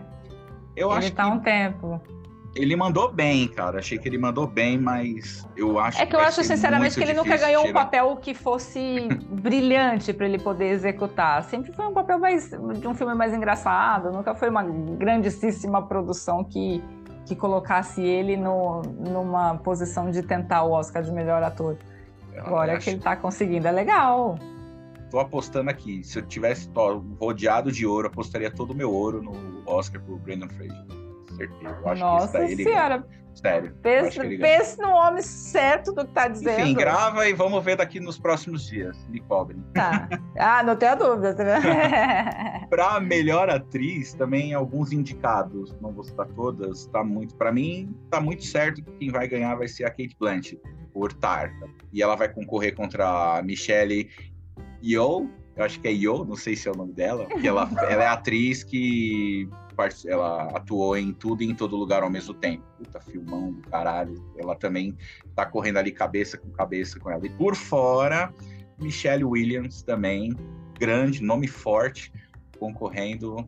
Eu 0.75 0.89
Ele 0.89 0.99
acho 0.99 1.13
tá 1.13 1.25
que... 1.25 1.31
um 1.31 1.39
tempo. 1.39 2.01
Ele 2.53 2.75
mandou 2.75 3.11
bem, 3.11 3.47
cara. 3.47 3.79
Achei 3.79 3.97
que 3.97 4.09
ele 4.09 4.17
mandou 4.17 4.45
bem, 4.45 4.77
mas 4.77 5.47
eu 5.55 5.79
acho 5.79 6.01
É 6.01 6.05
que 6.05 6.13
eu 6.13 6.19
acho, 6.19 6.43
sinceramente, 6.43 6.95
que 6.95 7.03
ele 7.03 7.13
nunca 7.13 7.37
ganhou 7.37 7.63
tirar. 7.63 7.71
um 7.71 7.83
papel 7.83 8.15
que 8.17 8.33
fosse 8.33 9.07
brilhante 9.31 10.11
para 10.11 10.25
ele 10.25 10.37
poder 10.37 10.69
executar. 10.69 11.43
Sempre 11.45 11.71
foi 11.71 11.85
um 11.85 11.93
papel 11.93 12.19
mais 12.19 12.49
de 12.49 12.87
um 12.87 12.93
filme 12.93 13.15
mais 13.15 13.33
engraçado, 13.33 14.11
nunca 14.11 14.35
foi 14.35 14.49
uma 14.49 14.63
grandíssima 14.63 15.81
produção 15.87 16.43
que, 16.43 16.83
que 17.25 17.37
colocasse 17.37 18.01
ele 18.01 18.35
no, 18.35 18.81
numa 18.81 19.55
posição 19.55 20.11
de 20.11 20.21
tentar 20.21 20.63
o 20.63 20.71
Oscar 20.71 21.03
de 21.03 21.11
melhor 21.11 21.41
ator. 21.41 21.77
Agora 22.37 22.77
que 22.77 22.89
ele 22.89 22.99
tá 22.99 23.15
conseguindo, 23.15 23.67
é 23.67 23.71
legal. 23.71 24.37
Tô 25.09 25.19
apostando 25.19 25.69
aqui. 25.69 26.03
Se 26.03 26.19
eu 26.19 26.25
tivesse 26.25 26.69
rodeado 27.19 27.71
de 27.71 27.85
ouro, 27.85 28.07
apostaria 28.07 28.49
todo 28.49 28.71
o 28.71 28.75
meu 28.75 28.91
ouro 28.91 29.21
no 29.21 29.63
Oscar 29.65 30.01
pro 30.01 30.17
Brandon 30.17 30.49
Fraser 30.49 31.01
certeza. 31.41 31.77
Eu 31.81 31.89
acho 31.89 32.01
Nossa 32.01 32.45
que 32.45 32.51
ele 32.51 32.63
senhora. 32.63 33.05
Sério. 33.33 33.73
Pense, 33.81 34.37
pense 34.37 34.81
no 34.81 34.89
homem 34.89 35.21
certo 35.21 35.93
do 35.93 36.05
que 36.05 36.11
tá 36.11 36.27
dizendo. 36.27 36.59
Enfim, 36.59 36.73
grava 36.73 37.29
e 37.29 37.33
vamos 37.33 37.63
ver 37.63 37.77
daqui 37.77 37.97
nos 37.97 38.19
próximos 38.19 38.67
dias. 38.67 39.07
Me 39.07 39.21
cobrem. 39.21 39.63
Tá. 39.73 40.09
Ah, 40.37 40.61
não 40.61 40.75
tenho 40.75 40.97
dúvida. 40.97 41.35
Para 42.69 42.99
melhor 42.99 43.49
atriz, 43.49 44.13
também 44.13 44.53
alguns 44.53 44.91
indicados. 44.91 45.73
Não 45.79 45.93
vou 45.93 46.03
citar 46.03 46.27
todas. 46.27 46.87
Tá 46.87 47.05
muito. 47.05 47.33
Para 47.35 47.53
mim, 47.53 47.95
tá 48.09 48.19
muito 48.19 48.43
certo 48.43 48.83
que 48.83 48.91
quem 48.97 49.09
vai 49.09 49.29
ganhar 49.29 49.55
vai 49.55 49.67
ser 49.67 49.85
a 49.85 49.89
Kate 49.89 50.15
Blanchett 50.19 50.61
por 50.93 51.13
Tar. 51.13 51.53
E 51.91 52.01
ela 52.01 52.15
vai 52.15 52.29
concorrer 52.29 52.75
contra 52.75 53.37
a 53.37 53.43
Michelle 53.43 54.09
Yeoh. 54.83 55.29
Eu 55.55 55.65
acho 55.65 55.79
que 55.79 55.87
é 55.87 55.91
Yeoh, 55.91 56.25
não 56.25 56.35
sei 56.35 56.55
se 56.55 56.67
é 56.67 56.71
o 56.71 56.75
nome 56.75 56.93
dela. 56.93 57.25
Que 57.25 57.47
ela, 57.47 57.69
ela 57.89 58.03
é 58.03 58.07
atriz 58.07 58.63
que 58.63 59.49
ela 60.05 60.47
atuou 60.55 60.95
em 60.95 61.11
tudo 61.11 61.41
e 61.41 61.49
em 61.49 61.55
todo 61.55 61.75
lugar 61.75 62.03
ao 62.03 62.09
mesmo 62.09 62.33
tempo. 62.33 62.63
Puta, 62.77 62.99
filmão 62.99 63.51
do 63.51 63.61
caralho. 63.69 64.23
Ela 64.37 64.55
também 64.55 64.95
tá 65.35 65.45
correndo 65.45 65.77
ali 65.77 65.91
cabeça 65.91 66.37
com 66.37 66.49
cabeça 66.51 66.99
com 66.99 67.09
ela. 67.09 67.25
E 67.25 67.29
por 67.29 67.55
fora, 67.55 68.33
Michelle 68.79 69.23
Williams 69.23 69.81
também, 69.81 70.35
grande, 70.79 71.21
nome 71.21 71.47
forte, 71.47 72.11
concorrendo 72.59 73.47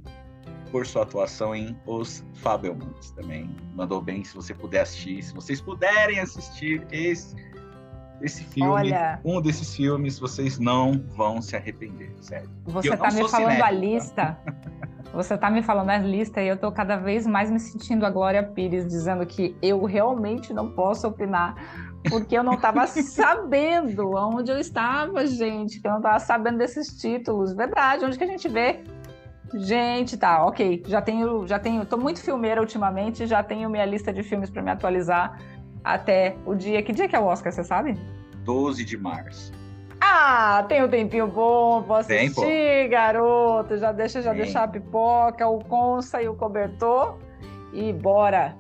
por 0.74 0.88
sua 0.88 1.04
atuação 1.04 1.56
em 1.56 1.78
Os 1.86 2.26
Fabelmans 2.34 3.12
também. 3.12 3.56
Mandou 3.76 4.02
bem, 4.02 4.24
se 4.24 4.34
você 4.34 4.56
puder 4.56 4.82
assistir. 4.82 5.22
Se 5.22 5.32
vocês 5.32 5.62
puderem 5.62 6.20
assistir 6.20 6.84
esse, 6.92 7.36
esse 8.20 8.44
filme, 8.44 8.72
Olha, 8.72 9.22
um 9.24 9.40
desses 9.40 9.76
filmes, 9.76 10.18
vocês 10.18 10.58
não 10.58 11.00
vão 11.16 11.44
se 11.44 11.56
arrepender, 11.56 12.12
sério. 12.20 12.50
Você 12.66 12.98
tá 12.98 13.12
me 13.12 13.30
falando 13.30 13.30
cinético, 13.30 13.64
a 13.64 13.72
lista... 13.72 14.38
Você 15.14 15.38
tá 15.38 15.48
me 15.52 15.62
falando 15.62 15.92
a 15.92 15.98
lista 16.00 16.42
e 16.42 16.48
eu 16.48 16.58
tô 16.58 16.72
cada 16.72 16.96
vez 16.96 17.28
mais 17.28 17.52
me 17.52 17.60
sentindo 17.60 18.04
a 18.04 18.10
Glória 18.10 18.42
Pires, 18.42 18.88
dizendo 18.88 19.24
que 19.28 19.56
eu 19.62 19.84
realmente 19.86 20.52
não 20.52 20.72
posso 20.72 21.08
opinar, 21.08 21.54
porque 22.10 22.36
eu 22.36 22.42
não 22.42 22.54
estava 22.54 22.88
sabendo 22.90 24.10
onde 24.16 24.52
eu 24.52 24.58
estava, 24.58 25.24
gente, 25.28 25.80
que 25.80 25.86
eu 25.86 25.92
não 25.92 26.00
estava 26.00 26.18
sabendo 26.18 26.58
desses 26.58 27.00
títulos. 27.00 27.54
Verdade, 27.54 28.04
onde 28.04 28.18
que 28.18 28.24
a 28.24 28.28
gente 28.28 28.50
vê? 28.50 28.84
Gente, 29.54 30.18
tá, 30.18 30.46
ok. 30.46 30.84
Já 30.88 31.02
tenho, 31.02 31.48
já 31.48 31.60
tenho, 31.60 31.86
tô 31.86 31.98
muito 31.98 32.22
filmeira 32.22 32.60
ultimamente, 32.60 33.26
já 33.28 33.44
tenho 33.44 33.70
minha 33.70 33.86
lista 33.86 34.12
de 34.12 34.24
filmes 34.24 34.50
para 34.50 34.62
me 34.62 34.72
atualizar 34.72 35.40
até 35.84 36.36
o 36.46 36.56
dia. 36.56 36.82
Que 36.82 36.92
dia 36.92 37.08
que 37.08 37.16
é 37.16 37.20
o 37.20 37.26
Oscar, 37.26 37.52
você 37.52 37.64
sabe? 37.64 37.98
12 38.44 38.84
de 38.84 38.98
março. 38.98 39.54
Ah, 40.02 40.66
tem 40.68 40.84
um 40.84 40.90
tempinho 40.90 41.28
bom 41.28 41.82
pra 41.84 42.00
assistir, 42.00 42.36
Tempo. 42.36 42.90
garoto. 42.92 43.78
Já 43.78 43.92
deixa, 43.92 44.22
já 44.22 44.34
deixar 44.34 44.64
a 44.64 44.68
pipoca, 44.68 45.48
o 45.48 45.64
consa 45.64 46.22
e 46.22 46.28
o 46.28 46.36
cobertor 46.36 47.18
e 47.72 47.94
bora. 47.94 48.56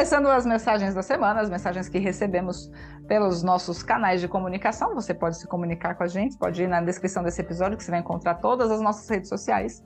Começando 0.00 0.28
as 0.28 0.46
mensagens 0.46 0.94
da 0.94 1.02
semana, 1.02 1.42
as 1.42 1.50
mensagens 1.50 1.86
que 1.86 1.98
recebemos 1.98 2.70
pelos 3.06 3.42
nossos 3.42 3.82
canais 3.82 4.18
de 4.18 4.26
comunicação. 4.26 4.94
Você 4.94 5.12
pode 5.12 5.36
se 5.36 5.46
comunicar 5.46 5.94
com 5.94 6.02
a 6.02 6.06
gente, 6.06 6.38
pode 6.38 6.62
ir 6.62 6.66
na 6.66 6.80
descrição 6.80 7.22
desse 7.22 7.42
episódio 7.42 7.76
que 7.76 7.84
você 7.84 7.90
vai 7.90 8.00
encontrar 8.00 8.36
todas 8.36 8.70
as 8.70 8.80
nossas 8.80 9.06
redes 9.10 9.28
sociais. 9.28 9.84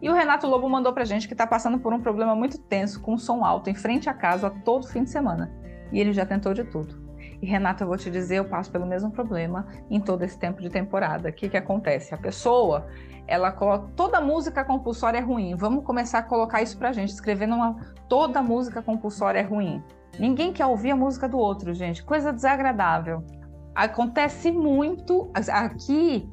E 0.00 0.08
o 0.08 0.14
Renato 0.14 0.46
Lobo 0.46 0.66
mandou 0.70 0.94
pra 0.94 1.04
gente 1.04 1.28
que 1.28 1.34
está 1.34 1.46
passando 1.46 1.78
por 1.78 1.92
um 1.92 2.00
problema 2.00 2.34
muito 2.34 2.56
tenso 2.56 3.02
com 3.02 3.18
som 3.18 3.44
alto 3.44 3.68
em 3.68 3.74
frente 3.74 4.08
à 4.08 4.14
casa 4.14 4.48
todo 4.64 4.88
fim 4.88 5.04
de 5.04 5.10
semana. 5.10 5.52
E 5.92 6.00
ele 6.00 6.14
já 6.14 6.24
tentou 6.24 6.54
de 6.54 6.64
tudo. 6.64 7.01
E 7.42 7.46
Renato, 7.46 7.82
eu 7.82 7.88
vou 7.88 7.96
te 7.96 8.08
dizer, 8.08 8.36
eu 8.36 8.44
passo 8.44 8.70
pelo 8.70 8.86
mesmo 8.86 9.10
problema 9.10 9.66
em 9.90 10.00
todo 10.00 10.22
esse 10.22 10.38
tempo 10.38 10.62
de 10.62 10.70
temporada. 10.70 11.28
O 11.28 11.32
que, 11.32 11.48
que 11.48 11.56
acontece? 11.56 12.14
A 12.14 12.16
pessoa, 12.16 12.86
ela 13.26 13.50
coloca. 13.50 13.88
Toda 13.96 14.20
música 14.20 14.64
compulsória 14.64 15.18
é 15.18 15.20
ruim. 15.20 15.56
Vamos 15.56 15.84
começar 15.84 16.20
a 16.20 16.22
colocar 16.22 16.62
isso 16.62 16.78
pra 16.78 16.92
gente, 16.92 17.08
escrevendo 17.08 17.56
uma. 17.56 17.76
Toda 18.08 18.40
música 18.40 18.80
compulsória 18.80 19.40
é 19.40 19.42
ruim. 19.42 19.82
Ninguém 20.20 20.52
quer 20.52 20.66
ouvir 20.66 20.92
a 20.92 20.96
música 20.96 21.28
do 21.28 21.36
outro, 21.36 21.74
gente. 21.74 22.04
Coisa 22.04 22.32
desagradável. 22.32 23.24
Acontece 23.74 24.52
muito. 24.52 25.28
Aqui, 25.34 26.30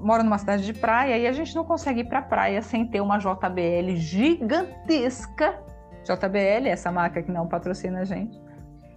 moro 0.00 0.22
numa 0.22 0.38
cidade 0.38 0.64
de 0.64 0.74
praia 0.74 1.18
e 1.18 1.26
a 1.26 1.32
gente 1.32 1.56
não 1.56 1.64
consegue 1.64 2.02
ir 2.02 2.04
pra 2.04 2.22
praia 2.22 2.62
sem 2.62 2.86
ter 2.86 3.00
uma 3.00 3.18
JBL 3.18 3.96
gigantesca. 3.96 5.58
JBL, 6.04 6.68
essa 6.68 6.92
marca 6.92 7.20
que 7.20 7.32
não 7.32 7.48
patrocina 7.48 8.00
a 8.00 8.04
gente. 8.04 8.41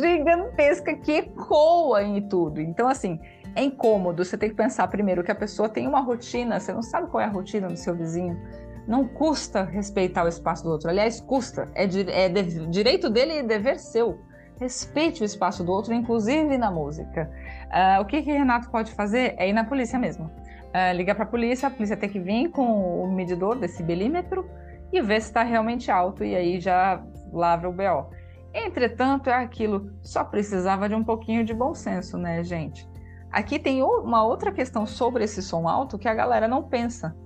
gigantesca 0.00 0.94
que 0.96 1.12
ecoa 1.12 2.02
em 2.02 2.20
tudo. 2.28 2.60
Então, 2.60 2.88
assim, 2.88 3.20
é 3.54 3.62
incômodo. 3.62 4.24
Você 4.24 4.36
tem 4.38 4.48
que 4.48 4.54
pensar 4.54 4.86
primeiro 4.88 5.22
que 5.22 5.30
a 5.30 5.34
pessoa 5.34 5.68
tem 5.68 5.86
uma 5.86 6.00
rotina, 6.00 6.58
você 6.58 6.72
não 6.72 6.82
sabe 6.82 7.08
qual 7.10 7.20
é 7.20 7.24
a 7.24 7.28
rotina 7.30 7.68
do 7.68 7.76
seu 7.76 7.94
vizinho. 7.94 8.38
Não 8.86 9.06
custa 9.06 9.62
respeitar 9.62 10.24
o 10.24 10.28
espaço 10.28 10.64
do 10.64 10.70
outro. 10.70 10.88
Aliás, 10.88 11.20
custa. 11.20 11.68
É, 11.74 11.84
é 11.84 12.28
de, 12.28 12.66
direito 12.66 13.08
dele 13.08 13.38
e 13.38 13.42
dever 13.42 13.78
seu. 13.78 14.18
Respeite 14.58 15.22
o 15.22 15.24
espaço 15.24 15.64
do 15.64 15.72
outro, 15.72 15.92
inclusive 15.92 16.56
na 16.56 16.70
música. 16.70 17.30
Uh, 17.66 18.02
o 18.02 18.04
que, 18.04 18.22
que 18.22 18.32
Renato 18.32 18.70
pode 18.70 18.92
fazer 18.92 19.34
é 19.38 19.48
ir 19.48 19.52
na 19.52 19.64
polícia 19.64 19.98
mesmo. 19.98 20.26
Uh, 20.26 20.96
ligar 20.96 21.14
para 21.14 21.24
a 21.24 21.26
polícia, 21.26 21.68
a 21.68 21.70
polícia 21.70 21.96
tem 21.96 22.08
que 22.08 22.18
vir 22.18 22.50
com 22.50 23.04
o 23.04 23.12
medidor 23.12 23.58
desse 23.58 23.82
belímetro 23.82 24.48
e 24.92 25.00
ver 25.00 25.20
se 25.20 25.28
está 25.28 25.42
realmente 25.42 25.90
alto, 25.90 26.22
e 26.22 26.36
aí 26.36 26.60
já 26.60 27.02
lavra 27.32 27.68
o 27.68 27.72
BO. 27.72 28.10
Entretanto, 28.54 29.30
é 29.30 29.34
aquilo, 29.34 29.90
só 30.02 30.22
precisava 30.22 30.88
de 30.88 30.94
um 30.94 31.02
pouquinho 31.02 31.44
de 31.44 31.54
bom 31.54 31.74
senso, 31.74 32.18
né, 32.18 32.42
gente? 32.42 32.86
Aqui 33.30 33.58
tem 33.58 33.82
uma 33.82 34.22
outra 34.22 34.52
questão 34.52 34.84
sobre 34.84 35.24
esse 35.24 35.42
som 35.42 35.66
alto 35.66 35.98
que 35.98 36.06
a 36.06 36.14
galera 36.14 36.46
não 36.46 36.62
pensa. 36.62 37.16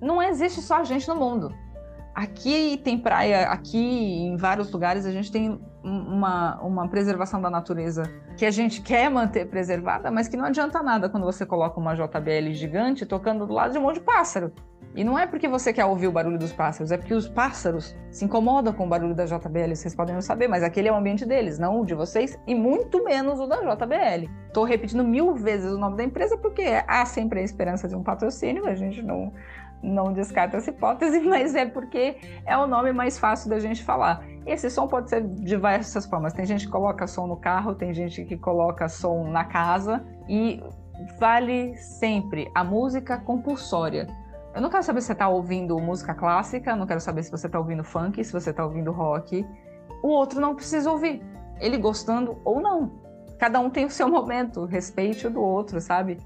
Não 0.00 0.22
existe 0.22 0.62
só 0.62 0.76
a 0.76 0.84
gente 0.84 1.08
no 1.08 1.16
mundo. 1.16 1.52
Aqui 2.14 2.80
tem 2.84 2.96
praia, 2.96 3.48
aqui 3.48 3.78
em 3.78 4.36
vários 4.36 4.70
lugares 4.70 5.04
a 5.04 5.10
gente 5.10 5.32
tem 5.32 5.60
uma, 5.82 6.60
uma 6.62 6.88
preservação 6.88 7.40
da 7.40 7.50
natureza 7.50 8.04
que 8.36 8.44
a 8.44 8.50
gente 8.50 8.82
quer 8.82 9.10
manter 9.10 9.48
preservada, 9.48 10.10
mas 10.10 10.28
que 10.28 10.36
não 10.36 10.44
adianta 10.44 10.82
nada 10.82 11.08
quando 11.08 11.24
você 11.24 11.44
coloca 11.44 11.78
uma 11.78 11.94
JBL 11.94 12.52
gigante 12.52 13.04
tocando 13.04 13.46
do 13.46 13.52
lado 13.52 13.72
de 13.72 13.78
um 13.78 13.82
monte 13.82 13.96
de 13.96 14.00
pássaro. 14.02 14.52
E 14.98 15.04
não 15.04 15.16
é 15.16 15.28
porque 15.28 15.46
você 15.46 15.72
quer 15.72 15.84
ouvir 15.84 16.08
o 16.08 16.10
barulho 16.10 16.36
dos 16.36 16.52
pássaros, 16.52 16.90
é 16.90 16.96
porque 16.96 17.14
os 17.14 17.28
pássaros 17.28 17.96
se 18.10 18.24
incomodam 18.24 18.72
com 18.72 18.84
o 18.84 18.88
barulho 18.88 19.14
da 19.14 19.26
JBL, 19.26 19.72
vocês 19.72 19.94
podem 19.94 20.12
não 20.12 20.20
saber, 20.20 20.48
mas 20.48 20.64
aquele 20.64 20.88
é 20.88 20.92
o 20.92 20.96
ambiente 20.96 21.24
deles, 21.24 21.56
não 21.56 21.80
o 21.80 21.86
de 21.86 21.94
vocês, 21.94 22.36
e 22.48 22.52
muito 22.52 23.04
menos 23.04 23.38
o 23.38 23.46
da 23.46 23.58
JBL. 23.58 24.28
Estou 24.48 24.64
repetindo 24.64 25.04
mil 25.04 25.36
vezes 25.36 25.70
o 25.70 25.78
nome 25.78 25.96
da 25.96 26.02
empresa 26.02 26.36
porque 26.36 26.82
há 26.84 27.06
sempre 27.06 27.38
a 27.38 27.44
esperança 27.44 27.86
de 27.86 27.94
um 27.94 28.02
patrocínio, 28.02 28.66
a 28.66 28.74
gente 28.74 29.00
não, 29.00 29.32
não 29.80 30.12
descarta 30.12 30.56
essa 30.56 30.70
hipótese, 30.70 31.20
mas 31.22 31.54
é 31.54 31.64
porque 31.64 32.16
é 32.44 32.58
o 32.58 32.66
nome 32.66 32.92
mais 32.92 33.20
fácil 33.20 33.48
da 33.48 33.60
gente 33.60 33.84
falar. 33.84 34.26
Esse 34.44 34.68
som 34.68 34.88
pode 34.88 35.10
ser 35.10 35.22
de 35.22 35.44
diversas 35.44 36.06
formas. 36.06 36.32
Tem 36.32 36.44
gente 36.44 36.66
que 36.66 36.72
coloca 36.72 37.06
som 37.06 37.28
no 37.28 37.36
carro, 37.36 37.72
tem 37.72 37.94
gente 37.94 38.24
que 38.24 38.36
coloca 38.36 38.88
som 38.88 39.30
na 39.30 39.44
casa, 39.44 40.04
e 40.28 40.60
vale 41.20 41.76
sempre 41.76 42.50
a 42.52 42.64
música 42.64 43.16
compulsória 43.16 44.08
eu 44.58 44.62
não 44.62 44.70
quero 44.70 44.82
saber 44.82 45.00
se 45.00 45.06
você 45.06 45.12
está 45.12 45.28
ouvindo 45.28 45.78
música 45.78 46.12
clássica, 46.12 46.74
não 46.74 46.84
quero 46.84 47.00
saber 47.00 47.22
se 47.22 47.30
você 47.30 47.46
está 47.46 47.60
ouvindo 47.60 47.84
funk, 47.84 48.24
se 48.24 48.32
você 48.32 48.50
está 48.50 48.64
ouvindo 48.64 48.90
rock. 48.90 49.46
O 50.02 50.08
outro 50.08 50.40
não 50.40 50.56
precisa 50.56 50.90
ouvir, 50.90 51.22
ele 51.60 51.78
gostando 51.78 52.40
ou 52.44 52.60
não. 52.60 52.90
Cada 53.38 53.60
um 53.60 53.70
tem 53.70 53.84
o 53.84 53.90
seu 53.90 54.08
momento, 54.08 54.64
respeite 54.64 55.28
o 55.28 55.30
do 55.30 55.40
outro, 55.40 55.80
sabe? 55.80 56.18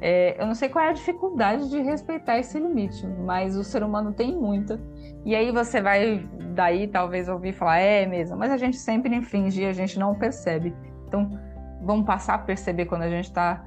É, 0.00 0.34
eu 0.36 0.46
não 0.48 0.54
sei 0.56 0.68
qual 0.68 0.84
é 0.84 0.88
a 0.88 0.92
dificuldade 0.92 1.70
de 1.70 1.80
respeitar 1.80 2.40
esse 2.40 2.58
limite, 2.58 3.06
mas 3.06 3.56
o 3.56 3.62
ser 3.62 3.84
humano 3.84 4.12
tem 4.12 4.34
muita. 4.34 4.80
E 5.24 5.36
aí 5.36 5.52
você 5.52 5.80
vai 5.80 6.28
daí 6.56 6.88
talvez 6.88 7.28
ouvir 7.28 7.52
falar, 7.52 7.78
é 7.78 8.04
mesmo, 8.04 8.36
mas 8.36 8.50
a 8.50 8.56
gente 8.56 8.78
sempre 8.78 9.14
infringe 9.14 9.64
a 9.64 9.72
gente 9.72 9.96
não 9.96 10.12
percebe. 10.12 10.74
Então 11.06 11.30
vamos 11.82 12.04
passar 12.04 12.34
a 12.34 12.38
perceber 12.38 12.86
quando 12.86 13.02
a 13.02 13.08
gente 13.08 13.26
está 13.26 13.64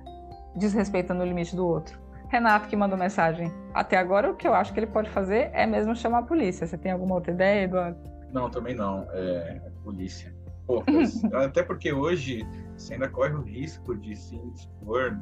desrespeitando 0.57 1.23
o 1.23 1.25
limite 1.25 1.55
do 1.55 1.65
outro. 1.65 2.08
Renato 2.29 2.67
que 2.67 2.75
mandou 2.75 2.97
mensagem. 2.97 3.51
Até 3.73 3.97
agora, 3.97 4.31
o 4.31 4.35
que 4.35 4.47
eu 4.47 4.53
acho 4.53 4.71
que 4.71 4.79
ele 4.79 4.87
pode 4.87 5.09
fazer 5.09 5.49
é 5.53 5.65
mesmo 5.65 5.95
chamar 5.95 6.19
a 6.19 6.23
polícia. 6.23 6.65
Você 6.65 6.77
tem 6.77 6.91
alguma 6.91 7.15
outra 7.15 7.31
ideia, 7.31 7.63
Eduardo? 7.63 7.97
Não, 8.31 8.49
também 8.49 8.75
não. 8.75 9.07
É, 9.11 9.61
é 9.65 9.71
polícia. 9.83 10.33
até 11.33 11.63
porque 11.63 11.91
hoje 11.91 12.45
você 12.79 12.93
ainda 12.93 13.09
corre 13.09 13.33
o 13.33 13.41
risco 13.41 13.95
de 13.95 14.15
se 14.15 14.35
expor 14.55 15.17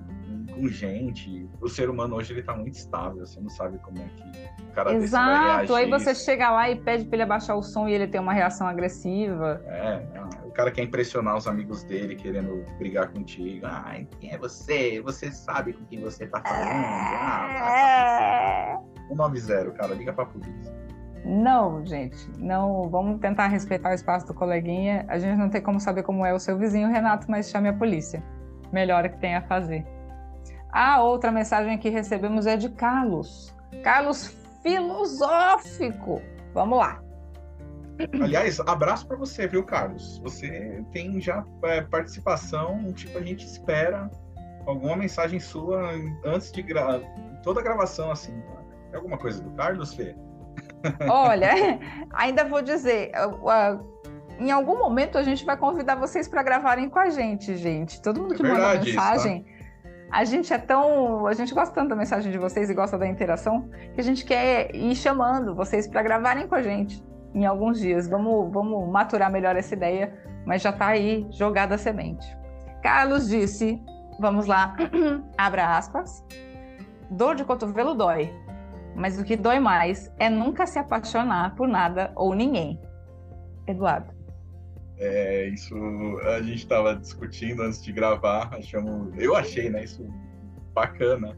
com 0.53 0.68
gente. 0.68 1.49
O 1.60 1.68
ser 1.68 1.89
humano 1.89 2.16
hoje 2.16 2.34
ele 2.34 2.43
tá 2.43 2.55
muito 2.55 2.76
estável, 2.76 3.26
você 3.26 3.39
não 3.39 3.49
sabe 3.49 3.80
como 3.80 3.97
é 3.97 4.08
que 4.08 4.64
o 4.64 4.72
cara 4.72 4.93
Exato, 4.93 5.74
aí 5.74 5.89
você 5.89 6.14
chega 6.14 6.51
lá 6.51 6.70
e 6.70 6.76
pede 6.76 7.05
para 7.05 7.16
ele 7.16 7.24
abaixar 7.24 7.58
o 7.58 7.64
som 7.64 7.88
e 7.88 7.93
ele 7.93 8.08
tem 8.08 8.22
uma 8.22 8.34
reação 8.34 8.68
agressiva. 8.68 9.62
É, 9.66 10.03
o 10.45 10.51
cara 10.51 10.72
quer 10.72 10.84
impressionar 10.84 11.36
os 11.36 11.47
amigos 11.47 11.84
dele, 11.84 12.16
querendo 12.16 12.64
brigar 12.78 13.12
contigo. 13.12 13.66
Ah, 13.66 13.95
quem 14.20 14.32
é 14.32 14.38
você? 14.38 15.01
Você 15.01 15.32
sabe 15.32 15.74
com 15.74 15.84
quem 15.86 16.01
você 16.01 16.28
tá 16.28 16.41
falando? 16.41 16.70
Ah, 16.70 17.68
é... 18.74 19.08
190, 19.10 19.72
cara, 19.72 19.95
liga 19.95 20.14
pra 20.14 20.26
polícia. 20.26 20.87
Não, 21.28 21.86
gente, 21.86 22.32
não. 22.38 22.89
Vamos 22.89 23.19
tentar 23.19 23.47
respeitar 23.47 23.91
o 23.91 23.93
espaço 23.93 24.25
do 24.25 24.34
coleguinha. 24.34 25.05
A 25.09 25.19
gente 25.19 25.38
não 25.38 25.49
tem 25.49 25.61
como 25.61 25.78
saber 25.78 26.03
como 26.03 26.25
é 26.25 26.34
o 26.34 26.39
seu 26.39 26.57
vizinho, 26.57 26.88
Renato, 26.88 27.30
mas 27.30 27.49
chame 27.49 27.67
a 27.67 27.73
polícia. 27.73 28.23
Melhor 28.71 29.09
que 29.09 29.17
tem 29.17 29.36
a 29.36 29.41
fazer. 29.41 29.86
A 30.71 31.01
outra 31.01 31.30
mensagem 31.30 31.78
que 31.78 31.89
recebemos 31.89 32.45
é 32.45 32.55
de 32.55 32.69
Carlos. 32.69 33.53
Carlos 33.84 34.34
filosófico. 34.63 36.21
Vamos 36.53 36.78
lá. 36.78 37.01
Aliás, 38.21 38.59
abraço 38.61 39.05
para 39.05 39.17
você, 39.17 39.47
viu, 39.47 39.65
Carlos? 39.65 40.19
Você 40.19 40.82
tem 40.93 41.19
já 41.19 41.43
é, 41.63 41.82
participação, 41.82 42.93
tipo, 42.93 43.17
a 43.17 43.21
gente 43.21 43.45
espera 43.45 44.09
alguma 44.65 44.95
mensagem 44.95 45.39
sua 45.39 45.91
antes 46.23 46.51
de 46.51 46.61
gra... 46.61 47.01
toda 47.43 47.59
a 47.59 47.63
gravação, 47.63 48.11
assim. 48.11 48.34
É 48.93 48.95
alguma 48.95 49.17
coisa 49.17 49.41
do 49.41 49.49
Carlos, 49.51 49.93
Fê? 49.93 50.15
Olha, 51.09 51.80
ainda 52.13 52.43
vou 52.43 52.61
dizer, 52.61 53.11
em 54.39 54.51
algum 54.51 54.78
momento 54.78 55.17
a 55.17 55.23
gente 55.23 55.45
vai 55.45 55.57
convidar 55.57 55.95
vocês 55.95 56.28
para 56.28 56.43
gravarem 56.43 56.89
com 56.89 56.99
a 56.99 57.09
gente, 57.09 57.55
gente. 57.57 58.01
Todo 58.01 58.21
mundo 58.21 58.36
que 58.36 58.45
é 58.45 58.47
manda 58.47 58.80
mensagem. 58.80 59.45
Isso, 59.45 59.51
tá? 59.51 59.57
A 60.11 60.23
gente 60.23 60.53
é 60.53 60.57
tão. 60.57 61.28
A 61.28 61.34
gente 61.34 61.53
gosta 61.53 61.73
tanto 61.73 61.89
da 61.89 61.95
mensagem 61.95 62.32
de 62.32 62.38
vocês 62.38 62.69
e 62.69 62.73
gosta 62.73 62.97
da 62.97 63.07
interação 63.07 63.69
que 63.93 63.99
a 63.99 64.03
gente 64.03 64.23
quer 64.23 64.73
ir 64.73 64.95
chamando 64.95 65.53
vocês 65.53 65.88
para 65.88 66.01
gravarem 66.01 66.47
com 66.47 66.55
a 66.55 66.61
gente 66.61 67.03
em 67.34 67.45
alguns 67.45 67.80
dias. 67.80 68.07
Vamos, 68.07 68.51
vamos 68.51 68.89
maturar 68.89 69.32
melhor 69.32 69.55
essa 69.55 69.73
ideia, 69.73 70.13
mas 70.45 70.61
já 70.61 70.69
está 70.69 70.88
aí 70.88 71.28
jogada 71.32 71.75
a 71.75 71.78
semente. 71.78 72.25
Carlos 72.82 73.28
disse: 73.28 73.82
vamos 74.19 74.45
lá, 74.45 74.75
abra 75.38 75.78
aspas. 75.78 76.23
Dor 77.09 77.36
de 77.36 77.43
cotovelo 77.43 77.93
dói, 77.93 78.34
mas 78.98 79.20
o 79.20 79.24
que 79.24 79.38
dói 79.38 79.60
mais 79.60 80.12
é 80.18 80.28
nunca 80.28 80.66
se 80.66 80.80
apaixonar 80.80 81.56
por 81.56 81.68
nada 81.68 82.12
ou 82.16 82.34
ninguém. 82.34 82.82
Eduardo. 83.68 84.12
É, 84.98 85.48
isso 85.50 85.76
a 86.24 86.41
gente 86.41 86.58
estava 86.58 86.95
discutindo 86.95 87.62
antes 87.62 87.84
de 87.84 87.91
gravar, 87.91 88.50
achamos, 88.52 89.16
eu 89.16 89.36
achei, 89.36 89.70
né, 89.70 89.84
isso 89.84 90.04
bacana. 90.74 91.38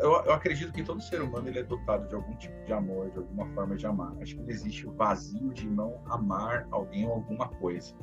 eu, 0.00 0.10
eu, 0.24 0.32
acredito 0.32 0.72
que 0.72 0.82
todo 0.82 1.02
ser 1.02 1.20
humano 1.20 1.48
ele 1.48 1.58
é 1.58 1.62
dotado 1.62 2.08
de 2.08 2.14
algum 2.14 2.34
tipo 2.36 2.64
de 2.64 2.72
amor, 2.72 3.10
de 3.10 3.18
alguma 3.18 3.46
forma 3.50 3.76
de 3.76 3.86
amar. 3.86 4.14
Acho 4.22 4.36
que 4.36 4.42
não 4.42 4.48
existe 4.48 4.88
o 4.88 4.92
vazio 4.92 5.52
de 5.52 5.68
não 5.68 6.00
amar 6.06 6.66
alguém 6.70 7.06
ou 7.06 7.12
alguma 7.12 7.48
coisa. 7.48 7.94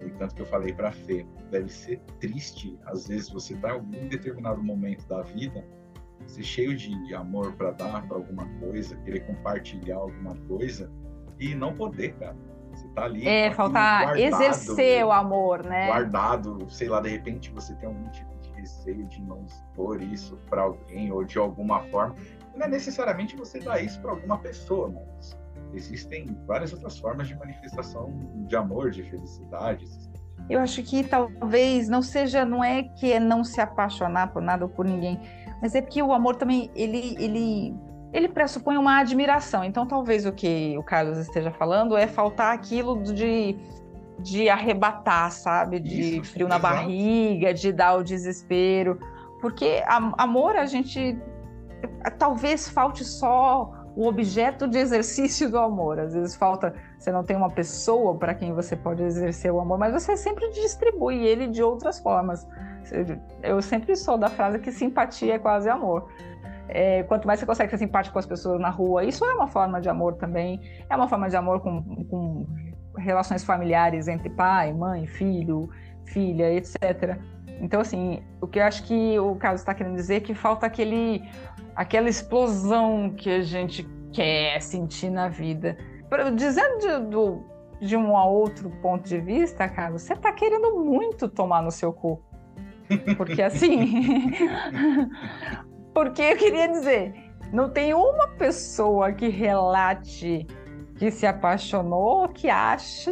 E 0.00 0.10
tanto 0.10 0.36
que 0.36 0.42
eu 0.42 0.46
falei 0.46 0.72
para 0.72 0.92
Fê, 0.92 1.26
deve 1.50 1.68
ser 1.68 2.00
triste, 2.20 2.78
às 2.86 3.08
vezes 3.08 3.28
você 3.28 3.54
está 3.54 3.70
em 3.70 3.72
algum 3.72 4.08
determinado 4.08 4.62
momento 4.62 5.06
da 5.08 5.22
vida 5.22 5.64
ser 6.30 6.42
cheio 6.42 6.76
de 6.76 7.14
amor 7.14 7.52
para 7.52 7.72
dar 7.72 8.06
para 8.06 8.16
alguma 8.16 8.46
coisa, 8.60 8.96
querer 8.98 9.20
compartilhar 9.26 9.96
alguma 9.96 10.34
coisa 10.48 10.90
e 11.38 11.54
não 11.54 11.74
poder, 11.74 12.14
cara. 12.14 12.36
Você 12.70 12.88
tá 12.88 13.04
ali. 13.04 13.26
É, 13.26 13.50
faltar 13.50 14.18
exercer 14.18 15.04
o 15.04 15.10
amor, 15.10 15.64
né? 15.64 15.88
Guardado, 15.88 16.70
sei 16.70 16.88
lá, 16.88 17.00
de 17.00 17.08
repente 17.08 17.50
você 17.50 17.74
tem 17.74 17.88
algum 17.88 18.08
tipo 18.10 18.30
de 18.40 18.50
receio 18.52 19.06
de 19.06 19.20
não 19.22 19.44
expor 19.44 20.00
isso 20.02 20.38
para 20.48 20.62
alguém 20.62 21.10
ou 21.10 21.24
de 21.24 21.38
alguma 21.38 21.80
forma. 21.88 22.14
Não 22.54 22.66
é 22.66 22.68
necessariamente 22.68 23.36
você 23.36 23.58
dar 23.58 23.82
isso 23.82 24.00
para 24.00 24.12
alguma 24.12 24.38
pessoa, 24.38 24.88
mas 24.88 25.36
existem 25.74 26.26
várias 26.46 26.72
outras 26.72 26.98
formas 26.98 27.28
de 27.28 27.34
manifestação 27.36 28.12
de 28.46 28.56
amor, 28.56 28.90
de 28.90 29.02
felicidade. 29.02 29.86
Eu 30.48 30.60
acho 30.60 30.82
que 30.82 31.04
talvez 31.04 31.88
não 31.88 32.02
seja, 32.02 32.44
não 32.44 32.62
é 32.62 32.82
que 32.82 33.12
é 33.12 33.20
não 33.20 33.44
se 33.44 33.60
apaixonar 33.60 34.32
por 34.32 34.42
nada 34.42 34.64
ou 34.64 34.70
por 34.70 34.84
ninguém, 34.84 35.20
mas 35.60 35.74
é 35.74 35.82
porque 35.82 36.02
o 36.02 36.12
amor 36.12 36.36
também, 36.36 36.70
ele, 36.74 37.16
ele, 37.18 37.74
ele 38.12 38.28
pressupõe 38.28 38.76
uma 38.76 38.98
admiração. 38.98 39.62
Então, 39.62 39.86
talvez 39.86 40.24
o 40.24 40.32
que 40.32 40.76
o 40.78 40.82
Carlos 40.82 41.18
esteja 41.18 41.50
falando 41.50 41.96
é 41.96 42.06
faltar 42.06 42.54
aquilo 42.54 43.02
de, 43.02 43.56
de 44.18 44.48
arrebatar, 44.48 45.30
sabe? 45.30 45.78
De 45.78 46.18
Isso, 46.18 46.32
frio 46.32 46.48
na 46.48 46.56
exato. 46.56 46.74
barriga, 46.74 47.52
de 47.52 47.72
dar 47.72 47.96
o 47.96 48.02
desespero. 48.02 48.98
Porque 49.40 49.82
amor, 49.86 50.56
a 50.56 50.66
gente. 50.66 51.18
Talvez 52.18 52.68
falte 52.68 53.04
só 53.04 53.80
o 53.96 54.06
objeto 54.06 54.68
de 54.68 54.78
exercício 54.78 55.50
do 55.50 55.58
amor. 55.58 55.98
Às 55.98 56.14
vezes 56.14 56.36
falta, 56.36 56.74
você 56.98 57.10
não 57.10 57.24
tem 57.24 57.36
uma 57.36 57.50
pessoa 57.50 58.16
para 58.16 58.34
quem 58.34 58.52
você 58.52 58.76
pode 58.76 59.02
exercer 59.02 59.52
o 59.52 59.60
amor, 59.60 59.78
mas 59.78 59.92
você 59.92 60.16
sempre 60.16 60.48
distribui 60.50 61.26
ele 61.26 61.46
de 61.46 61.62
outras 61.62 61.98
formas. 61.98 62.46
Eu 63.42 63.60
sempre 63.62 63.96
sou 63.96 64.18
da 64.18 64.28
frase 64.28 64.58
que 64.58 64.72
simpatia 64.72 65.34
é 65.34 65.38
quase 65.38 65.68
amor. 65.68 66.08
É, 66.68 67.02
quanto 67.04 67.26
mais 67.26 67.40
você 67.40 67.46
consegue 67.46 67.70
ser 67.70 67.78
simpático 67.78 68.12
com 68.12 68.18
as 68.20 68.26
pessoas 68.26 68.60
na 68.60 68.70
rua, 68.70 69.04
isso 69.04 69.24
é 69.24 69.34
uma 69.34 69.48
forma 69.48 69.80
de 69.80 69.88
amor 69.88 70.14
também. 70.14 70.60
É 70.88 70.94
uma 70.94 71.08
forma 71.08 71.28
de 71.28 71.36
amor 71.36 71.60
com, 71.60 71.82
com 72.04 72.46
relações 72.96 73.44
familiares 73.44 74.08
entre 74.08 74.30
pai, 74.30 74.72
mãe, 74.72 75.06
filho, 75.06 75.68
filha, 76.04 76.52
etc. 76.52 77.18
Então, 77.60 77.80
assim, 77.80 78.22
o 78.40 78.46
que 78.46 78.58
eu 78.58 78.64
acho 78.64 78.84
que 78.84 79.18
o 79.18 79.34
Carlos 79.36 79.60
está 79.60 79.74
querendo 79.74 79.96
dizer 79.96 80.16
é 80.16 80.20
que 80.20 80.34
falta 80.34 80.66
aquele, 80.66 81.22
aquela 81.74 82.08
explosão 82.08 83.10
que 83.10 83.28
a 83.28 83.42
gente 83.42 83.86
quer 84.12 84.60
sentir 84.62 85.10
na 85.10 85.28
vida. 85.28 85.76
Dizendo 86.36 86.78
de, 86.78 87.10
do, 87.10 87.44
de 87.80 87.96
um 87.96 88.16
a 88.16 88.24
outro 88.24 88.70
ponto 88.82 89.08
de 89.08 89.18
vista, 89.18 89.68
Carlos, 89.68 90.02
você 90.02 90.14
está 90.14 90.32
querendo 90.32 90.84
muito 90.84 91.28
tomar 91.28 91.62
no 91.62 91.70
seu 91.70 91.92
cu. 91.92 92.22
Porque 93.16 93.42
assim. 93.42 94.32
porque 95.94 96.22
eu 96.22 96.36
queria 96.36 96.68
dizer, 96.68 97.14
não 97.52 97.68
tem 97.68 97.94
uma 97.94 98.28
pessoa 98.28 99.12
que 99.12 99.28
relate 99.28 100.46
que 100.96 101.10
se 101.10 101.26
apaixonou 101.26 102.28
que 102.28 102.48
acha 102.48 103.10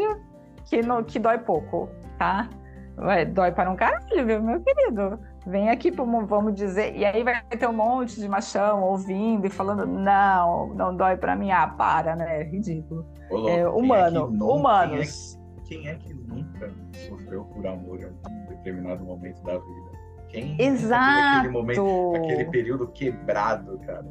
que, 0.66 0.82
não, 0.82 1.02
que 1.02 1.18
dói 1.18 1.38
pouco, 1.38 1.88
tá? 2.18 2.48
Vai, 2.96 3.24
dói 3.24 3.52
para 3.52 3.70
um 3.70 3.76
caralho, 3.76 4.26
viu, 4.26 4.42
meu 4.42 4.60
querido? 4.60 5.18
Vem 5.46 5.70
aqui, 5.70 5.90
vamos 5.90 6.54
dizer, 6.54 6.94
e 6.94 7.06
aí 7.06 7.22
vai 7.22 7.40
ter 7.42 7.66
um 7.66 7.72
monte 7.72 8.20
de 8.20 8.28
machão 8.28 8.82
ouvindo 8.82 9.46
e 9.46 9.50
falando, 9.50 9.86
não, 9.86 10.74
não 10.74 10.94
dói 10.94 11.16
para 11.16 11.34
mim. 11.34 11.50
Ah, 11.50 11.66
para, 11.68 12.14
né? 12.14 12.42
É 12.42 12.44
ridículo. 12.44 13.06
Ô, 13.30 13.48
é, 13.48 13.66
humano, 13.66 14.30
nunca, 14.30 14.44
humanos. 14.52 15.38
Quem 15.68 15.86
é, 15.86 15.94
que, 15.96 16.14
nunca 16.14 16.72
sofreu 17.06 17.44
por 17.44 17.66
amor 17.66 18.00
em 18.00 18.04
algum 18.04 18.46
determinado 18.48 19.04
momento 19.04 19.42
da 19.42 19.58
vida? 19.58 19.90
Quem 20.28 20.56
Exato. 20.58 21.38
aquele 21.38 21.52
momento, 21.52 22.12
aquele 22.16 22.44
período 22.46 22.88
quebrado, 22.88 23.78
cara? 23.80 24.06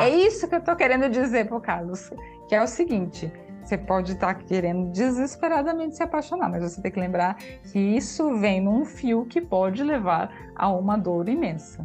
É 0.00 0.08
isso 0.08 0.48
que 0.48 0.54
eu 0.56 0.60
tô 0.60 0.74
querendo 0.74 1.08
dizer 1.08 1.46
pro 1.46 1.60
Carlos, 1.60 2.10
que 2.48 2.54
é 2.56 2.60
o 2.60 2.66
seguinte, 2.66 3.32
você 3.62 3.78
pode 3.78 4.12
estar 4.12 4.34
tá 4.34 4.42
querendo 4.42 4.90
desesperadamente 4.90 5.96
se 5.96 6.02
apaixonar, 6.02 6.50
mas 6.50 6.62
você 6.62 6.82
tem 6.82 6.90
que 6.90 6.98
lembrar 6.98 7.36
que 7.70 7.78
isso 7.78 8.36
vem 8.38 8.60
num 8.60 8.84
fio 8.84 9.24
que 9.24 9.40
pode 9.40 9.84
levar 9.84 10.32
a 10.56 10.68
uma 10.68 10.96
dor 10.96 11.28
imensa. 11.28 11.84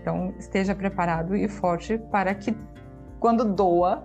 Então, 0.00 0.34
esteja 0.38 0.74
preparado 0.74 1.36
e 1.36 1.46
forte 1.48 1.96
para 2.10 2.34
que, 2.34 2.56
quando 3.20 3.44
doa, 3.44 4.02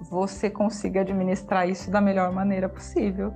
você 0.00 0.50
consiga 0.50 1.00
administrar 1.00 1.68
isso 1.68 1.90
da 1.90 2.00
melhor 2.00 2.32
maneira 2.32 2.68
possível. 2.68 3.32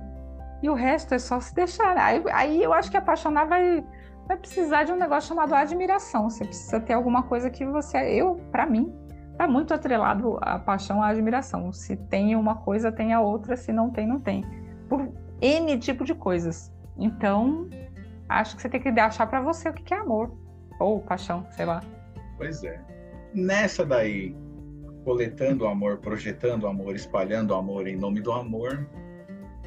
E 0.61 0.69
o 0.69 0.73
resto 0.73 1.13
é 1.13 1.19
só 1.19 1.39
se 1.39 1.53
deixar. 1.55 1.97
Aí, 1.97 2.23
aí 2.31 2.63
eu 2.63 2.71
acho 2.73 2.91
que 2.91 2.97
apaixonar 2.97 3.45
vai, 3.45 3.83
vai 4.27 4.37
precisar 4.37 4.83
de 4.83 4.91
um 4.91 4.97
negócio 4.97 5.29
chamado 5.29 5.53
admiração. 5.53 6.29
Você 6.29 6.45
precisa 6.45 6.79
ter 6.79 6.93
alguma 6.93 7.23
coisa 7.23 7.49
que 7.49 7.65
você. 7.65 7.97
Eu, 7.97 8.35
para 8.51 8.65
mim, 8.65 8.93
está 9.31 9.47
muito 9.47 9.73
atrelado 9.73 10.37
a 10.41 10.59
paixão 10.59 11.01
à 11.01 11.07
admiração. 11.07 11.71
Se 11.71 11.95
tem 11.95 12.35
uma 12.35 12.55
coisa, 12.55 12.91
tem 12.91 13.13
a 13.13 13.19
outra, 13.21 13.57
se 13.57 13.71
não 13.71 13.89
tem, 13.89 14.07
não 14.07 14.19
tem. 14.19 14.45
Por 14.87 15.11
N 15.41 15.77
tipo 15.79 16.03
de 16.03 16.13
coisas. 16.13 16.71
Então, 16.97 17.67
acho 18.29 18.55
que 18.55 18.61
você 18.61 18.69
tem 18.69 18.79
que 18.79 18.89
achar 18.99 19.25
para 19.25 19.41
você 19.41 19.69
o 19.69 19.73
que 19.73 19.93
é 19.93 19.97
amor. 19.97 20.31
Ou 20.79 20.99
paixão, 20.99 21.45
sei 21.51 21.65
lá. 21.65 21.81
Pois 22.37 22.63
é. 22.63 22.79
Nessa 23.33 23.85
daí, 23.85 24.35
coletando 25.03 25.67
amor, 25.67 25.97
projetando 25.97 26.67
amor, 26.67 26.95
espalhando 26.95 27.53
amor 27.53 27.87
em 27.87 27.95
nome 27.95 28.21
do 28.21 28.31
amor, 28.31 28.87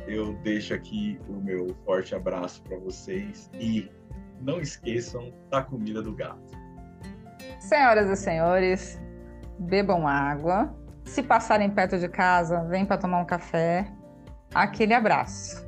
eu 0.06 0.34
deixo 0.42 0.74
aqui 0.74 1.18
o 1.28 1.34
meu 1.34 1.74
forte 1.84 2.14
abraço 2.14 2.62
para 2.62 2.76
vocês 2.78 3.50
e 3.54 3.90
não 4.40 4.60
esqueçam 4.60 5.32
da 5.50 5.62
comida 5.62 6.02
do 6.02 6.14
gato. 6.14 6.52
Senhoras 7.58 8.10
e 8.10 8.16
senhores, 8.16 9.00
bebam 9.58 10.06
água. 10.06 10.74
Se 11.04 11.22
passarem 11.22 11.70
perto 11.70 11.98
de 11.98 12.08
casa, 12.08 12.64
vem 12.64 12.84
para 12.84 12.98
tomar 12.98 13.20
um 13.20 13.24
café. 13.24 13.86
Aquele 14.54 14.94
abraço. 14.94 15.63